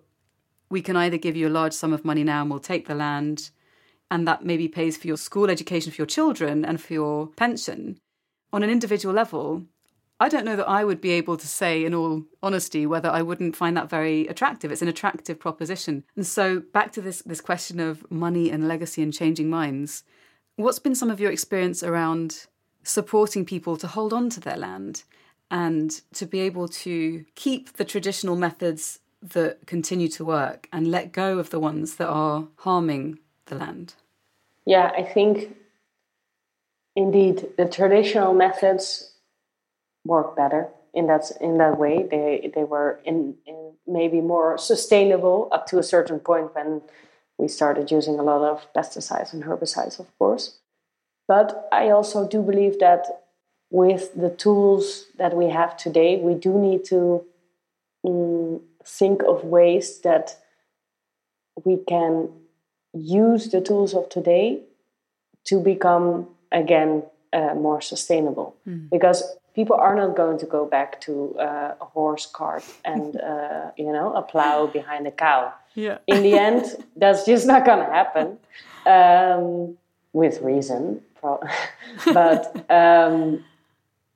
we 0.71 0.81
can 0.81 0.97
either 0.97 1.19
give 1.19 1.37
you 1.37 1.49
a 1.49 1.51
large 1.51 1.75
sum 1.75 1.93
of 1.93 2.05
money 2.05 2.25
now 2.25 2.41
and 2.41 2.51
we'll 2.51 2.59
take 2.59 2.89
the 2.89 2.95
land, 2.95 3.51
and 4.11 4.27
that 4.27 4.45
maybe 4.45 4.69
pays 4.69 4.97
for 4.97 5.07
your 5.07 5.17
school 5.17 5.51
education 5.51 5.93
for 5.93 6.01
your 6.01 6.07
children 6.07 6.65
and 6.65 6.81
for 6.81 6.95
your 6.95 7.27
pension. 7.29 7.99
On 8.53 8.63
an 8.63 8.71
individual 8.71 9.15
level, 9.15 9.65
I 10.21 10.29
don't 10.29 10.45
know 10.45 10.57
that 10.57 10.69
I 10.69 10.85
would 10.85 11.01
be 11.01 11.11
able 11.11 11.37
to 11.37 11.47
say, 11.47 11.85
in 11.85 11.95
all 11.95 12.23
honesty, 12.43 12.87
whether 12.87 13.11
I 13.11 13.23
wouldn't 13.23 13.57
find 13.57 13.77
that 13.77 13.91
very 13.91 14.29
attractive. 14.29 14.71
It's 14.71 14.83
an 14.83 14.89
attractive 14.89 15.41
proposition. 15.41 16.05
And 16.15 16.27
so, 16.27 16.61
back 16.61 16.93
to 16.93 17.01
this, 17.01 17.23
this 17.23 17.41
question 17.41 17.81
of 17.81 18.09
money 18.11 18.51
and 18.51 18.69
legacy 18.69 19.03
and 19.03 19.13
changing 19.13 19.51
minds, 19.51 20.05
what's 20.57 20.79
been 20.79 20.95
some 20.95 21.11
of 21.11 21.21
your 21.21 21.33
experience 21.33 21.83
around 21.83 22.47
supporting 22.85 23.45
people 23.45 23.77
to 23.77 23.87
hold 23.87 24.13
on 24.13 24.31
to 24.31 24.41
their 24.41 24.57
land 24.57 25.05
and 25.51 26.01
to 26.15 26.27
be 26.27 26.41
able 26.41 26.69
to 26.69 27.25
keep 27.35 27.75
the 27.75 27.85
traditional 27.85 28.37
methods 28.37 29.01
that 29.23 29.67
continue 29.67 30.09
to 30.09 30.25
work 30.25 30.69
and 30.73 30.91
let 30.91 31.13
go 31.13 31.39
of 31.39 31.51
the 31.51 31.61
ones 31.61 31.97
that 31.97 32.09
are 32.09 32.49
harming 32.57 33.19
the 33.47 33.55
land? 33.55 33.95
Yeah, 34.65 34.91
I 34.97 35.03
think 35.03 35.57
indeed 36.97 37.49
the 37.57 37.69
traditional 37.69 38.35
methods 38.35 39.12
work 40.05 40.37
better 40.37 40.69
in 40.95 41.07
that 41.07 41.31
in 41.41 41.59
that 41.59 41.79
way. 41.79 42.07
They 42.11 42.51
they 42.55 42.65
were 42.65 43.01
in, 43.05 43.37
in 43.47 43.73
maybe 43.87 44.21
more 44.21 44.59
sustainable 44.59 45.49
up 45.53 45.67
to 45.69 45.79
a 45.79 45.83
certain 45.83 46.21
point 46.21 46.55
when 46.55 46.83
we 47.39 47.49
started 47.49 47.91
using 47.91 48.19
a 48.19 48.23
lot 48.23 48.43
of 48.43 48.67
pesticides 48.75 49.33
and 49.33 49.45
herbicides, 49.45 49.99
of 49.99 50.07
course. 50.19 50.59
But 51.29 51.69
I 51.73 51.91
also 51.91 52.29
do 52.29 52.43
believe 52.43 52.79
that 52.81 53.07
with 53.71 54.15
the 54.15 54.31
tools 54.31 55.07
that 55.17 55.35
we 55.35 55.49
have 55.49 55.77
today, 55.77 56.17
we 56.17 56.35
do 56.35 56.59
need 56.59 56.85
to 56.85 57.25
mm, 58.05 58.61
think 58.85 59.23
of 59.23 59.45
ways 59.45 60.01
that 60.01 60.37
we 61.65 61.79
can 61.89 62.29
use 62.93 63.51
the 63.51 63.61
tools 63.61 63.95
of 63.95 64.09
today 64.09 64.61
to 65.45 65.59
become 65.59 66.29
again 66.51 67.03
uh, 67.33 67.55
more 67.55 67.81
sustainable. 67.81 68.55
Mm. 68.69 68.91
Because 68.91 69.23
people 69.55 69.77
are 69.77 69.95
not 69.95 70.17
going 70.17 70.39
to 70.39 70.47
go 70.47 70.67
back 70.67 71.01
to 71.03 71.37
uh, 71.39 71.75
a 71.81 71.85
horse 71.85 72.27
cart 72.27 72.65
and 72.85 73.21
uh, 73.21 73.71
you 73.77 73.93
know 73.93 74.13
a 74.15 74.23
plow 74.23 74.67
behind 74.67 75.07
a 75.07 75.11
cow. 75.11 75.53
Yeah. 75.75 75.99
In 76.07 76.23
the 76.23 76.35
end, 76.35 76.65
that's 76.97 77.25
just 77.25 77.47
not 77.47 77.65
going 77.65 77.79
to 77.79 77.93
happen, 77.93 78.39
um, 78.87 79.77
with 80.13 80.41
reason. 80.43 81.03
but 82.13 82.71
um, 82.71 83.45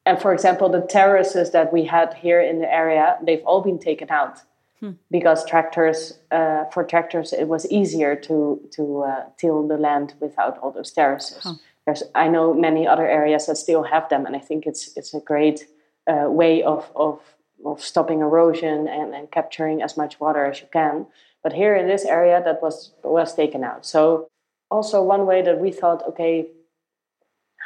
and 0.05 0.21
for 0.21 0.33
example, 0.33 0.69
the 0.69 0.81
terraces 0.81 1.51
that 1.53 1.73
we 1.73 1.85
had 1.85 2.15
here 2.15 2.41
in 2.41 2.61
the 2.61 2.73
area, 2.73 3.17
they've 3.23 3.45
all 3.45 3.61
been 3.61 3.79
taken 3.79 4.11
out 4.11 4.41
hmm. 4.81 4.93
because 5.11 5.45
tractors 5.47 6.19
uh, 6.31 6.65
for 6.67 6.83
tractors 6.85 7.33
it 7.33 7.47
was 7.47 7.71
easier 7.71 8.17
to 8.17 8.61
to 8.73 9.03
uh, 9.03 9.25
till 9.37 9.67
the 9.67 9.77
land 9.77 10.15
without 10.21 10.59
all 10.59 10.73
those 10.73 10.91
terraces. 10.91 11.43
Huh. 11.43 11.55
There's 11.87 12.03
I 12.15 12.29
know 12.29 12.53
many 12.53 12.87
other 12.87 13.09
areas 13.09 13.47
that 13.47 13.57
still 13.57 13.85
have 13.85 14.09
them, 14.09 14.27
and 14.27 14.37
I 14.37 14.41
think 14.41 14.67
it's 14.67 14.97
it's 14.97 15.15
a 15.15 15.21
great 15.21 15.69
uh, 16.07 16.29
way 16.29 16.63
of 16.63 16.91
of 16.97 17.21
of 17.65 17.81
stopping 17.81 18.21
erosion 18.21 18.89
and, 18.89 19.15
and 19.15 19.31
capturing 19.31 19.83
as 19.83 19.97
much 19.97 20.21
water 20.21 20.45
as 20.45 20.61
you 20.61 20.67
can. 20.73 21.07
But 21.43 21.53
here 21.53 21.77
in 21.77 21.87
this 21.87 22.05
area, 22.05 22.43
that 22.45 22.61
was 22.61 22.93
was 23.03 23.35
taken 23.35 23.63
out. 23.63 23.87
So 23.87 24.29
also 24.71 25.03
one 25.03 25.27
way 25.27 25.43
that 25.43 25.61
we 25.61 25.71
thought, 25.71 26.03
okay, 26.09 26.49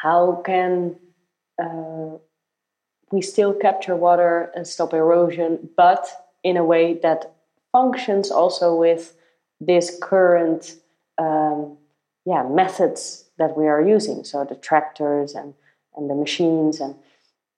how 0.03 0.43
can 0.45 0.97
uh, 1.63 2.19
we 3.11 3.23
still 3.23 3.55
capture 3.55 3.97
water 3.97 4.53
and 4.55 4.67
stop 4.67 4.93
erosion, 4.93 5.71
but 5.77 6.07
in 6.43 6.57
a 6.57 6.65
way 6.65 6.95
that 7.03 7.33
functions 7.73 8.31
also 8.31 8.75
with 8.75 9.15
this 9.61 9.99
current 10.01 10.77
um, 11.19 11.77
yeah 12.25 12.43
methods 12.43 13.30
that 13.41 13.57
we 13.57 13.67
are 13.67 13.83
using 13.83 14.23
so 14.23 14.45
the 14.45 14.55
tractors 14.55 15.35
and 15.35 15.55
and 15.97 16.09
the 16.09 16.15
machines 16.15 16.81
and 16.81 16.95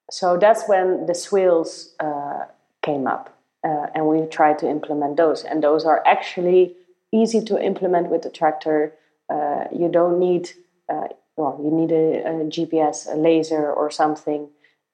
so 0.09 0.37
that's 0.37 0.67
when 0.67 1.05
the 1.05 1.13
swales 1.13 1.93
uh, 1.99 2.45
came 2.81 3.05
up 3.05 3.37
uh, 3.63 3.87
and 3.93 4.07
we 4.07 4.25
tried 4.27 4.57
to 4.59 4.67
implement 4.67 5.17
those 5.17 5.43
and 5.43 5.61
those 5.61 5.85
are 5.85 6.01
actually 6.05 6.75
easy 7.11 7.41
to 7.43 7.61
implement 7.61 8.09
with 8.09 8.21
the 8.23 8.29
tractor 8.29 8.93
uh, 9.29 9.65
you 9.71 9.89
don't 9.89 10.17
need 10.19 10.51
uh, 10.89 11.07
well 11.37 11.59
you 11.63 11.69
need 11.69 11.91
a, 11.91 12.05
a, 12.31 12.33
gps 12.55 13.11
a 13.13 13.15
laser 13.15 13.71
or 13.71 13.91
something 13.91 14.49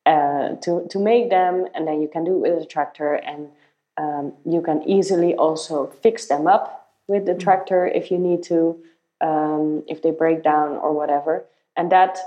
uh, 0.05 0.55
to 0.63 0.85
to 0.89 0.99
make 0.99 1.29
them 1.29 1.65
and 1.73 1.87
then 1.87 2.01
you 2.01 2.07
can 2.07 2.23
do 2.23 2.33
it 2.43 2.51
with 2.51 2.63
a 2.63 2.65
tractor 2.65 3.13
and 3.13 3.49
um, 3.97 4.33
you 4.45 4.61
can 4.61 4.81
easily 4.83 5.35
also 5.35 5.87
fix 6.01 6.27
them 6.27 6.47
up 6.47 6.89
with 7.07 7.25
the 7.25 7.33
mm. 7.33 7.39
tractor 7.39 7.85
if 7.87 8.09
you 8.11 8.17
need 8.17 8.41
to 8.43 8.81
um, 9.21 9.83
if 9.87 10.01
they 10.01 10.11
break 10.11 10.43
down 10.43 10.77
or 10.77 10.93
whatever 10.93 11.45
and 11.75 11.91
that 11.91 12.19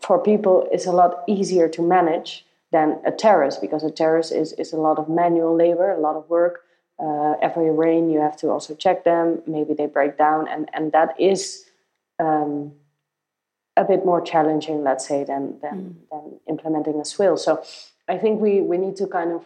for 0.00 0.18
people 0.22 0.68
is 0.72 0.86
a 0.86 0.92
lot 0.92 1.22
easier 1.26 1.68
to 1.68 1.82
manage 1.82 2.44
than 2.72 3.00
a 3.06 3.12
terrace 3.12 3.56
because 3.56 3.84
a 3.84 3.90
terrace 3.90 4.30
is, 4.30 4.52
is 4.54 4.72
a 4.72 4.76
lot 4.76 4.98
of 4.98 5.08
manual 5.08 5.54
labor, 5.56 5.92
a 5.92 6.00
lot 6.00 6.16
of 6.16 6.28
work. 6.28 6.62
Uh, 6.98 7.34
every 7.42 7.70
rain 7.70 8.08
you 8.10 8.20
have 8.20 8.36
to 8.38 8.48
also 8.48 8.74
check 8.74 9.04
them. 9.04 9.42
Maybe 9.46 9.74
they 9.74 9.86
break 9.86 10.16
down, 10.16 10.48
and 10.48 10.70
and 10.72 10.92
that 10.92 11.14
is 11.20 11.66
um, 12.18 12.72
a 13.76 13.84
bit 13.84 14.06
more 14.06 14.22
challenging, 14.22 14.82
let's 14.82 15.06
say, 15.06 15.22
than 15.22 15.60
than, 15.60 15.76
mm. 15.76 15.94
than 16.10 16.40
implementing 16.48 16.98
a 16.98 17.04
swale. 17.04 17.36
So 17.36 17.62
I 18.08 18.16
think 18.16 18.40
we 18.40 18.62
we 18.62 18.78
need 18.78 18.96
to 18.96 19.06
kind 19.06 19.32
of 19.32 19.44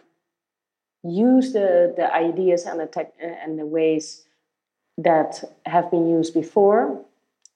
use 1.03 1.51
the 1.51 1.93
the 1.93 2.13
ideas 2.13 2.65
and 2.65 2.79
the 2.79 2.85
tech 2.85 3.11
and 3.19 3.59
the 3.59 3.65
ways 3.65 4.23
that 4.97 5.43
have 5.65 5.89
been 5.89 6.07
used 6.09 6.33
before, 6.33 7.03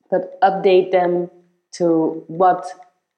but 0.10 0.40
update 0.42 0.92
them 0.92 1.30
to 1.74 2.24
what 2.28 2.66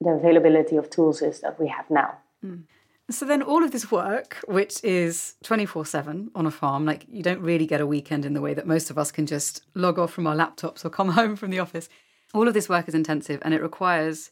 the 0.02 0.10
availability 0.10 0.76
of 0.76 0.90
tools 0.90 1.22
is 1.22 1.42
that 1.42 1.60
we 1.60 1.68
have 1.68 1.90
now. 1.90 2.18
Mm. 2.46 2.64
So 3.10 3.26
then 3.26 3.42
all 3.42 3.64
of 3.64 3.72
this 3.72 3.90
work, 3.90 4.44
which 4.48 4.84
is 4.84 5.36
24/7 5.44 6.30
on 6.36 6.46
a 6.46 6.52
farm, 6.52 6.86
like 6.86 7.06
you 7.08 7.24
don't 7.24 7.42
really 7.42 7.66
get 7.66 7.80
a 7.80 7.88
weekend 7.88 8.26
in 8.26 8.34
the 8.34 8.42
way 8.42 8.54
that 8.54 8.68
most 8.68 8.90
of 8.90 8.98
us 8.98 9.12
can 9.12 9.26
just 9.26 9.66
log 9.76 9.98
off 9.98 10.12
from 10.12 10.28
our 10.28 10.36
laptops 10.36 10.84
or 10.84 10.90
come 10.90 11.10
home 11.20 11.36
from 11.36 11.50
the 11.50 11.60
office. 11.60 11.88
All 12.34 12.48
of 12.48 12.54
this 12.54 12.68
work 12.68 12.88
is 12.90 12.96
intensive 12.96 13.42
and 13.44 13.54
it 13.54 13.62
requires 13.62 14.32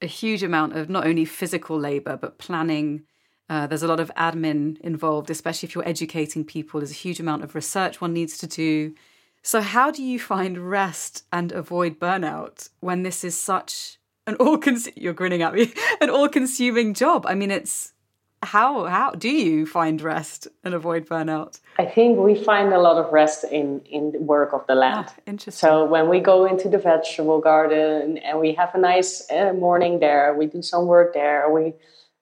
a 0.00 0.06
huge 0.06 0.42
amount 0.42 0.76
of 0.76 0.90
not 0.90 1.06
only 1.06 1.24
physical 1.24 1.78
labor 1.78 2.16
but 2.16 2.38
planning. 2.38 3.04
Uh, 3.52 3.66
there's 3.66 3.82
a 3.82 3.86
lot 3.86 4.00
of 4.00 4.10
admin 4.16 4.80
involved, 4.80 5.28
especially 5.28 5.66
if 5.66 5.74
you're 5.74 5.86
educating 5.86 6.42
people. 6.42 6.80
There's 6.80 6.90
a 6.90 6.94
huge 6.94 7.20
amount 7.20 7.44
of 7.44 7.54
research 7.54 8.00
one 8.00 8.14
needs 8.14 8.38
to 8.38 8.46
do. 8.46 8.94
So, 9.42 9.60
how 9.60 9.90
do 9.90 10.02
you 10.02 10.18
find 10.18 10.56
rest 10.70 11.24
and 11.30 11.52
avoid 11.52 12.00
burnout 12.00 12.70
when 12.80 13.02
this 13.02 13.22
is 13.22 13.36
such 13.36 13.98
an 14.26 14.36
all 14.36 14.56
cons- 14.56 14.88
you're 14.96 15.12
grinning 15.12 15.42
at 15.42 15.52
me 15.52 15.70
an 16.00 16.08
all 16.08 16.28
consuming 16.28 16.94
job 16.94 17.26
i 17.26 17.34
mean 17.34 17.50
it's 17.50 17.92
how 18.42 18.84
how 18.84 19.10
do 19.10 19.28
you 19.28 19.66
find 19.66 20.00
rest 20.00 20.46
and 20.64 20.74
avoid 20.74 21.06
burnout 21.06 21.60
i 21.78 21.84
think 21.84 22.18
we 22.18 22.34
find 22.34 22.72
a 22.72 22.78
lot 22.78 22.96
of 22.96 23.12
rest 23.12 23.44
in 23.44 23.80
in 23.80 24.12
the 24.12 24.18
work 24.20 24.52
of 24.52 24.64
the 24.68 24.76
land 24.76 25.06
ah, 25.08 25.14
interesting 25.26 25.68
so 25.68 25.84
when 25.84 26.08
we 26.08 26.20
go 26.20 26.44
into 26.44 26.68
the 26.68 26.78
vegetable 26.78 27.40
garden 27.40 28.18
and 28.18 28.38
we 28.38 28.54
have 28.54 28.72
a 28.74 28.78
nice 28.78 29.28
uh, 29.30 29.52
morning 29.54 29.98
there 29.98 30.34
we 30.34 30.46
do 30.46 30.62
some 30.62 30.86
work 30.86 31.12
there 31.14 31.50
we 31.50 31.74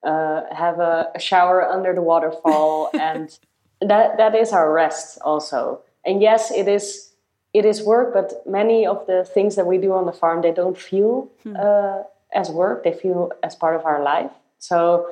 uh, 0.03 0.43
have 0.55 0.79
a, 0.79 1.11
a, 1.15 1.21
shower 1.21 1.63
under 1.63 1.95
the 1.95 2.03
waterfall 2.03 2.91
and 2.95 3.39
that 3.81 4.17
that 4.17 4.35
is 4.35 4.53
our 4.53 4.73
rest 4.73 5.19
also 5.25 5.83
and 6.05 6.23
yes 6.23 6.51
it 6.51 6.67
is 6.69 7.11
it 7.53 7.65
is 7.65 7.83
work, 7.83 8.15
but 8.15 8.47
many 8.47 8.87
of 8.87 9.07
the 9.07 9.25
things 9.25 9.57
that 9.57 9.67
we 9.67 9.79
do 9.79 9.93
on 9.93 10.07
the 10.07 10.13
farm 10.13 10.43
they 10.43 10.53
don't 10.53 10.79
feel 10.79 11.29
hmm. 11.43 11.57
uh, 11.59 12.03
as 12.33 12.51
work; 12.51 12.85
they 12.85 12.93
feel 12.93 13.33
as 13.43 13.57
part 13.57 13.75
of 13.75 13.85
our 13.85 14.03
life. 14.03 14.31
So, 14.59 15.09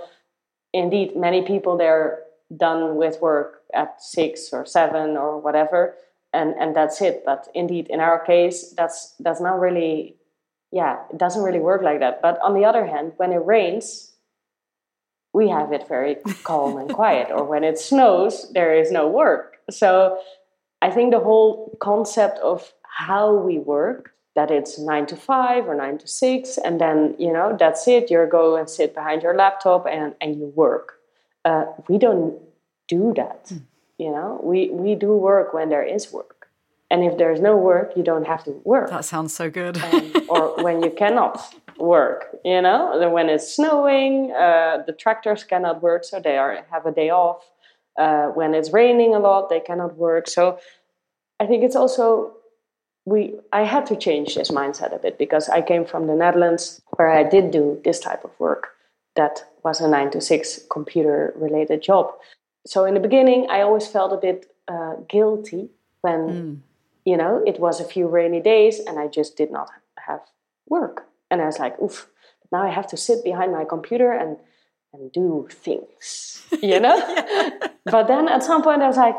indeed, 0.73 1.17
many 1.17 1.43
people 1.43 1.77
they're 1.77 2.21
done 2.57 2.97
with 2.97 3.21
work 3.21 3.63
at 3.75 4.01
six 4.03 4.53
or 4.53 4.65
seven 4.65 5.17
or 5.17 5.39
whatever, 5.41 5.95
and 6.33 6.55
and 6.55 6.77
that's 6.77 7.01
it. 7.01 7.25
But 7.25 7.49
indeed, 7.55 7.89
in 7.91 7.99
our 7.99 8.21
case, 8.21 8.73
that's 8.77 9.15
that's 9.19 9.41
not 9.41 9.59
really, 9.59 10.15
yeah, 10.71 10.99
it 11.11 11.19
doesn't 11.19 11.43
really 11.43 11.61
work 11.61 11.83
like 11.83 11.99
that. 11.99 12.23
But 12.23 12.39
on 12.41 12.55
the 12.55 12.65
other 12.65 12.87
hand, 12.87 13.15
when 13.17 13.33
it 13.33 13.45
rains, 13.45 14.08
we 15.33 15.49
have 15.49 15.73
it 15.73 15.87
very 15.89 16.17
calm 16.45 16.79
and 16.79 16.93
quiet. 16.93 17.31
Or 17.31 17.45
when 17.45 17.65
it 17.65 17.79
snows, 17.79 18.51
there 18.53 18.75
is 18.75 18.91
no 18.91 19.07
work. 19.07 19.59
So 19.71 20.19
I 20.81 20.91
think 20.91 21.13
the 21.13 21.21
whole 21.21 21.77
concept 21.81 22.39
of 22.39 22.73
how 22.83 23.35
we 23.35 23.59
work, 23.59 24.13
that 24.35 24.51
it's 24.51 24.79
nine 24.79 25.07
to 25.07 25.17
five 25.17 25.69
or 25.69 25.75
nine 25.75 25.99
to 25.99 26.07
six, 26.07 26.59
and 26.59 26.81
then, 26.81 27.15
you 27.19 27.33
know, 27.33 27.57
that's 27.59 27.87
it. 27.89 28.11
You 28.11 28.27
go 28.31 28.57
and 28.57 28.71
sit 28.71 28.95
behind 28.95 29.23
your 29.23 29.37
laptop 29.37 29.87
and, 29.87 30.15
and 30.21 30.37
you 30.37 30.53
work. 30.55 30.95
Uh, 31.45 31.67
we 31.89 31.99
don't 31.99 32.39
do 32.87 33.13
that. 33.17 33.47
Mm. 33.47 33.63
You 33.99 34.11
know, 34.13 34.41
we, 34.43 34.71
we 34.71 34.95
do 34.95 35.13
work 35.13 35.53
when 35.53 35.69
there 35.69 35.83
is 35.83 36.13
work. 36.13 36.38
And 36.91 37.05
if 37.05 37.19
there's 37.19 37.41
no 37.41 37.57
work, 37.57 37.93
you 37.97 38.03
don't 38.03 38.27
have 38.27 38.45
to 38.45 38.53
work. 38.65 38.89
That 38.89 39.05
sounds 39.05 39.35
so 39.35 39.51
good. 39.51 39.77
um, 39.79 40.13
or 40.29 40.57
when 40.63 40.83
you 40.83 40.91
cannot 40.91 41.55
work, 41.79 42.35
you 42.45 42.63
know, 42.63 43.11
when 43.11 43.29
it's 43.29 43.55
snowing, 43.55 44.33
uh, 44.33 44.83
the 44.87 44.93
tractors 44.93 45.45
cannot 45.45 45.83
work, 45.83 46.05
so 46.05 46.19
they 46.19 46.39
are 46.39 46.65
have 46.71 46.87
a 46.87 46.93
day 46.93 47.11
off. 47.11 47.45
Uh, 47.99 48.29
when 48.29 48.55
it's 48.55 48.73
raining 48.73 49.15
a 49.15 49.19
lot, 49.19 49.51
they 49.51 49.61
cannot 49.61 49.97
work. 49.97 50.29
So 50.29 50.59
I 51.41 51.47
think 51.47 51.63
it's 51.63 51.77
also 51.77 52.35
we. 53.05 53.35
I 53.53 53.65
had 53.65 53.85
to 53.87 53.97
change 53.97 54.35
this 54.35 54.51
mindset 54.51 54.95
a 54.95 54.99
bit 54.99 55.19
because 55.19 55.49
I 55.49 55.61
came 55.61 55.85
from 55.85 56.07
the 56.07 56.15
Netherlands 56.15 56.81
where 56.97 57.11
I 57.11 57.23
did 57.23 57.51
do 57.51 57.81
this 57.85 58.01
type 58.01 58.25
of 58.25 58.31
work 58.39 58.69
that 59.17 59.45
was 59.65 59.81
a 59.81 59.89
nine 59.89 60.11
to 60.13 60.21
six 60.21 60.61
computer 60.71 61.35
related 61.37 61.83
job. 61.83 62.13
So 62.67 62.85
in 62.85 62.95
the 62.95 63.01
beginning, 63.01 63.49
I 63.51 63.63
always 63.63 63.87
felt 63.87 64.13
a 64.13 64.17
bit 64.17 64.47
uh, 64.69 64.95
guilty 65.09 65.71
when 66.03 66.21
mm. 66.21 66.59
You 67.11 67.17
know 67.17 67.43
it 67.51 67.57
was 67.67 67.81
a 67.81 67.89
few 67.95 68.07
rainy 68.19 68.43
days 68.53 68.77
and 68.87 68.99
I 68.99 69.07
just 69.19 69.37
did 69.41 69.51
not 69.51 69.69
have 70.07 70.21
work, 70.69 70.97
and 71.31 71.41
I 71.43 71.47
was 71.47 71.59
like, 71.59 71.75
oof. 71.81 72.09
Now 72.51 72.63
I 72.63 72.71
have 72.71 72.89
to 72.93 72.97
sit 72.97 73.19
behind 73.25 73.53
my 73.53 73.65
computer 73.75 74.11
and 74.11 74.39
and 74.95 75.13
do 75.13 75.49
things, 75.65 76.43
you 76.63 76.81
know? 76.85 76.97
yeah. 76.97 77.51
But 77.85 78.05
then 78.09 78.25
at 78.29 78.43
some 78.43 78.63
point 78.63 78.81
I 78.83 78.87
was 78.87 78.97
like, 78.97 79.19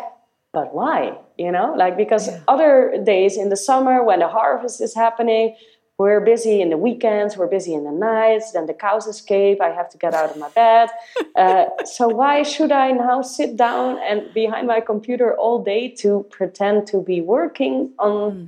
but 0.51 0.73
why? 0.73 1.17
You 1.37 1.51
know, 1.51 1.75
like 1.77 1.95
because 1.95 2.27
yeah. 2.27 2.41
other 2.47 2.73
days 3.05 3.37
in 3.37 3.49
the 3.49 3.57
summer 3.69 4.03
when 4.03 4.19
the 4.19 4.27
harvest 4.27 4.81
is 4.81 4.95
happening, 4.95 5.55
we're 5.99 6.21
busy 6.21 6.61
in 6.61 6.69
the 6.69 6.77
weekends, 6.77 7.35
we're 7.35 7.45
busy 7.47 7.73
in 7.73 7.83
the 7.83 7.91
nights, 7.91 8.53
then 8.53 8.65
the 8.67 8.73
cows 8.73 9.05
escape, 9.05 9.59
I 9.61 9.67
have 9.67 9.89
to 9.89 9.97
get 9.97 10.13
out 10.13 10.31
of 10.31 10.37
my 10.37 10.47
bed. 10.49 10.87
uh, 11.35 11.65
so 11.83 12.07
why 12.07 12.41
should 12.43 12.71
I 12.71 12.91
now 12.91 13.21
sit 13.21 13.57
down 13.57 13.99
and 13.99 14.33
behind 14.33 14.65
my 14.65 14.79
computer 14.79 15.35
all 15.35 15.61
day 15.61 15.89
to 15.97 16.25
pretend 16.31 16.87
to 16.87 17.03
be 17.03 17.19
working 17.19 17.91
on 17.99 18.31
mm. 18.31 18.47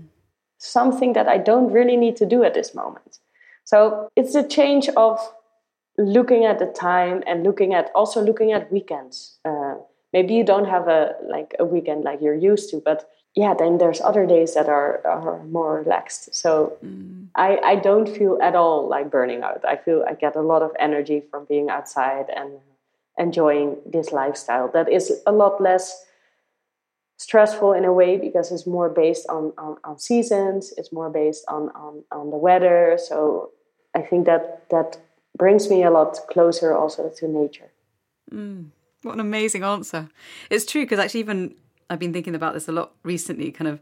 something 0.60 1.12
that 1.12 1.28
I 1.28 1.38
don't 1.38 1.74
really 1.74 1.97
need 1.97 2.16
to 2.16 2.26
do 2.26 2.45
at 2.45 2.54
this 2.54 2.74
moment? 2.74 3.20
So 3.66 4.10
it's 4.16 4.34
a 4.34 4.47
change 4.47 4.88
of 4.95 5.20
looking 5.97 6.45
at 6.45 6.58
the 6.58 6.68
time 6.68 7.22
and 7.28 7.43
looking 7.43 7.74
at 7.74 7.91
also 7.93 8.24
looking 8.24 8.54
at 8.54 8.72
weekends. 8.72 9.39
Uh, 9.43 9.76
maybe 10.14 10.36
you 10.36 10.45
don't 10.45 10.70
have 10.70 10.88
a 10.88 11.16
like 11.28 11.54
a 11.60 11.66
weekend 11.66 12.06
like 12.06 12.22
you're 12.22 12.34
used 12.34 12.70
to, 12.72 12.82
but 12.84 13.10
yeah, 13.36 13.54
then 13.54 13.78
there's 13.78 14.02
other 14.02 14.26
days 14.26 14.54
that 14.56 14.68
are 14.68 15.02
are 15.06 15.44
more 15.46 15.80
relaxed. 15.80 16.36
So 16.36 16.78
mm. 16.84 17.28
I 17.36 17.58
I 17.64 17.76
don't 17.76 18.08
feel 18.08 18.38
at 18.42 18.56
all 18.56 18.88
like 18.88 19.10
burning 19.10 19.44
out. 19.44 19.64
I 19.66 19.78
feel 19.78 20.04
I 20.08 20.14
get 20.14 20.36
a 20.36 20.42
lot 20.42 20.62
of 20.62 20.72
energy 20.80 21.24
from 21.30 21.46
being 21.46 21.70
outside 21.70 22.26
and 22.36 22.60
enjoying 23.18 23.78
this 23.86 24.12
lifestyle 24.12 24.70
that 24.70 24.90
is 24.90 25.22
a 25.26 25.32
lot 25.32 25.62
less 25.62 26.06
stressful 27.18 27.74
in 27.74 27.86
a 27.86 27.94
way 27.94 28.18
because 28.18 28.52
it's 28.52 28.66
more 28.66 28.90
based 28.90 29.28
on, 29.30 29.54
on, 29.58 29.78
on 29.84 30.00
seasons 30.00 30.74
it's 30.78 30.92
more 30.92 31.10
based 31.10 31.44
on, 31.48 31.70
on, 31.76 32.04
on 32.12 32.32
the 32.32 32.38
weather 32.38 32.98
so 32.98 33.52
i 33.94 34.02
think 34.02 34.26
that 34.26 34.68
that 34.72 34.98
brings 35.38 35.70
me 35.70 35.84
a 35.84 35.92
lot 35.92 36.20
closer 36.30 36.76
also 36.76 37.10
to 37.18 37.28
nature. 37.28 37.72
Mm. 38.32 38.68
What 39.04 39.16
an 39.16 39.20
amazing 39.20 39.64
answer. 39.64 40.10
It's 40.50 40.66
true 40.66 40.84
because 40.84 41.00
actually, 41.00 41.22
even 41.22 41.56
I've 41.92 42.00
been 42.00 42.14
thinking 42.14 42.36
about 42.36 42.54
this 42.54 42.70
a 42.70 42.72
lot 42.72 42.94
recently, 43.04 43.52
kind 43.52 43.68
of, 43.68 43.82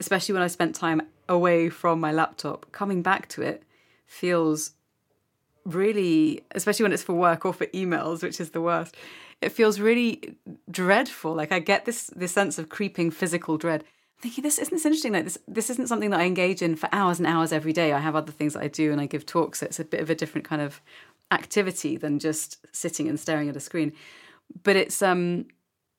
especially 0.00 0.32
when 0.32 0.42
I 0.42 0.46
spent 0.46 0.74
time 0.74 1.02
away 1.28 1.68
from 1.68 2.00
my 2.00 2.10
laptop, 2.10 2.72
coming 2.72 3.02
back 3.02 3.28
to 3.28 3.42
it 3.42 3.62
feels 4.06 4.72
really, 5.66 6.42
especially 6.52 6.84
when 6.84 6.92
it's 6.92 7.02
for 7.02 7.12
work 7.12 7.44
or 7.44 7.52
for 7.52 7.66
emails, 7.66 8.22
which 8.22 8.40
is 8.40 8.50
the 8.50 8.62
worst, 8.62 8.96
it 9.42 9.52
feels 9.52 9.78
really 9.78 10.36
dreadful. 10.70 11.34
Like 11.34 11.52
I 11.52 11.58
get 11.58 11.84
this 11.84 12.06
this 12.16 12.32
sense 12.32 12.58
of 12.58 12.70
creeping 12.70 13.10
physical 13.10 13.58
dread. 13.58 13.82
I'm 13.82 14.22
thinking 14.22 14.42
this 14.42 14.58
isn't 14.58 14.74
this 14.74 14.86
interesting. 14.86 15.12
Like 15.12 15.24
this 15.24 15.38
this 15.46 15.68
isn't 15.68 15.88
something 15.88 16.10
that 16.10 16.20
I 16.20 16.24
engage 16.24 16.62
in 16.62 16.76
for 16.76 16.88
hours 16.92 17.18
and 17.18 17.26
hours 17.26 17.52
every 17.52 17.74
day. 17.74 17.92
I 17.92 17.98
have 17.98 18.16
other 18.16 18.32
things 18.32 18.54
that 18.54 18.62
I 18.62 18.68
do 18.68 18.90
and 18.90 19.02
I 19.02 19.06
give 19.06 19.26
talks. 19.26 19.60
So 19.60 19.66
it's 19.66 19.78
a 19.78 19.84
bit 19.84 20.00
of 20.00 20.08
a 20.08 20.14
different 20.14 20.46
kind 20.46 20.62
of 20.62 20.80
activity 21.30 21.98
than 21.98 22.18
just 22.18 22.58
sitting 22.72 23.06
and 23.06 23.20
staring 23.20 23.50
at 23.50 23.56
a 23.56 23.60
screen. 23.60 23.92
But 24.62 24.76
it's 24.76 25.02
um 25.02 25.46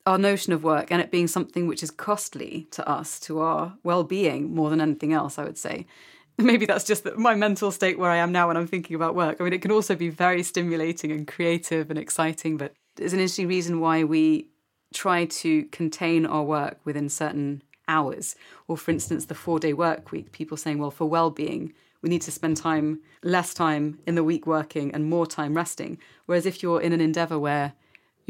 our 0.05 0.17
notion 0.17 0.53
of 0.53 0.63
work 0.63 0.91
and 0.91 1.01
it 1.01 1.11
being 1.11 1.27
something 1.27 1.67
which 1.67 1.83
is 1.83 1.91
costly 1.91 2.67
to 2.71 2.87
us, 2.87 3.19
to 3.21 3.39
our 3.39 3.75
well-being 3.83 4.53
more 4.53 4.69
than 4.69 4.81
anything 4.81 5.13
else, 5.13 5.37
I 5.37 5.43
would 5.43 5.57
say. 5.57 5.85
Maybe 6.37 6.65
that's 6.65 6.85
just 6.85 7.05
my 7.17 7.35
mental 7.35 7.71
state 7.71 7.99
where 7.99 8.09
I 8.09 8.17
am 8.17 8.31
now 8.31 8.47
when 8.47 8.57
I'm 8.57 8.67
thinking 8.67 8.95
about 8.95 9.15
work. 9.15 9.39
I 9.39 9.43
mean, 9.43 9.53
it 9.53 9.61
can 9.61 9.71
also 9.71 9.95
be 9.95 10.09
very 10.09 10.43
stimulating 10.43 11.11
and 11.11 11.27
creative 11.27 11.89
and 11.89 11.99
exciting, 11.99 12.57
but 12.57 12.73
there's 12.95 13.13
an 13.13 13.19
interesting 13.19 13.47
reason 13.47 13.79
why 13.79 14.03
we 14.03 14.47
try 14.93 15.25
to 15.25 15.63
contain 15.65 16.25
our 16.25 16.43
work 16.43 16.79
within 16.83 17.09
certain 17.09 17.61
hours. 17.87 18.35
Or, 18.67 18.77
for 18.77 18.91
instance, 18.91 19.25
the 19.25 19.35
four 19.35 19.59
day 19.59 19.73
work 19.73 20.11
week, 20.11 20.31
people 20.31 20.57
saying, 20.57 20.79
well, 20.79 20.91
for 20.91 21.05
well 21.05 21.29
being, 21.29 21.73
we 22.01 22.09
need 22.09 22.21
to 22.23 22.31
spend 22.31 22.57
time, 22.57 23.01
less 23.23 23.53
time 23.53 23.99
in 24.07 24.15
the 24.15 24.23
week 24.23 24.47
working 24.47 24.93
and 24.93 25.05
more 25.05 25.27
time 25.27 25.53
resting. 25.53 25.99
Whereas 26.25 26.45
if 26.45 26.63
you're 26.63 26.81
in 26.81 26.93
an 26.93 27.01
endeavor 27.01 27.37
where 27.37 27.73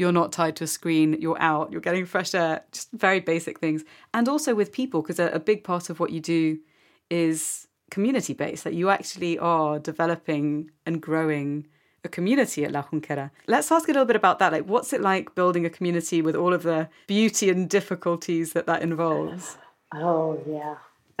you're 0.02 0.10
not 0.10 0.32
tied 0.32 0.56
to 0.56 0.64
a 0.64 0.66
screen, 0.66 1.16
you're 1.20 1.40
out, 1.40 1.70
you're 1.70 1.80
getting 1.80 2.04
fresh 2.04 2.34
air, 2.34 2.64
just 2.72 2.90
very 2.92 3.20
basic 3.20 3.60
things. 3.60 3.84
And 4.12 4.28
also 4.28 4.52
with 4.52 4.72
people, 4.72 5.00
because 5.00 5.20
a, 5.20 5.28
a, 5.28 5.38
big 5.38 5.62
part 5.62 5.90
of 5.90 6.00
what 6.00 6.10
you 6.10 6.20
do 6.20 6.58
is 7.08 7.68
community 7.92 8.34
based, 8.34 8.64
that 8.64 8.74
you 8.74 8.90
actually 8.90 9.38
are 9.38 9.78
developing 9.78 10.72
and 10.84 11.00
growing 11.00 11.68
a 12.02 12.08
community 12.08 12.64
at 12.64 12.72
La 12.72 12.82
Junquera. 12.82 13.30
Let's 13.46 13.70
ask 13.70 13.88
a 13.88 13.92
little 13.92 14.04
bit 14.04 14.16
about 14.16 14.40
that. 14.40 14.50
Like, 14.50 14.64
what's 14.64 14.92
it 14.92 15.00
like 15.00 15.36
building 15.36 15.64
a 15.64 15.70
community 15.70 16.20
with 16.20 16.34
all 16.34 16.52
of 16.52 16.64
the 16.64 16.88
beauty 17.06 17.48
and 17.48 17.70
difficulties 17.70 18.54
that 18.54 18.66
that 18.66 18.82
involves? 18.82 19.56
Oh, 19.94 20.42
yeah. 20.48 20.78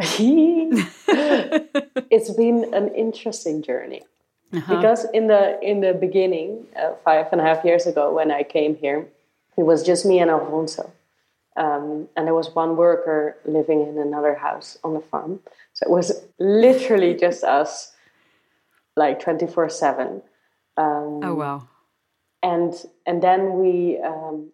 it's 2.10 2.30
been 2.34 2.74
an 2.74 2.88
interesting 2.96 3.62
journey 3.62 4.02
uh-huh. 4.52 4.76
because 4.76 5.06
in 5.12 5.28
the 5.28 5.58
in 5.62 5.80
the 5.80 5.94
beginning, 5.94 6.66
uh, 6.76 6.92
five 7.04 7.26
and 7.32 7.40
a 7.40 7.44
half 7.44 7.64
years 7.64 7.86
ago, 7.86 8.12
when 8.12 8.30
I 8.30 8.42
came 8.42 8.76
here, 8.76 9.06
it 9.56 9.62
was 9.62 9.82
just 9.82 10.04
me 10.04 10.18
and 10.18 10.30
Alfonso, 10.30 10.92
um, 11.56 12.08
and 12.16 12.26
there 12.26 12.34
was 12.34 12.54
one 12.54 12.76
worker 12.76 13.36
living 13.44 13.80
in 13.82 13.98
another 13.98 14.34
house 14.34 14.78
on 14.84 14.94
the 14.94 15.00
farm. 15.00 15.40
So 15.72 15.86
it 15.86 15.90
was 15.90 16.24
literally 16.38 17.14
just 17.14 17.44
us, 17.44 17.92
like 18.96 19.20
twenty 19.20 19.46
four 19.46 19.68
seven. 19.68 20.22
Um, 20.76 21.20
oh 21.22 21.34
wow! 21.34 21.68
And 22.42 22.74
and 23.06 23.22
then 23.22 23.54
we 23.54 23.98
um, 24.00 24.52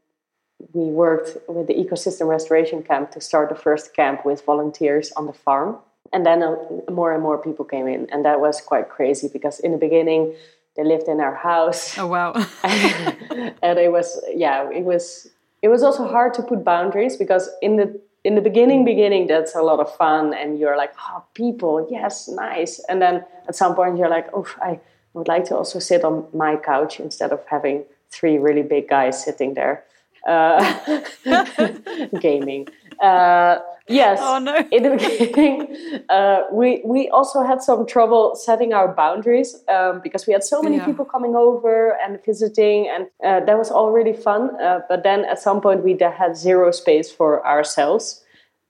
we 0.72 0.90
worked 0.90 1.36
with 1.48 1.66
the 1.66 1.74
ecosystem 1.74 2.28
restoration 2.28 2.82
camp 2.82 3.10
to 3.12 3.20
start 3.20 3.48
the 3.48 3.54
first 3.54 3.94
camp 3.94 4.24
with 4.24 4.44
volunteers 4.44 5.12
on 5.12 5.26
the 5.26 5.32
farm 5.32 5.78
and 6.12 6.24
then 6.24 6.42
uh, 6.42 6.56
more 6.90 7.12
and 7.12 7.22
more 7.22 7.38
people 7.38 7.64
came 7.64 7.86
in 7.86 8.08
and 8.10 8.24
that 8.24 8.40
was 8.40 8.60
quite 8.60 8.88
crazy 8.88 9.28
because 9.32 9.60
in 9.60 9.72
the 9.72 9.78
beginning 9.78 10.34
they 10.76 10.84
lived 10.84 11.08
in 11.08 11.20
our 11.20 11.34
house. 11.34 11.98
Oh 11.98 12.06
wow. 12.06 12.32
And 13.62 13.78
it 13.78 13.92
was 13.92 14.20
yeah 14.34 14.70
it 14.70 14.84
was 14.84 15.28
it 15.62 15.68
was 15.68 15.82
also 15.82 16.06
hard 16.06 16.34
to 16.34 16.42
put 16.42 16.64
boundaries 16.64 17.16
because 17.16 17.50
in 17.60 17.76
the 17.76 18.00
in 18.24 18.34
the 18.34 18.40
beginning 18.40 18.84
beginning 18.84 19.26
that's 19.26 19.54
a 19.54 19.62
lot 19.62 19.80
of 19.80 19.94
fun 19.96 20.34
and 20.34 20.58
you're 20.58 20.76
like 20.76 20.92
oh 21.08 21.24
people 21.34 21.86
yes 21.90 22.28
nice. 22.28 22.80
And 22.88 23.02
then 23.02 23.24
at 23.48 23.56
some 23.56 23.74
point 23.74 23.98
you're 23.98 24.10
like 24.10 24.28
oh 24.32 24.46
i 24.62 24.80
would 25.14 25.28
like 25.28 25.44
to 25.46 25.56
also 25.56 25.78
sit 25.78 26.04
on 26.04 26.26
my 26.32 26.56
couch 26.56 27.00
instead 27.00 27.32
of 27.32 27.40
having 27.46 27.84
three 28.10 28.38
really 28.38 28.62
big 28.62 28.88
guys 28.88 29.22
sitting 29.22 29.54
there. 29.54 29.84
Uh, 30.26 31.00
gaming 32.20 32.68
uh, 33.00 33.58
yes. 33.88 34.18
Oh 34.22 34.38
no. 34.38 34.56
in 34.72 34.82
the 34.82 34.96
beginning, 34.96 36.02
uh, 36.08 36.42
we 36.52 36.82
we 36.84 37.08
also 37.10 37.42
had 37.42 37.62
some 37.62 37.86
trouble 37.86 38.34
setting 38.34 38.72
our 38.72 38.94
boundaries 38.94 39.56
um, 39.68 40.00
because 40.02 40.26
we 40.26 40.32
had 40.32 40.42
so 40.42 40.62
many 40.62 40.76
yeah. 40.76 40.86
people 40.86 41.04
coming 41.04 41.34
over 41.36 41.96
and 42.02 42.18
visiting, 42.24 42.88
and 42.88 43.06
uh, 43.24 43.44
that 43.44 43.58
was 43.58 43.70
all 43.70 43.90
really 43.90 44.12
fun. 44.12 44.60
Uh, 44.60 44.80
but 44.88 45.02
then 45.02 45.24
at 45.24 45.38
some 45.38 45.60
point, 45.60 45.84
we 45.84 45.96
had 45.98 46.36
zero 46.36 46.70
space 46.70 47.10
for 47.10 47.46
ourselves. 47.46 48.22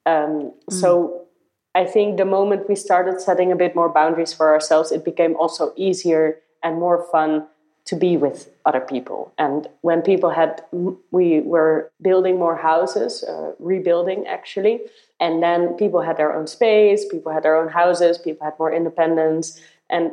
Um, 0.06 0.52
mm. 0.70 0.72
So 0.72 1.26
I 1.74 1.84
think 1.84 2.16
the 2.16 2.24
moment 2.24 2.68
we 2.68 2.74
started 2.74 3.20
setting 3.20 3.52
a 3.52 3.56
bit 3.56 3.74
more 3.74 3.88
boundaries 3.88 4.32
for 4.32 4.52
ourselves, 4.52 4.90
it 4.92 5.04
became 5.04 5.36
also 5.36 5.72
easier 5.76 6.40
and 6.62 6.78
more 6.78 7.06
fun 7.12 7.46
to 7.88 7.96
be 7.96 8.18
with 8.18 8.50
other 8.66 8.80
people. 8.80 9.32
And 9.38 9.66
when 9.80 10.02
people 10.02 10.28
had, 10.28 10.62
we 11.10 11.40
were 11.40 11.90
building 12.02 12.38
more 12.38 12.54
houses, 12.54 13.24
uh, 13.24 13.52
rebuilding 13.58 14.26
actually, 14.26 14.80
and 15.20 15.42
then 15.42 15.72
people 15.78 16.02
had 16.02 16.18
their 16.18 16.34
own 16.34 16.46
space, 16.46 17.06
people 17.08 17.32
had 17.32 17.42
their 17.44 17.56
own 17.56 17.68
houses, 17.68 18.18
people 18.18 18.44
had 18.44 18.58
more 18.58 18.70
independence. 18.70 19.58
And 19.88 20.12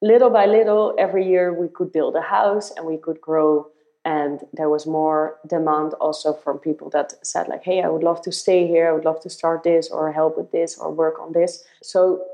little 0.00 0.30
by 0.30 0.46
little, 0.46 0.94
every 0.98 1.28
year 1.28 1.52
we 1.52 1.68
could 1.68 1.92
build 1.92 2.16
a 2.16 2.22
house 2.22 2.70
and 2.74 2.86
we 2.86 2.96
could 2.96 3.20
grow. 3.20 3.68
And 4.06 4.40
there 4.54 4.70
was 4.70 4.86
more 4.86 5.36
demand 5.46 5.92
also 6.00 6.32
from 6.32 6.58
people 6.58 6.88
that 6.90 7.14
said, 7.22 7.48
like, 7.48 7.64
hey, 7.64 7.82
I 7.82 7.88
would 7.88 8.02
love 8.02 8.22
to 8.22 8.32
stay 8.32 8.66
here, 8.66 8.88
I 8.88 8.92
would 8.92 9.04
love 9.04 9.20
to 9.20 9.30
start 9.30 9.62
this 9.62 9.90
or 9.90 10.10
help 10.10 10.38
with 10.38 10.52
this 10.52 10.78
or 10.78 10.90
work 10.90 11.20
on 11.20 11.32
this. 11.32 11.64
So 11.82 12.24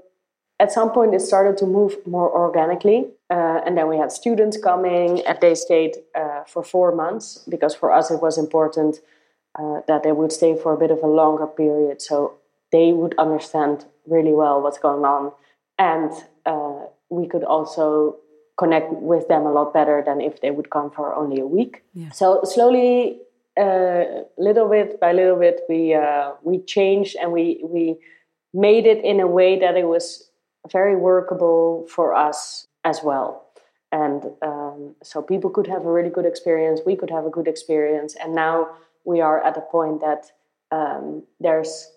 at 0.61 0.71
some 0.71 0.91
point 0.93 1.15
it 1.15 1.23
started 1.23 1.57
to 1.57 1.67
move 1.67 1.97
more 2.07 2.31
organically 2.31 3.09
uh, 3.31 3.61
and 3.65 3.77
then 3.77 3.89
we 3.89 3.97
had 3.97 4.13
students 4.13 4.57
coming 4.59 5.25
and 5.27 5.39
they 5.41 5.55
stayed 5.55 5.97
uh, 6.15 6.45
for 6.47 6.63
four 6.63 6.95
months 6.95 7.45
because 7.49 7.75
for 7.75 7.91
us 7.91 8.11
it 8.11 8.21
was 8.21 8.37
important 8.39 9.01
uh, 9.59 9.81
that 9.89 10.03
they 10.03 10.13
would 10.13 10.31
stay 10.31 10.55
for 10.57 10.73
a 10.75 10.77
bit 10.77 10.91
of 10.91 11.03
a 11.03 11.07
longer 11.07 11.47
period 11.47 12.01
so 12.03 12.35
they 12.71 12.93
would 12.93 13.15
understand 13.19 13.87
really 14.07 14.33
well 14.33 14.61
what's 14.61 14.79
going 14.79 15.05
on 15.05 15.33
and 15.79 16.13
uh, 16.47 16.85
we 17.09 17.27
could 17.27 17.45
also 17.45 18.17
connect 18.59 18.93
with 18.93 19.27
them 19.29 19.47
a 19.47 19.53
lot 19.53 19.73
better 19.73 20.03
than 20.05 20.21
if 20.21 20.43
they 20.43 20.51
would 20.51 20.69
come 20.69 20.91
for 20.91 21.15
only 21.15 21.41
a 21.41 21.47
week 21.47 21.83
yeah. 21.95 22.11
so 22.11 22.43
slowly 22.45 23.19
uh, 23.59 24.05
little 24.39 24.69
bit 24.69 25.01
by 25.01 25.13
little 25.13 25.39
bit 25.39 25.63
we 25.69 25.95
uh, 25.95 26.33
we 26.43 26.59
changed 26.59 27.17
and 27.21 27.33
we 27.33 27.61
we 27.65 27.97
made 28.53 28.87
it 28.87 29.03
in 29.05 29.21
a 29.21 29.27
way 29.27 29.59
that 29.59 29.77
it 29.77 29.87
was 29.87 30.30
very 30.71 30.97
workable 30.97 31.87
for 31.89 32.15
us 32.15 32.67
as 32.85 33.01
well. 33.03 33.47
And 33.93 34.25
um, 34.43 34.95
so 35.03 35.21
people 35.21 35.51
could 35.51 35.67
have 35.67 35.85
a 35.85 35.91
really 35.91 36.11
good 36.11 36.27
experience, 36.27 36.81
we 36.87 36.97
could 36.97 37.11
have 37.11 37.27
a 37.27 37.31
good 37.31 37.49
experience. 37.49 38.15
And 38.15 38.35
now 38.35 38.69
we 39.05 39.21
are 39.21 39.43
at 39.43 39.57
a 39.57 39.63
point 39.63 40.01
that 40.01 40.31
um, 40.71 41.25
there's 41.41 41.91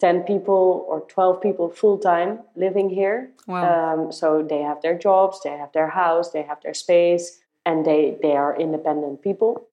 10 0.00 0.22
people 0.22 0.84
or 0.88 1.00
12 1.02 1.40
people 1.40 1.70
full 1.70 1.98
time 1.98 2.40
living 2.56 2.90
here. 2.90 3.30
Wow. 3.46 3.64
Um, 3.64 4.12
so 4.12 4.42
they 4.42 4.60
have 4.60 4.82
their 4.82 4.98
jobs, 4.98 5.40
they 5.42 5.50
have 5.50 5.72
their 5.72 5.88
house, 5.88 6.30
they 6.30 6.42
have 6.42 6.60
their 6.62 6.74
space, 6.74 7.38
and 7.64 7.84
they, 7.84 8.18
they 8.22 8.36
are 8.36 8.58
independent 8.58 9.22
people. 9.22 9.68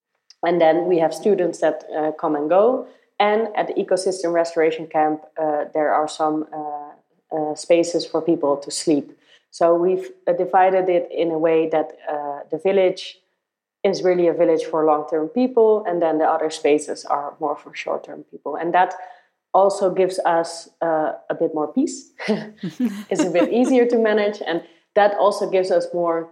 And 0.46 0.60
then 0.60 0.86
we 0.86 0.98
have 0.98 1.12
students 1.12 1.60
that 1.60 1.84
uh, 1.94 2.12
come 2.12 2.36
and 2.36 2.48
go. 2.48 2.86
And 3.18 3.48
at 3.56 3.68
the 3.68 3.74
ecosystem 3.74 4.32
restoration 4.32 4.86
camp, 4.86 5.22
uh, 5.40 5.64
there 5.72 5.92
are 5.94 6.08
some 6.08 6.46
uh, 6.52 6.83
uh, 7.34 7.54
spaces 7.54 8.06
for 8.06 8.22
people 8.22 8.56
to 8.56 8.70
sleep. 8.70 9.16
So 9.50 9.74
we've 9.74 10.10
uh, 10.26 10.32
divided 10.32 10.88
it 10.88 11.08
in 11.12 11.30
a 11.30 11.38
way 11.38 11.68
that 11.68 11.96
uh, 12.10 12.40
the 12.50 12.58
village 12.58 13.18
is 13.84 14.02
really 14.02 14.26
a 14.28 14.32
village 14.32 14.64
for 14.64 14.84
long 14.84 15.06
term 15.08 15.28
people, 15.28 15.84
and 15.86 16.00
then 16.00 16.18
the 16.18 16.24
other 16.24 16.50
spaces 16.50 17.04
are 17.04 17.34
more 17.38 17.56
for 17.56 17.74
short 17.74 18.04
term 18.04 18.24
people. 18.30 18.56
And 18.56 18.72
that 18.74 18.94
also 19.52 19.90
gives 19.90 20.18
us 20.20 20.68
uh, 20.82 21.12
a 21.30 21.34
bit 21.34 21.54
more 21.54 21.72
peace. 21.72 22.10
it's 22.28 23.22
a 23.22 23.30
bit 23.30 23.52
easier 23.52 23.86
to 23.86 23.98
manage, 23.98 24.42
and 24.46 24.62
that 24.94 25.14
also 25.18 25.48
gives 25.48 25.70
us 25.70 25.86
more 25.94 26.28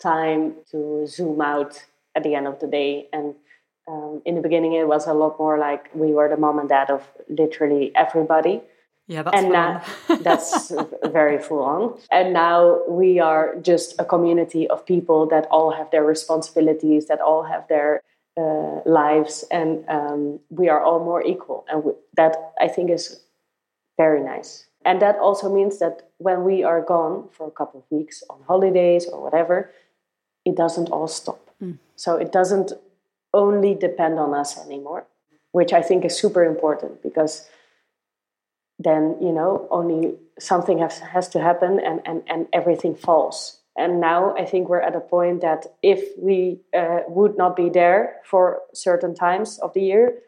time 0.00 0.54
to 0.70 1.06
zoom 1.06 1.40
out 1.40 1.84
at 2.14 2.22
the 2.22 2.34
end 2.34 2.46
of 2.46 2.60
the 2.60 2.66
day. 2.66 3.06
And 3.12 3.34
um, 3.88 4.20
in 4.24 4.34
the 4.34 4.40
beginning, 4.40 4.74
it 4.74 4.86
was 4.86 5.06
a 5.06 5.14
lot 5.14 5.38
more 5.38 5.58
like 5.58 5.88
we 5.94 6.12
were 6.12 6.28
the 6.28 6.36
mom 6.36 6.58
and 6.58 6.68
dad 6.68 6.90
of 6.90 7.02
literally 7.28 7.92
everybody. 7.94 8.60
Yeah, 9.08 9.22
that's 9.22 9.36
and 9.36 9.50
now 9.50 9.82
that's 10.20 10.70
very 11.04 11.38
full 11.38 11.62
on. 11.62 11.98
And 12.12 12.32
now 12.34 12.82
we 12.86 13.18
are 13.18 13.56
just 13.56 13.98
a 13.98 14.04
community 14.04 14.68
of 14.68 14.84
people 14.84 15.26
that 15.28 15.46
all 15.50 15.72
have 15.72 15.90
their 15.90 16.04
responsibilities, 16.04 17.06
that 17.06 17.20
all 17.20 17.42
have 17.42 17.66
their 17.68 18.02
uh, 18.36 18.80
lives, 18.84 19.44
and 19.50 19.84
um, 19.88 20.40
we 20.50 20.68
are 20.68 20.82
all 20.82 21.00
more 21.02 21.24
equal. 21.24 21.64
And 21.68 21.84
we, 21.84 21.92
that 22.16 22.36
I 22.60 22.68
think 22.68 22.90
is 22.90 23.20
very 23.96 24.22
nice. 24.22 24.66
And 24.84 25.02
that 25.02 25.16
also 25.18 25.52
means 25.52 25.78
that 25.78 26.10
when 26.18 26.44
we 26.44 26.62
are 26.62 26.82
gone 26.82 27.28
for 27.32 27.48
a 27.48 27.50
couple 27.50 27.80
of 27.80 27.86
weeks 27.90 28.22
on 28.30 28.38
holidays 28.46 29.06
or 29.06 29.22
whatever, 29.22 29.72
it 30.44 30.54
doesn't 30.54 30.90
all 30.90 31.08
stop. 31.08 31.50
Mm. 31.62 31.78
So 31.96 32.16
it 32.16 32.30
doesn't 32.30 32.72
only 33.34 33.74
depend 33.74 34.18
on 34.18 34.34
us 34.34 34.58
anymore, 34.64 35.06
which 35.52 35.72
I 35.72 35.82
think 35.82 36.04
is 36.04 36.16
super 36.16 36.44
important 36.44 37.02
because 37.02 37.48
then, 38.78 39.16
you 39.20 39.32
know, 39.32 39.66
only 39.70 40.14
something 40.38 40.78
has, 40.78 41.00
has 41.00 41.28
to 41.30 41.40
happen 41.40 41.80
and, 41.80 42.00
and, 42.04 42.22
and 42.28 42.46
everything 42.52 42.94
falls. 42.94 43.58
And 43.76 44.00
now 44.00 44.34
I 44.36 44.44
think 44.44 44.68
we're 44.68 44.80
at 44.80 44.96
a 44.96 45.00
point 45.00 45.40
that 45.40 45.66
if 45.82 46.16
we 46.18 46.60
uh, 46.76 47.00
would 47.08 47.38
not 47.38 47.54
be 47.56 47.68
there 47.68 48.16
for 48.24 48.60
certain 48.74 49.14
times 49.14 49.58
of 49.58 49.72
the 49.72 49.82
year, 49.82 50.18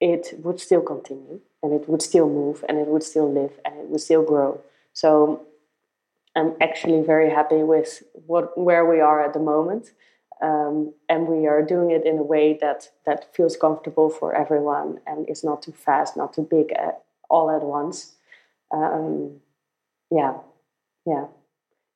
it 0.00 0.34
would 0.42 0.60
still 0.60 0.82
continue 0.82 1.40
and 1.62 1.72
it 1.72 1.88
would 1.88 2.02
still 2.02 2.28
move 2.28 2.64
and 2.68 2.78
it 2.78 2.86
would 2.88 3.02
still 3.02 3.32
live 3.32 3.52
and 3.64 3.78
it 3.78 3.88
would 3.88 4.00
still 4.00 4.22
grow. 4.22 4.60
So 4.92 5.46
I'm 6.34 6.54
actually 6.60 7.02
very 7.02 7.30
happy 7.30 7.62
with 7.62 8.02
what 8.26 8.56
where 8.58 8.84
we 8.84 9.00
are 9.00 9.24
at 9.24 9.32
the 9.32 9.40
moment. 9.40 9.92
Um, 10.42 10.92
and 11.08 11.26
we 11.28 11.46
are 11.46 11.62
doing 11.62 11.92
it 11.92 12.04
in 12.04 12.18
a 12.18 12.22
way 12.22 12.58
that 12.60 12.90
that 13.06 13.34
feels 13.34 13.56
comfortable 13.56 14.10
for 14.10 14.34
everyone 14.34 15.00
and 15.06 15.28
is 15.30 15.42
not 15.42 15.62
too 15.62 15.72
fast, 15.72 16.14
not 16.14 16.34
too 16.34 16.42
big, 16.42 16.74
uh, 16.78 16.92
all 17.28 17.50
at 17.50 17.62
once. 17.62 18.14
Um, 18.72 19.40
yeah, 20.10 20.34
yeah, 21.06 21.26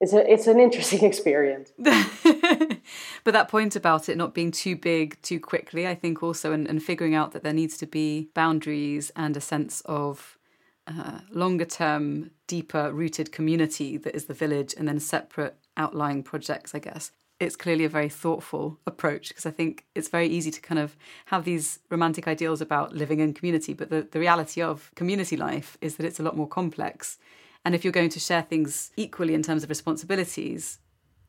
it's 0.01 0.13
a 0.13 0.33
it's 0.33 0.47
an 0.47 0.59
interesting 0.59 1.05
experience. 1.11 1.73
but 1.79 3.33
that 3.33 3.49
point 3.49 3.77
about 3.77 4.09
it 4.09 4.17
not 4.17 4.35
being 4.35 4.51
too 4.51 4.77
big 4.77 5.21
too 5.23 5.41
quickly, 5.41 5.87
I 5.87 5.95
think 5.95 6.23
also, 6.23 6.53
and, 6.53 6.67
and 6.67 6.83
figuring 6.83 7.15
out 7.15 7.33
that 7.33 7.43
there 7.43 7.53
needs 7.53 7.77
to 7.79 7.87
be 7.87 8.31
boundaries 8.35 9.11
and 9.15 9.37
a 9.37 9.41
sense 9.41 9.83
of 9.83 10.39
uh, 10.87 11.21
longer 11.31 11.65
term, 11.65 12.31
deeper 12.47 12.93
rooted 12.93 13.31
community 13.33 13.97
that 13.99 14.15
is 14.15 14.25
the 14.25 14.35
village, 14.35 14.75
and 14.77 14.89
then 14.89 14.99
separate 14.99 15.57
outlying 15.77 16.23
projects, 16.23 16.75
I 16.75 16.79
guess. 16.79 17.13
It's 17.41 17.57
clearly 17.57 17.85
a 17.85 17.89
very 17.89 18.09
thoughtful 18.09 18.79
approach 18.87 19.29
because 19.29 19.47
I 19.47 19.51
think 19.51 19.87
it's 19.95 20.09
very 20.09 20.29
easy 20.29 20.51
to 20.51 20.61
kind 20.61 20.79
of 20.79 20.97
have 21.27 21.45
these 21.45 21.81
romantic 21.91 22.29
ideals 22.29 22.61
about 22.61 22.95
living 22.95 23.19
in 23.19 23.35
community, 23.35 23.73
but 23.73 23.91
the, 23.91 24.03
the 24.03 24.21
reality 24.21 24.61
of 24.63 24.93
community 24.95 25.37
life 25.37 25.79
is 25.81 25.97
that 25.97 26.07
it's 26.07 26.21
a 26.21 26.23
lot 26.23 26.37
more 26.37 26.47
complex. 26.47 27.19
And 27.65 27.75
if 27.75 27.83
you're 27.83 27.93
going 27.93 28.11
to 28.11 28.21
share 28.21 28.43
things 28.43 28.93
equally 28.97 29.35
in 29.35 29.43
terms 29.43 29.63
of 29.65 29.71
responsibilities, 29.71 30.79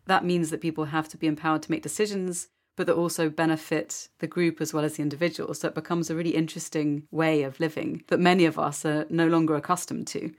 that 0.05 0.25
means 0.25 0.49
that 0.49 0.61
people 0.61 0.85
have 0.85 1.07
to 1.09 1.17
be 1.17 1.27
empowered 1.27 1.63
to 1.63 1.71
make 1.71 1.81
decisions 1.81 2.49
but 2.75 2.87
that 2.87 2.95
also 2.95 3.29
benefit 3.29 4.09
the 4.19 4.27
group 4.27 4.61
as 4.61 4.73
well 4.73 4.83
as 4.83 4.95
the 4.95 5.03
individual. 5.03 5.53
So 5.53 5.67
it 5.67 5.75
becomes 5.75 6.09
a 6.09 6.15
really 6.15 6.31
interesting 6.31 7.03
way 7.11 7.43
of 7.43 7.59
living 7.59 8.03
that 8.07 8.19
many 8.19 8.45
of 8.45 8.57
us 8.57 8.85
are 8.85 9.05
no 9.09 9.27
longer 9.27 9.55
accustomed 9.55 10.07
to. 10.07 10.31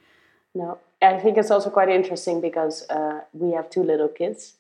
No, 0.55 0.79
I 1.01 1.19
think 1.19 1.39
it's 1.39 1.51
also 1.51 1.71
quite 1.71 1.89
interesting 1.89 2.41
because 2.41 2.89
uh, 2.91 3.21
we 3.33 3.53
have 3.53 3.71
two 3.71 3.83
little 3.83 4.09
kids. 4.09 4.55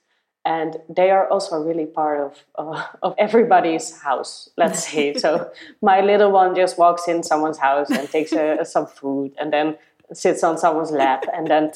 And 0.44 0.78
they 0.88 1.10
are 1.10 1.28
also 1.28 1.62
really 1.62 1.86
part 1.86 2.20
of 2.20 2.44
uh, 2.56 2.84
of 3.02 3.14
everybody's 3.18 4.00
house. 4.00 4.50
Let's 4.56 4.88
say 4.88 5.14
so. 5.14 5.50
My 5.80 6.00
little 6.00 6.32
one 6.32 6.54
just 6.54 6.78
walks 6.78 7.08
in 7.08 7.22
someone's 7.22 7.58
house 7.58 7.90
and 7.90 8.08
takes 8.10 8.32
a, 8.32 8.64
some 8.64 8.86
food, 8.86 9.32
and 9.38 9.52
then 9.52 9.76
sits 10.12 10.44
on 10.44 10.58
someone's 10.58 10.90
lap 10.90 11.24
and 11.32 11.46
then 11.48 11.70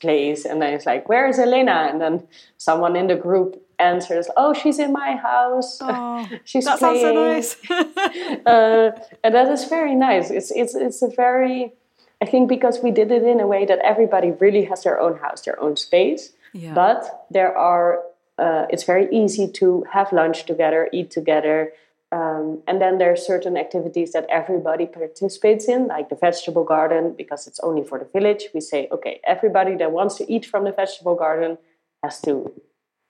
plays 0.00 0.44
and 0.44 0.62
then 0.62 0.72
it's 0.72 0.86
like 0.86 1.08
where 1.08 1.28
is 1.28 1.38
elena 1.38 1.88
and 1.90 2.00
then 2.00 2.26
someone 2.56 2.96
in 2.96 3.06
the 3.06 3.14
group 3.14 3.62
answers 3.78 4.28
oh 4.36 4.54
she's 4.54 4.78
in 4.78 4.92
my 4.92 5.16
house 5.16 5.78
oh, 5.82 6.26
she's 6.44 6.64
that 6.64 6.78
playing. 6.78 7.02
sounds 7.02 7.56
so 7.62 7.74
nice 7.74 8.46
uh, 8.46 8.90
and 9.22 9.34
that 9.34 9.48
is 9.48 9.64
very 9.64 9.94
nice 9.94 10.30
it's 10.30 10.50
it's 10.52 10.74
it's 10.74 11.02
a 11.02 11.08
very 11.08 11.72
i 12.20 12.24
think 12.24 12.48
because 12.48 12.80
we 12.82 12.90
did 12.90 13.10
it 13.10 13.24
in 13.24 13.40
a 13.40 13.46
way 13.46 13.64
that 13.64 13.78
everybody 13.80 14.30
really 14.30 14.64
has 14.64 14.82
their 14.84 15.00
own 15.00 15.18
house 15.18 15.42
their 15.42 15.60
own 15.60 15.76
space 15.76 16.32
yeah. 16.52 16.72
but 16.74 17.26
there 17.30 17.56
are 17.56 18.02
uh, 18.38 18.66
it's 18.70 18.84
very 18.84 19.08
easy 19.12 19.46
to 19.46 19.84
have 19.92 20.12
lunch 20.12 20.46
together 20.46 20.88
eat 20.92 21.10
together 21.10 21.72
um, 22.12 22.62
and 22.68 22.80
then 22.80 22.98
there 22.98 23.10
are 23.10 23.16
certain 23.16 23.56
activities 23.56 24.12
that 24.12 24.26
everybody 24.28 24.84
participates 24.84 25.66
in, 25.66 25.86
like 25.86 26.10
the 26.10 26.14
vegetable 26.14 26.62
garden, 26.62 27.14
because 27.16 27.46
it's 27.46 27.58
only 27.60 27.82
for 27.82 27.98
the 27.98 28.04
village. 28.04 28.48
We 28.52 28.60
say, 28.60 28.86
okay, 28.92 29.20
everybody 29.24 29.76
that 29.76 29.92
wants 29.92 30.16
to 30.16 30.30
eat 30.30 30.44
from 30.44 30.64
the 30.64 30.72
vegetable 30.72 31.14
garden 31.14 31.56
has 32.02 32.20
to 32.22 32.52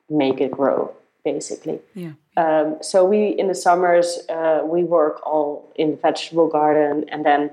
make 0.08 0.40
it 0.40 0.52
grow, 0.52 0.94
basically. 1.24 1.80
Yeah. 1.94 2.12
Um, 2.36 2.78
so 2.80 3.04
we, 3.04 3.30
in 3.30 3.48
the 3.48 3.56
summers, 3.56 4.20
uh, 4.28 4.62
we 4.64 4.84
work 4.84 5.20
all 5.26 5.72
in 5.74 5.90
the 5.90 5.96
vegetable 5.96 6.46
garden, 6.46 7.04
and 7.08 7.26
then 7.26 7.50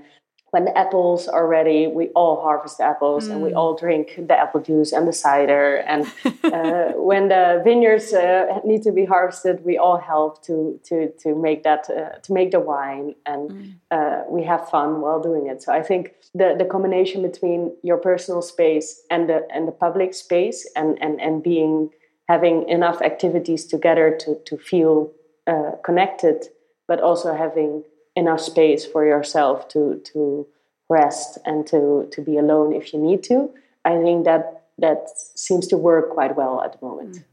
when 0.51 0.65
the 0.65 0.75
apples 0.77 1.27
are 1.27 1.47
ready, 1.47 1.87
we 1.87 2.07
all 2.09 2.41
harvest 2.41 2.79
the 2.79 2.83
apples 2.83 3.27
mm. 3.27 3.31
and 3.31 3.41
we 3.41 3.51
mm. 3.51 3.55
all 3.55 3.75
drink 3.75 4.15
the 4.17 4.35
apple 4.37 4.61
juice 4.61 4.91
and 4.91 5.07
the 5.07 5.13
cider. 5.13 5.77
And 5.77 6.05
uh, 6.43 6.93
when 6.95 7.27
the 7.29 7.61
vineyards 7.63 8.13
uh, 8.13 8.59
need 8.65 8.81
to 8.83 8.91
be 8.91 9.05
harvested, 9.05 9.63
we 9.63 9.77
all 9.77 9.97
help 9.97 10.43
to 10.45 10.79
to 10.85 11.11
to 11.23 11.35
make 11.35 11.63
that 11.63 11.89
uh, 11.89 12.17
to 12.19 12.33
make 12.33 12.51
the 12.51 12.59
wine, 12.59 13.15
and 13.25 13.51
mm. 13.51 13.75
Uh, 13.91 14.21
we 14.29 14.43
have 14.43 14.69
fun 14.69 15.01
while 15.01 15.19
doing 15.19 15.47
it. 15.47 15.63
So 15.63 15.73
I 15.73 15.81
think 15.81 16.13
the 16.35 16.55
the 16.57 16.65
combination 16.65 17.23
between 17.23 17.75
your 17.81 17.97
personal 17.97 18.43
space 18.43 19.01
and 19.09 19.27
the 19.27 19.47
and 19.51 19.67
the 19.67 19.71
public 19.71 20.13
space, 20.13 20.69
and 20.75 21.01
and 21.01 21.19
and 21.19 21.41
being 21.41 21.89
having 22.27 22.69
enough 22.69 23.01
activities 23.01 23.65
together 23.65 24.15
to 24.21 24.35
to 24.45 24.57
feel 24.57 25.11
uh, 25.47 25.71
connected, 25.83 26.45
but 26.87 27.01
also 27.01 27.35
having 27.35 27.83
enough 28.19 28.41
space 28.41 28.85
for 28.85 29.05
yourself 29.05 29.67
to 29.69 30.01
to 30.11 30.47
rest 30.89 31.37
and 31.45 31.65
to 31.67 32.07
to 32.11 32.21
be 32.21 32.37
alone 32.37 32.73
if 32.73 32.93
you 32.93 32.99
need 32.99 33.23
to. 33.23 33.37
I 33.85 34.01
think 34.03 34.25
that 34.25 34.43
that 34.77 35.09
seems 35.35 35.67
to 35.67 35.77
work 35.77 36.09
quite 36.11 36.35
well 36.35 36.61
at 36.61 36.71
the 36.73 36.85
moment. 36.85 37.15
Mm. 37.15 37.23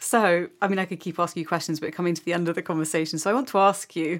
so 0.00 0.22
i 0.62 0.68
mean 0.68 0.78
i 0.78 0.84
could 0.90 1.00
keep 1.06 1.18
asking 1.18 1.40
you 1.42 1.46
questions 1.54 1.80
but 1.80 1.92
coming 1.98 2.14
to 2.14 2.24
the 2.24 2.32
end 2.32 2.46
of 2.48 2.54
the 2.54 2.62
conversation 2.70 3.18
so 3.18 3.30
i 3.30 3.34
want 3.38 3.48
to 3.48 3.58
ask 3.70 3.96
you 4.00 4.10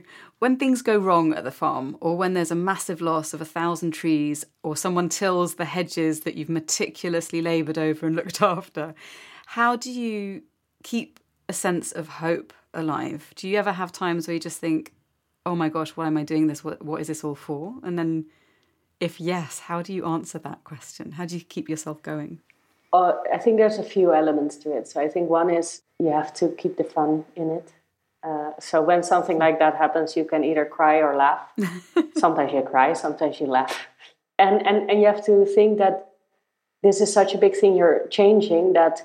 when 0.41 0.57
things 0.57 0.83
go 0.91 0.97
wrong 1.07 1.27
at 1.39 1.45
the 1.45 1.57
farm 1.63 1.97
or 2.01 2.17
when 2.21 2.35
there's 2.35 2.51
a 2.51 2.63
massive 2.71 3.01
loss 3.01 3.33
of 3.33 3.41
a 3.41 3.51
thousand 3.59 3.93
trees 3.93 4.45
or 4.67 4.77
someone 4.77 5.09
tills 5.09 5.55
the 5.55 5.71
hedges 5.77 6.21
that 6.25 6.35
you've 6.37 6.57
meticulously 6.61 7.41
laboured 7.41 7.79
over 7.79 8.07
and 8.07 8.17
looked 8.17 8.43
after 8.55 8.85
how 9.57 9.77
do 9.77 9.91
you 9.91 10.43
keep 10.83 11.21
a 11.49 11.53
sense 11.53 11.93
of 11.93 12.09
hope 12.09 12.53
alive? 12.75 13.33
Do 13.35 13.49
you 13.49 13.59
ever 13.59 13.73
have 13.73 13.93
times 13.93 14.27
where 14.27 14.35
you 14.35 14.41
just 14.41 14.61
think 14.61 14.93
oh 15.49 15.57
my 15.57 15.71
gosh, 15.71 15.91
why 15.97 16.07
am 16.07 16.19
I 16.19 16.25
doing 16.25 16.47
this? 16.47 16.63
What, 16.63 16.85
what 16.85 17.01
is 17.01 17.07
this 17.09 17.25
all 17.25 17.35
for? 17.35 17.75
And 17.83 17.99
then, 17.99 18.27
if 19.01 19.19
yes, 19.19 19.61
how 19.61 19.81
do 19.81 19.95
you 19.95 20.05
answer 20.05 20.39
that 20.41 20.63
question? 20.63 21.13
How 21.13 21.25
do 21.25 21.37
you 21.37 21.45
keep 21.45 21.69
yourself 21.69 22.03
going? 22.03 22.41
Uh, 22.93 23.15
I 23.33 23.39
think 23.39 23.57
there's 23.57 23.79
a 23.79 23.83
few 23.83 24.13
elements 24.13 24.57
to 24.59 24.77
it. 24.77 24.87
So 24.89 25.01
I 25.01 25.09
think 25.09 25.31
one 25.31 25.51
is 25.51 25.83
you 25.99 26.11
have 26.11 26.35
to 26.35 26.49
keep 26.51 26.77
the 26.77 26.85
fun 26.85 27.25
in 27.35 27.51
it. 27.51 27.73
Uh, 28.23 28.51
so 28.61 28.83
when 28.83 29.03
something 29.03 29.39
like 29.39 29.59
that 29.59 29.77
happens, 29.77 30.17
you 30.17 30.25
can 30.25 30.45
either 30.45 30.67
cry 30.67 30.97
or 30.97 31.17
laugh. 31.17 31.51
sometimes 32.17 32.53
you 32.53 32.63
cry, 32.63 32.93
sometimes 32.93 33.41
you 33.41 33.47
laugh, 33.47 33.87
and 34.39 34.67
and 34.67 34.91
and 34.91 35.01
you 35.01 35.07
have 35.07 35.25
to 35.25 35.47
think 35.47 35.79
that 35.79 36.09
this 36.83 37.01
is 37.01 37.13
such 37.13 37.35
a 37.35 37.39
big 37.39 37.55
thing 37.57 37.77
you're 37.77 38.07
changing 38.09 38.73
that 38.73 39.03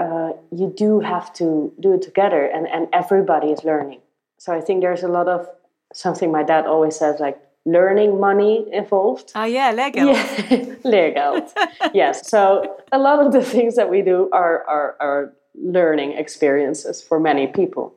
uh, 0.00 0.30
you 0.52 0.72
do 0.74 1.00
have 1.00 1.32
to 1.34 1.72
do 1.80 1.94
it 1.94 2.02
together, 2.02 2.44
and 2.46 2.68
and 2.68 2.86
everybody 2.92 3.48
is 3.48 3.64
learning 3.64 4.00
so 4.38 4.54
I 4.54 4.60
think 4.60 4.82
there's 4.82 5.02
a 5.02 5.08
lot 5.08 5.28
of 5.28 5.48
something 5.92 6.30
my 6.30 6.42
dad 6.42 6.66
always 6.66 6.96
says 6.96 7.20
like 7.20 7.38
learning 7.66 8.18
money 8.20 8.66
involved. 8.72 9.32
Oh 9.34 9.44
yeah, 9.44 9.72
leergeld. 9.72 10.14
Yeah, 10.14 10.74
leergeld. 10.84 11.50
yes. 11.94 12.28
So 12.28 12.76
a 12.92 12.98
lot 12.98 13.24
of 13.24 13.32
the 13.32 13.42
things 13.42 13.76
that 13.76 13.90
we 13.90 14.02
do 14.02 14.30
are, 14.32 14.64
are 14.64 14.96
are 15.00 15.32
learning 15.54 16.12
experiences 16.12 17.02
for 17.02 17.18
many 17.20 17.46
people. 17.46 17.94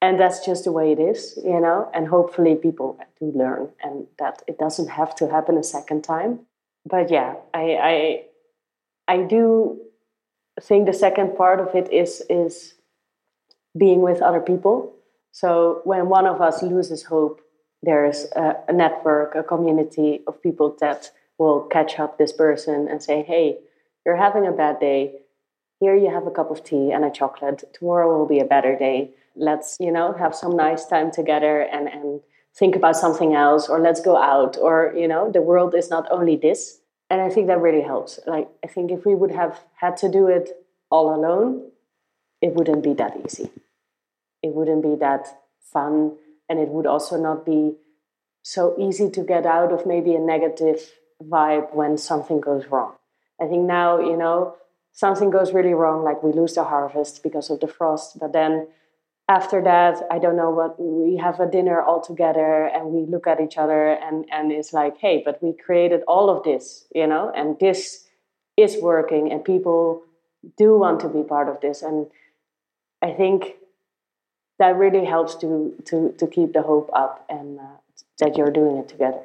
And 0.00 0.20
that's 0.20 0.46
just 0.46 0.62
the 0.62 0.70
way 0.70 0.92
it 0.92 1.00
is, 1.00 1.36
you 1.44 1.58
know, 1.58 1.90
and 1.92 2.06
hopefully 2.06 2.54
people 2.54 3.00
do 3.18 3.32
learn 3.34 3.70
and 3.82 4.06
that 4.20 4.42
it 4.46 4.56
doesn't 4.56 4.88
have 4.88 5.16
to 5.16 5.28
happen 5.28 5.58
a 5.58 5.64
second 5.64 6.04
time. 6.04 6.40
But 6.86 7.10
yeah, 7.10 7.34
I 7.52 7.64
I 7.92 8.24
I 9.08 9.22
do 9.22 9.80
think 10.60 10.86
the 10.86 10.92
second 10.92 11.36
part 11.36 11.58
of 11.60 11.74
it 11.74 11.90
is 11.92 12.22
is 12.30 12.74
being 13.76 14.00
with 14.02 14.22
other 14.22 14.40
people 14.40 14.94
so 15.32 15.80
when 15.84 16.08
one 16.08 16.26
of 16.26 16.40
us 16.40 16.62
loses 16.62 17.04
hope, 17.04 17.40
there's 17.82 18.26
a, 18.34 18.56
a, 18.68 18.72
network, 18.72 19.34
a 19.34 19.42
community 19.42 20.20
of 20.26 20.42
people 20.42 20.76
that 20.80 21.10
will 21.38 21.62
catch 21.62 21.98
up 21.98 22.18
this 22.18 22.32
person 22.32 22.88
and 22.88 23.02
say, 23.02 23.22
hey, 23.22 23.58
you're 24.04 24.16
having 24.16 24.46
a 24.46 24.52
bad 24.52 24.80
day. 24.80 25.20
Here 25.80 25.94
you 25.94 26.10
have 26.10 26.26
a 26.26 26.30
cup 26.30 26.50
of 26.50 26.64
tea 26.64 26.90
and 26.90 27.04
a 27.04 27.10
chocolate. 27.10 27.62
Tomorrow 27.72 28.18
will 28.18 28.26
be 28.26 28.40
a 28.40 28.44
better 28.44 28.76
day. 28.76 29.10
Let's, 29.36 29.76
you 29.78 29.92
know, 29.92 30.12
have 30.14 30.34
some 30.34 30.56
nice 30.56 30.86
time 30.86 31.12
together 31.12 31.60
and, 31.60 31.86
and 31.86 32.20
think 32.56 32.74
about 32.74 32.96
something 32.96 33.34
else 33.34 33.68
or 33.68 33.78
let's 33.78 34.00
go 34.00 34.16
out 34.16 34.56
or, 34.60 34.92
you 34.96 35.06
know, 35.06 35.30
the 35.30 35.42
world 35.42 35.74
is 35.76 35.88
not 35.88 36.10
only 36.10 36.34
this. 36.34 36.80
And 37.10 37.20
I 37.20 37.30
think 37.30 37.46
that 37.46 37.60
really 37.60 37.82
helps. 37.82 38.18
Like, 38.26 38.48
I 38.64 38.66
think 38.66 38.90
if 38.90 39.06
we 39.06 39.14
would 39.14 39.30
have 39.30 39.60
had 39.76 39.96
to 39.98 40.10
do 40.10 40.26
it 40.26 40.50
all 40.90 41.14
alone, 41.14 41.70
it 42.42 42.54
wouldn't 42.54 42.82
be 42.82 42.94
that 42.94 43.16
easy 43.24 43.50
it 44.42 44.54
wouldn't 44.54 44.82
be 44.82 44.94
that 44.96 45.26
fun 45.72 46.16
and 46.48 46.58
it 46.58 46.68
would 46.68 46.86
also 46.86 47.20
not 47.20 47.44
be 47.44 47.74
so 48.42 48.74
easy 48.78 49.10
to 49.10 49.22
get 49.22 49.44
out 49.44 49.72
of 49.72 49.86
maybe 49.86 50.14
a 50.14 50.18
negative 50.18 50.80
vibe 51.22 51.74
when 51.74 51.98
something 51.98 52.40
goes 52.40 52.66
wrong. 52.66 52.94
I 53.40 53.46
think 53.46 53.66
now, 53.66 54.00
you 54.00 54.16
know, 54.16 54.56
something 54.92 55.30
goes 55.30 55.52
really 55.52 55.74
wrong, 55.74 56.02
like 56.02 56.22
we 56.22 56.32
lose 56.32 56.54
the 56.54 56.64
harvest 56.64 57.22
because 57.22 57.50
of 57.50 57.60
the 57.60 57.68
frost, 57.68 58.18
but 58.18 58.32
then 58.32 58.68
after 59.28 59.62
that, 59.62 60.02
I 60.10 60.18
don't 60.18 60.36
know 60.36 60.50
what 60.50 60.80
we 60.80 61.18
have 61.18 61.38
a 61.38 61.46
dinner 61.46 61.82
all 61.82 62.00
together 62.00 62.64
and 62.64 62.86
we 62.86 63.04
look 63.04 63.26
at 63.26 63.40
each 63.40 63.58
other 63.58 63.88
and, 63.88 64.24
and 64.32 64.50
it's 64.50 64.72
like, 64.72 64.96
hey, 64.96 65.22
but 65.22 65.42
we 65.42 65.52
created 65.52 66.00
all 66.08 66.30
of 66.30 66.44
this, 66.44 66.86
you 66.94 67.06
know, 67.06 67.30
and 67.36 67.58
this 67.60 68.06
is 68.56 68.78
working 68.80 69.30
and 69.30 69.44
people 69.44 70.02
do 70.56 70.78
want 70.78 71.00
to 71.00 71.08
be 71.08 71.22
part 71.22 71.48
of 71.48 71.60
this. 71.60 71.82
And 71.82 72.06
I 73.02 73.12
think 73.12 73.56
that 74.58 74.76
really 74.76 75.04
helps 75.04 75.34
to, 75.36 75.74
to, 75.86 76.14
to 76.18 76.26
keep 76.26 76.52
the 76.52 76.62
hope 76.62 76.90
up 76.92 77.24
and 77.28 77.58
uh, 77.58 77.62
that 78.18 78.36
you're 78.36 78.50
doing 78.50 78.76
it 78.76 78.88
together. 78.88 79.22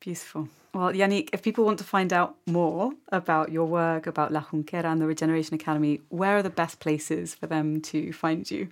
Beautiful. 0.00 0.48
Well, 0.74 0.92
Yanniek, 0.92 1.28
if 1.32 1.42
people 1.42 1.64
want 1.64 1.78
to 1.78 1.84
find 1.84 2.12
out 2.12 2.36
more 2.46 2.92
about 3.10 3.52
your 3.52 3.64
work, 3.64 4.06
about 4.06 4.32
La 4.32 4.42
Junquera 4.42 4.86
and 4.86 5.00
the 5.00 5.06
Regeneration 5.06 5.54
Academy, 5.54 6.00
where 6.08 6.36
are 6.36 6.42
the 6.42 6.50
best 6.50 6.80
places 6.80 7.34
for 7.34 7.46
them 7.46 7.80
to 7.82 8.12
find 8.12 8.50
you? 8.50 8.68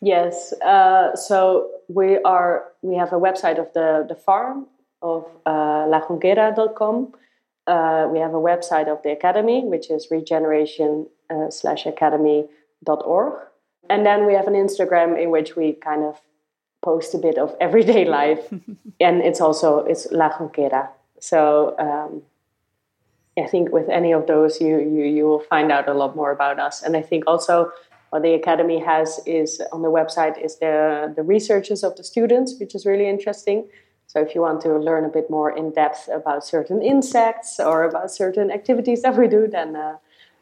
Yes. 0.00 0.52
Uh, 0.54 1.14
so 1.14 1.70
we 1.88 2.18
are 2.24 2.64
we 2.82 2.96
have 2.96 3.12
a 3.12 3.20
website 3.20 3.60
of 3.60 3.72
the 3.72 4.04
the 4.08 4.16
farm 4.16 4.66
of 5.00 5.24
uh, 5.46 5.86
lajunquera.com. 5.86 7.14
Uh, 7.68 8.08
we 8.10 8.18
have 8.18 8.34
a 8.34 8.42
website 8.50 8.88
of 8.88 9.00
the 9.04 9.12
academy, 9.12 9.64
which 9.64 9.90
is 9.90 10.08
regeneration 10.10 11.06
uh, 11.30 11.50
slash 11.50 11.86
academy.org. 11.86 13.34
And 13.88 14.06
then 14.06 14.26
we 14.26 14.34
have 14.34 14.46
an 14.46 14.54
Instagram 14.54 15.20
in 15.20 15.30
which 15.30 15.56
we 15.56 15.72
kind 15.72 16.02
of 16.02 16.20
post 16.82 17.14
a 17.14 17.18
bit 17.18 17.38
of 17.38 17.54
everyday 17.60 18.04
life. 18.04 18.52
and 19.00 19.22
it's 19.22 19.40
also, 19.40 19.80
it's 19.80 20.10
La 20.10 20.30
Junquera. 20.30 20.88
So 21.20 21.76
um, 21.78 22.22
I 23.38 23.48
think 23.48 23.72
with 23.72 23.88
any 23.88 24.12
of 24.12 24.26
those, 24.26 24.60
you, 24.60 24.78
you, 24.78 25.04
you 25.04 25.24
will 25.24 25.40
find 25.40 25.70
out 25.70 25.88
a 25.88 25.94
lot 25.94 26.16
more 26.16 26.32
about 26.32 26.58
us. 26.58 26.82
And 26.82 26.96
I 26.96 27.02
think 27.02 27.24
also 27.26 27.72
what 28.12 28.22
the 28.22 28.34
academy 28.34 28.78
has 28.78 29.20
is 29.24 29.62
on 29.72 29.80
the 29.80 29.88
website 29.88 30.36
is 30.44 30.58
the 30.58 31.10
the 31.16 31.22
researches 31.22 31.82
of 31.82 31.96
the 31.96 32.04
students, 32.04 32.60
which 32.60 32.74
is 32.74 32.84
really 32.84 33.08
interesting. 33.08 33.66
So 34.06 34.20
if 34.20 34.34
you 34.34 34.42
want 34.42 34.60
to 34.62 34.78
learn 34.78 35.06
a 35.06 35.08
bit 35.08 35.30
more 35.30 35.50
in 35.50 35.70
depth 35.70 36.10
about 36.12 36.44
certain 36.44 36.82
insects 36.82 37.58
or 37.58 37.84
about 37.84 38.10
certain 38.10 38.50
activities 38.50 39.00
that 39.00 39.16
we 39.16 39.28
do, 39.28 39.48
then 39.48 39.76
uh, 39.76 39.96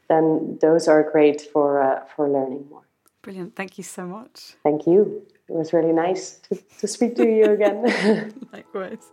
then 0.09 0.59
those 0.61 0.89
are 0.89 1.09
great 1.13 1.41
for 1.41 1.81
uh, 1.81 2.05
for 2.17 2.29
learning 2.29 2.67
more. 2.69 2.90
Brilliant! 3.23 3.55
Thank 3.55 3.79
you 3.79 3.85
so 3.85 4.07
much. 4.07 4.55
Thank 4.63 4.87
you. 4.87 5.27
It 5.49 5.55
was 5.55 5.73
really 5.73 5.93
nice 5.93 6.39
to, 6.49 6.59
to 6.79 6.87
speak 6.87 7.17
to 7.17 7.27
you 7.27 7.45
again. 7.53 8.33
Likewise. 8.53 9.13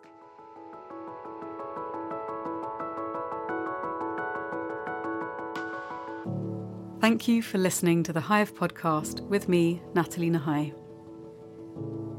Thank 7.02 7.28
you 7.28 7.42
for 7.42 7.58
listening 7.58 8.04
to 8.04 8.14
the 8.14 8.20
Hive 8.20 8.54
podcast 8.54 9.22
with 9.22 9.48
me, 9.48 9.82
Nathalie 9.94 10.30
Nahai. 10.30 10.74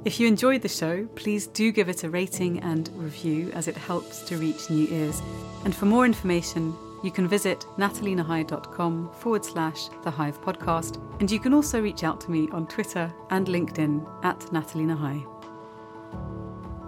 If 0.04 0.18
you 0.18 0.26
enjoyed 0.26 0.62
the 0.62 0.68
show, 0.68 1.06
please 1.16 1.48
do 1.48 1.72
give 1.72 1.88
it 1.88 2.04
a 2.04 2.10
rating 2.10 2.60
and 2.60 2.88
review 2.94 3.50
as 3.52 3.68
it 3.68 3.76
helps 3.76 4.22
to 4.22 4.36
reach 4.36 4.70
new 4.70 4.86
ears. 4.88 5.20
And 5.64 5.74
for 5.74 5.86
more 5.86 6.06
information, 6.06 6.74
you 7.02 7.10
can 7.10 7.28
visit 7.28 7.66
nathalienahai.com 7.76 9.10
forward 9.12 9.44
slash 9.44 9.88
the 10.02 10.10
Hive 10.10 10.40
podcast. 10.40 11.00
And 11.20 11.30
you 11.30 11.40
can 11.40 11.54
also 11.54 11.80
reach 11.80 12.04
out 12.04 12.20
to 12.22 12.30
me 12.30 12.48
on 12.50 12.66
Twitter 12.66 13.12
and 13.30 13.46
LinkedIn 13.46 14.24
at 14.24 14.50
Nathalie 14.52 14.84
Nahai. 14.84 15.26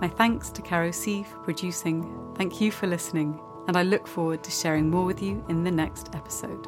My 0.00 0.08
thanks 0.08 0.50
to 0.50 0.62
Caro 0.62 0.90
C 0.90 1.22
for 1.22 1.38
producing. 1.38 2.32
Thank 2.36 2.60
you 2.60 2.70
for 2.72 2.86
listening, 2.86 3.38
and 3.68 3.76
I 3.76 3.82
look 3.82 4.06
forward 4.06 4.42
to 4.44 4.50
sharing 4.50 4.88
more 4.88 5.04
with 5.04 5.22
you 5.22 5.44
in 5.48 5.62
the 5.62 5.70
next 5.70 6.14
episode. 6.14 6.66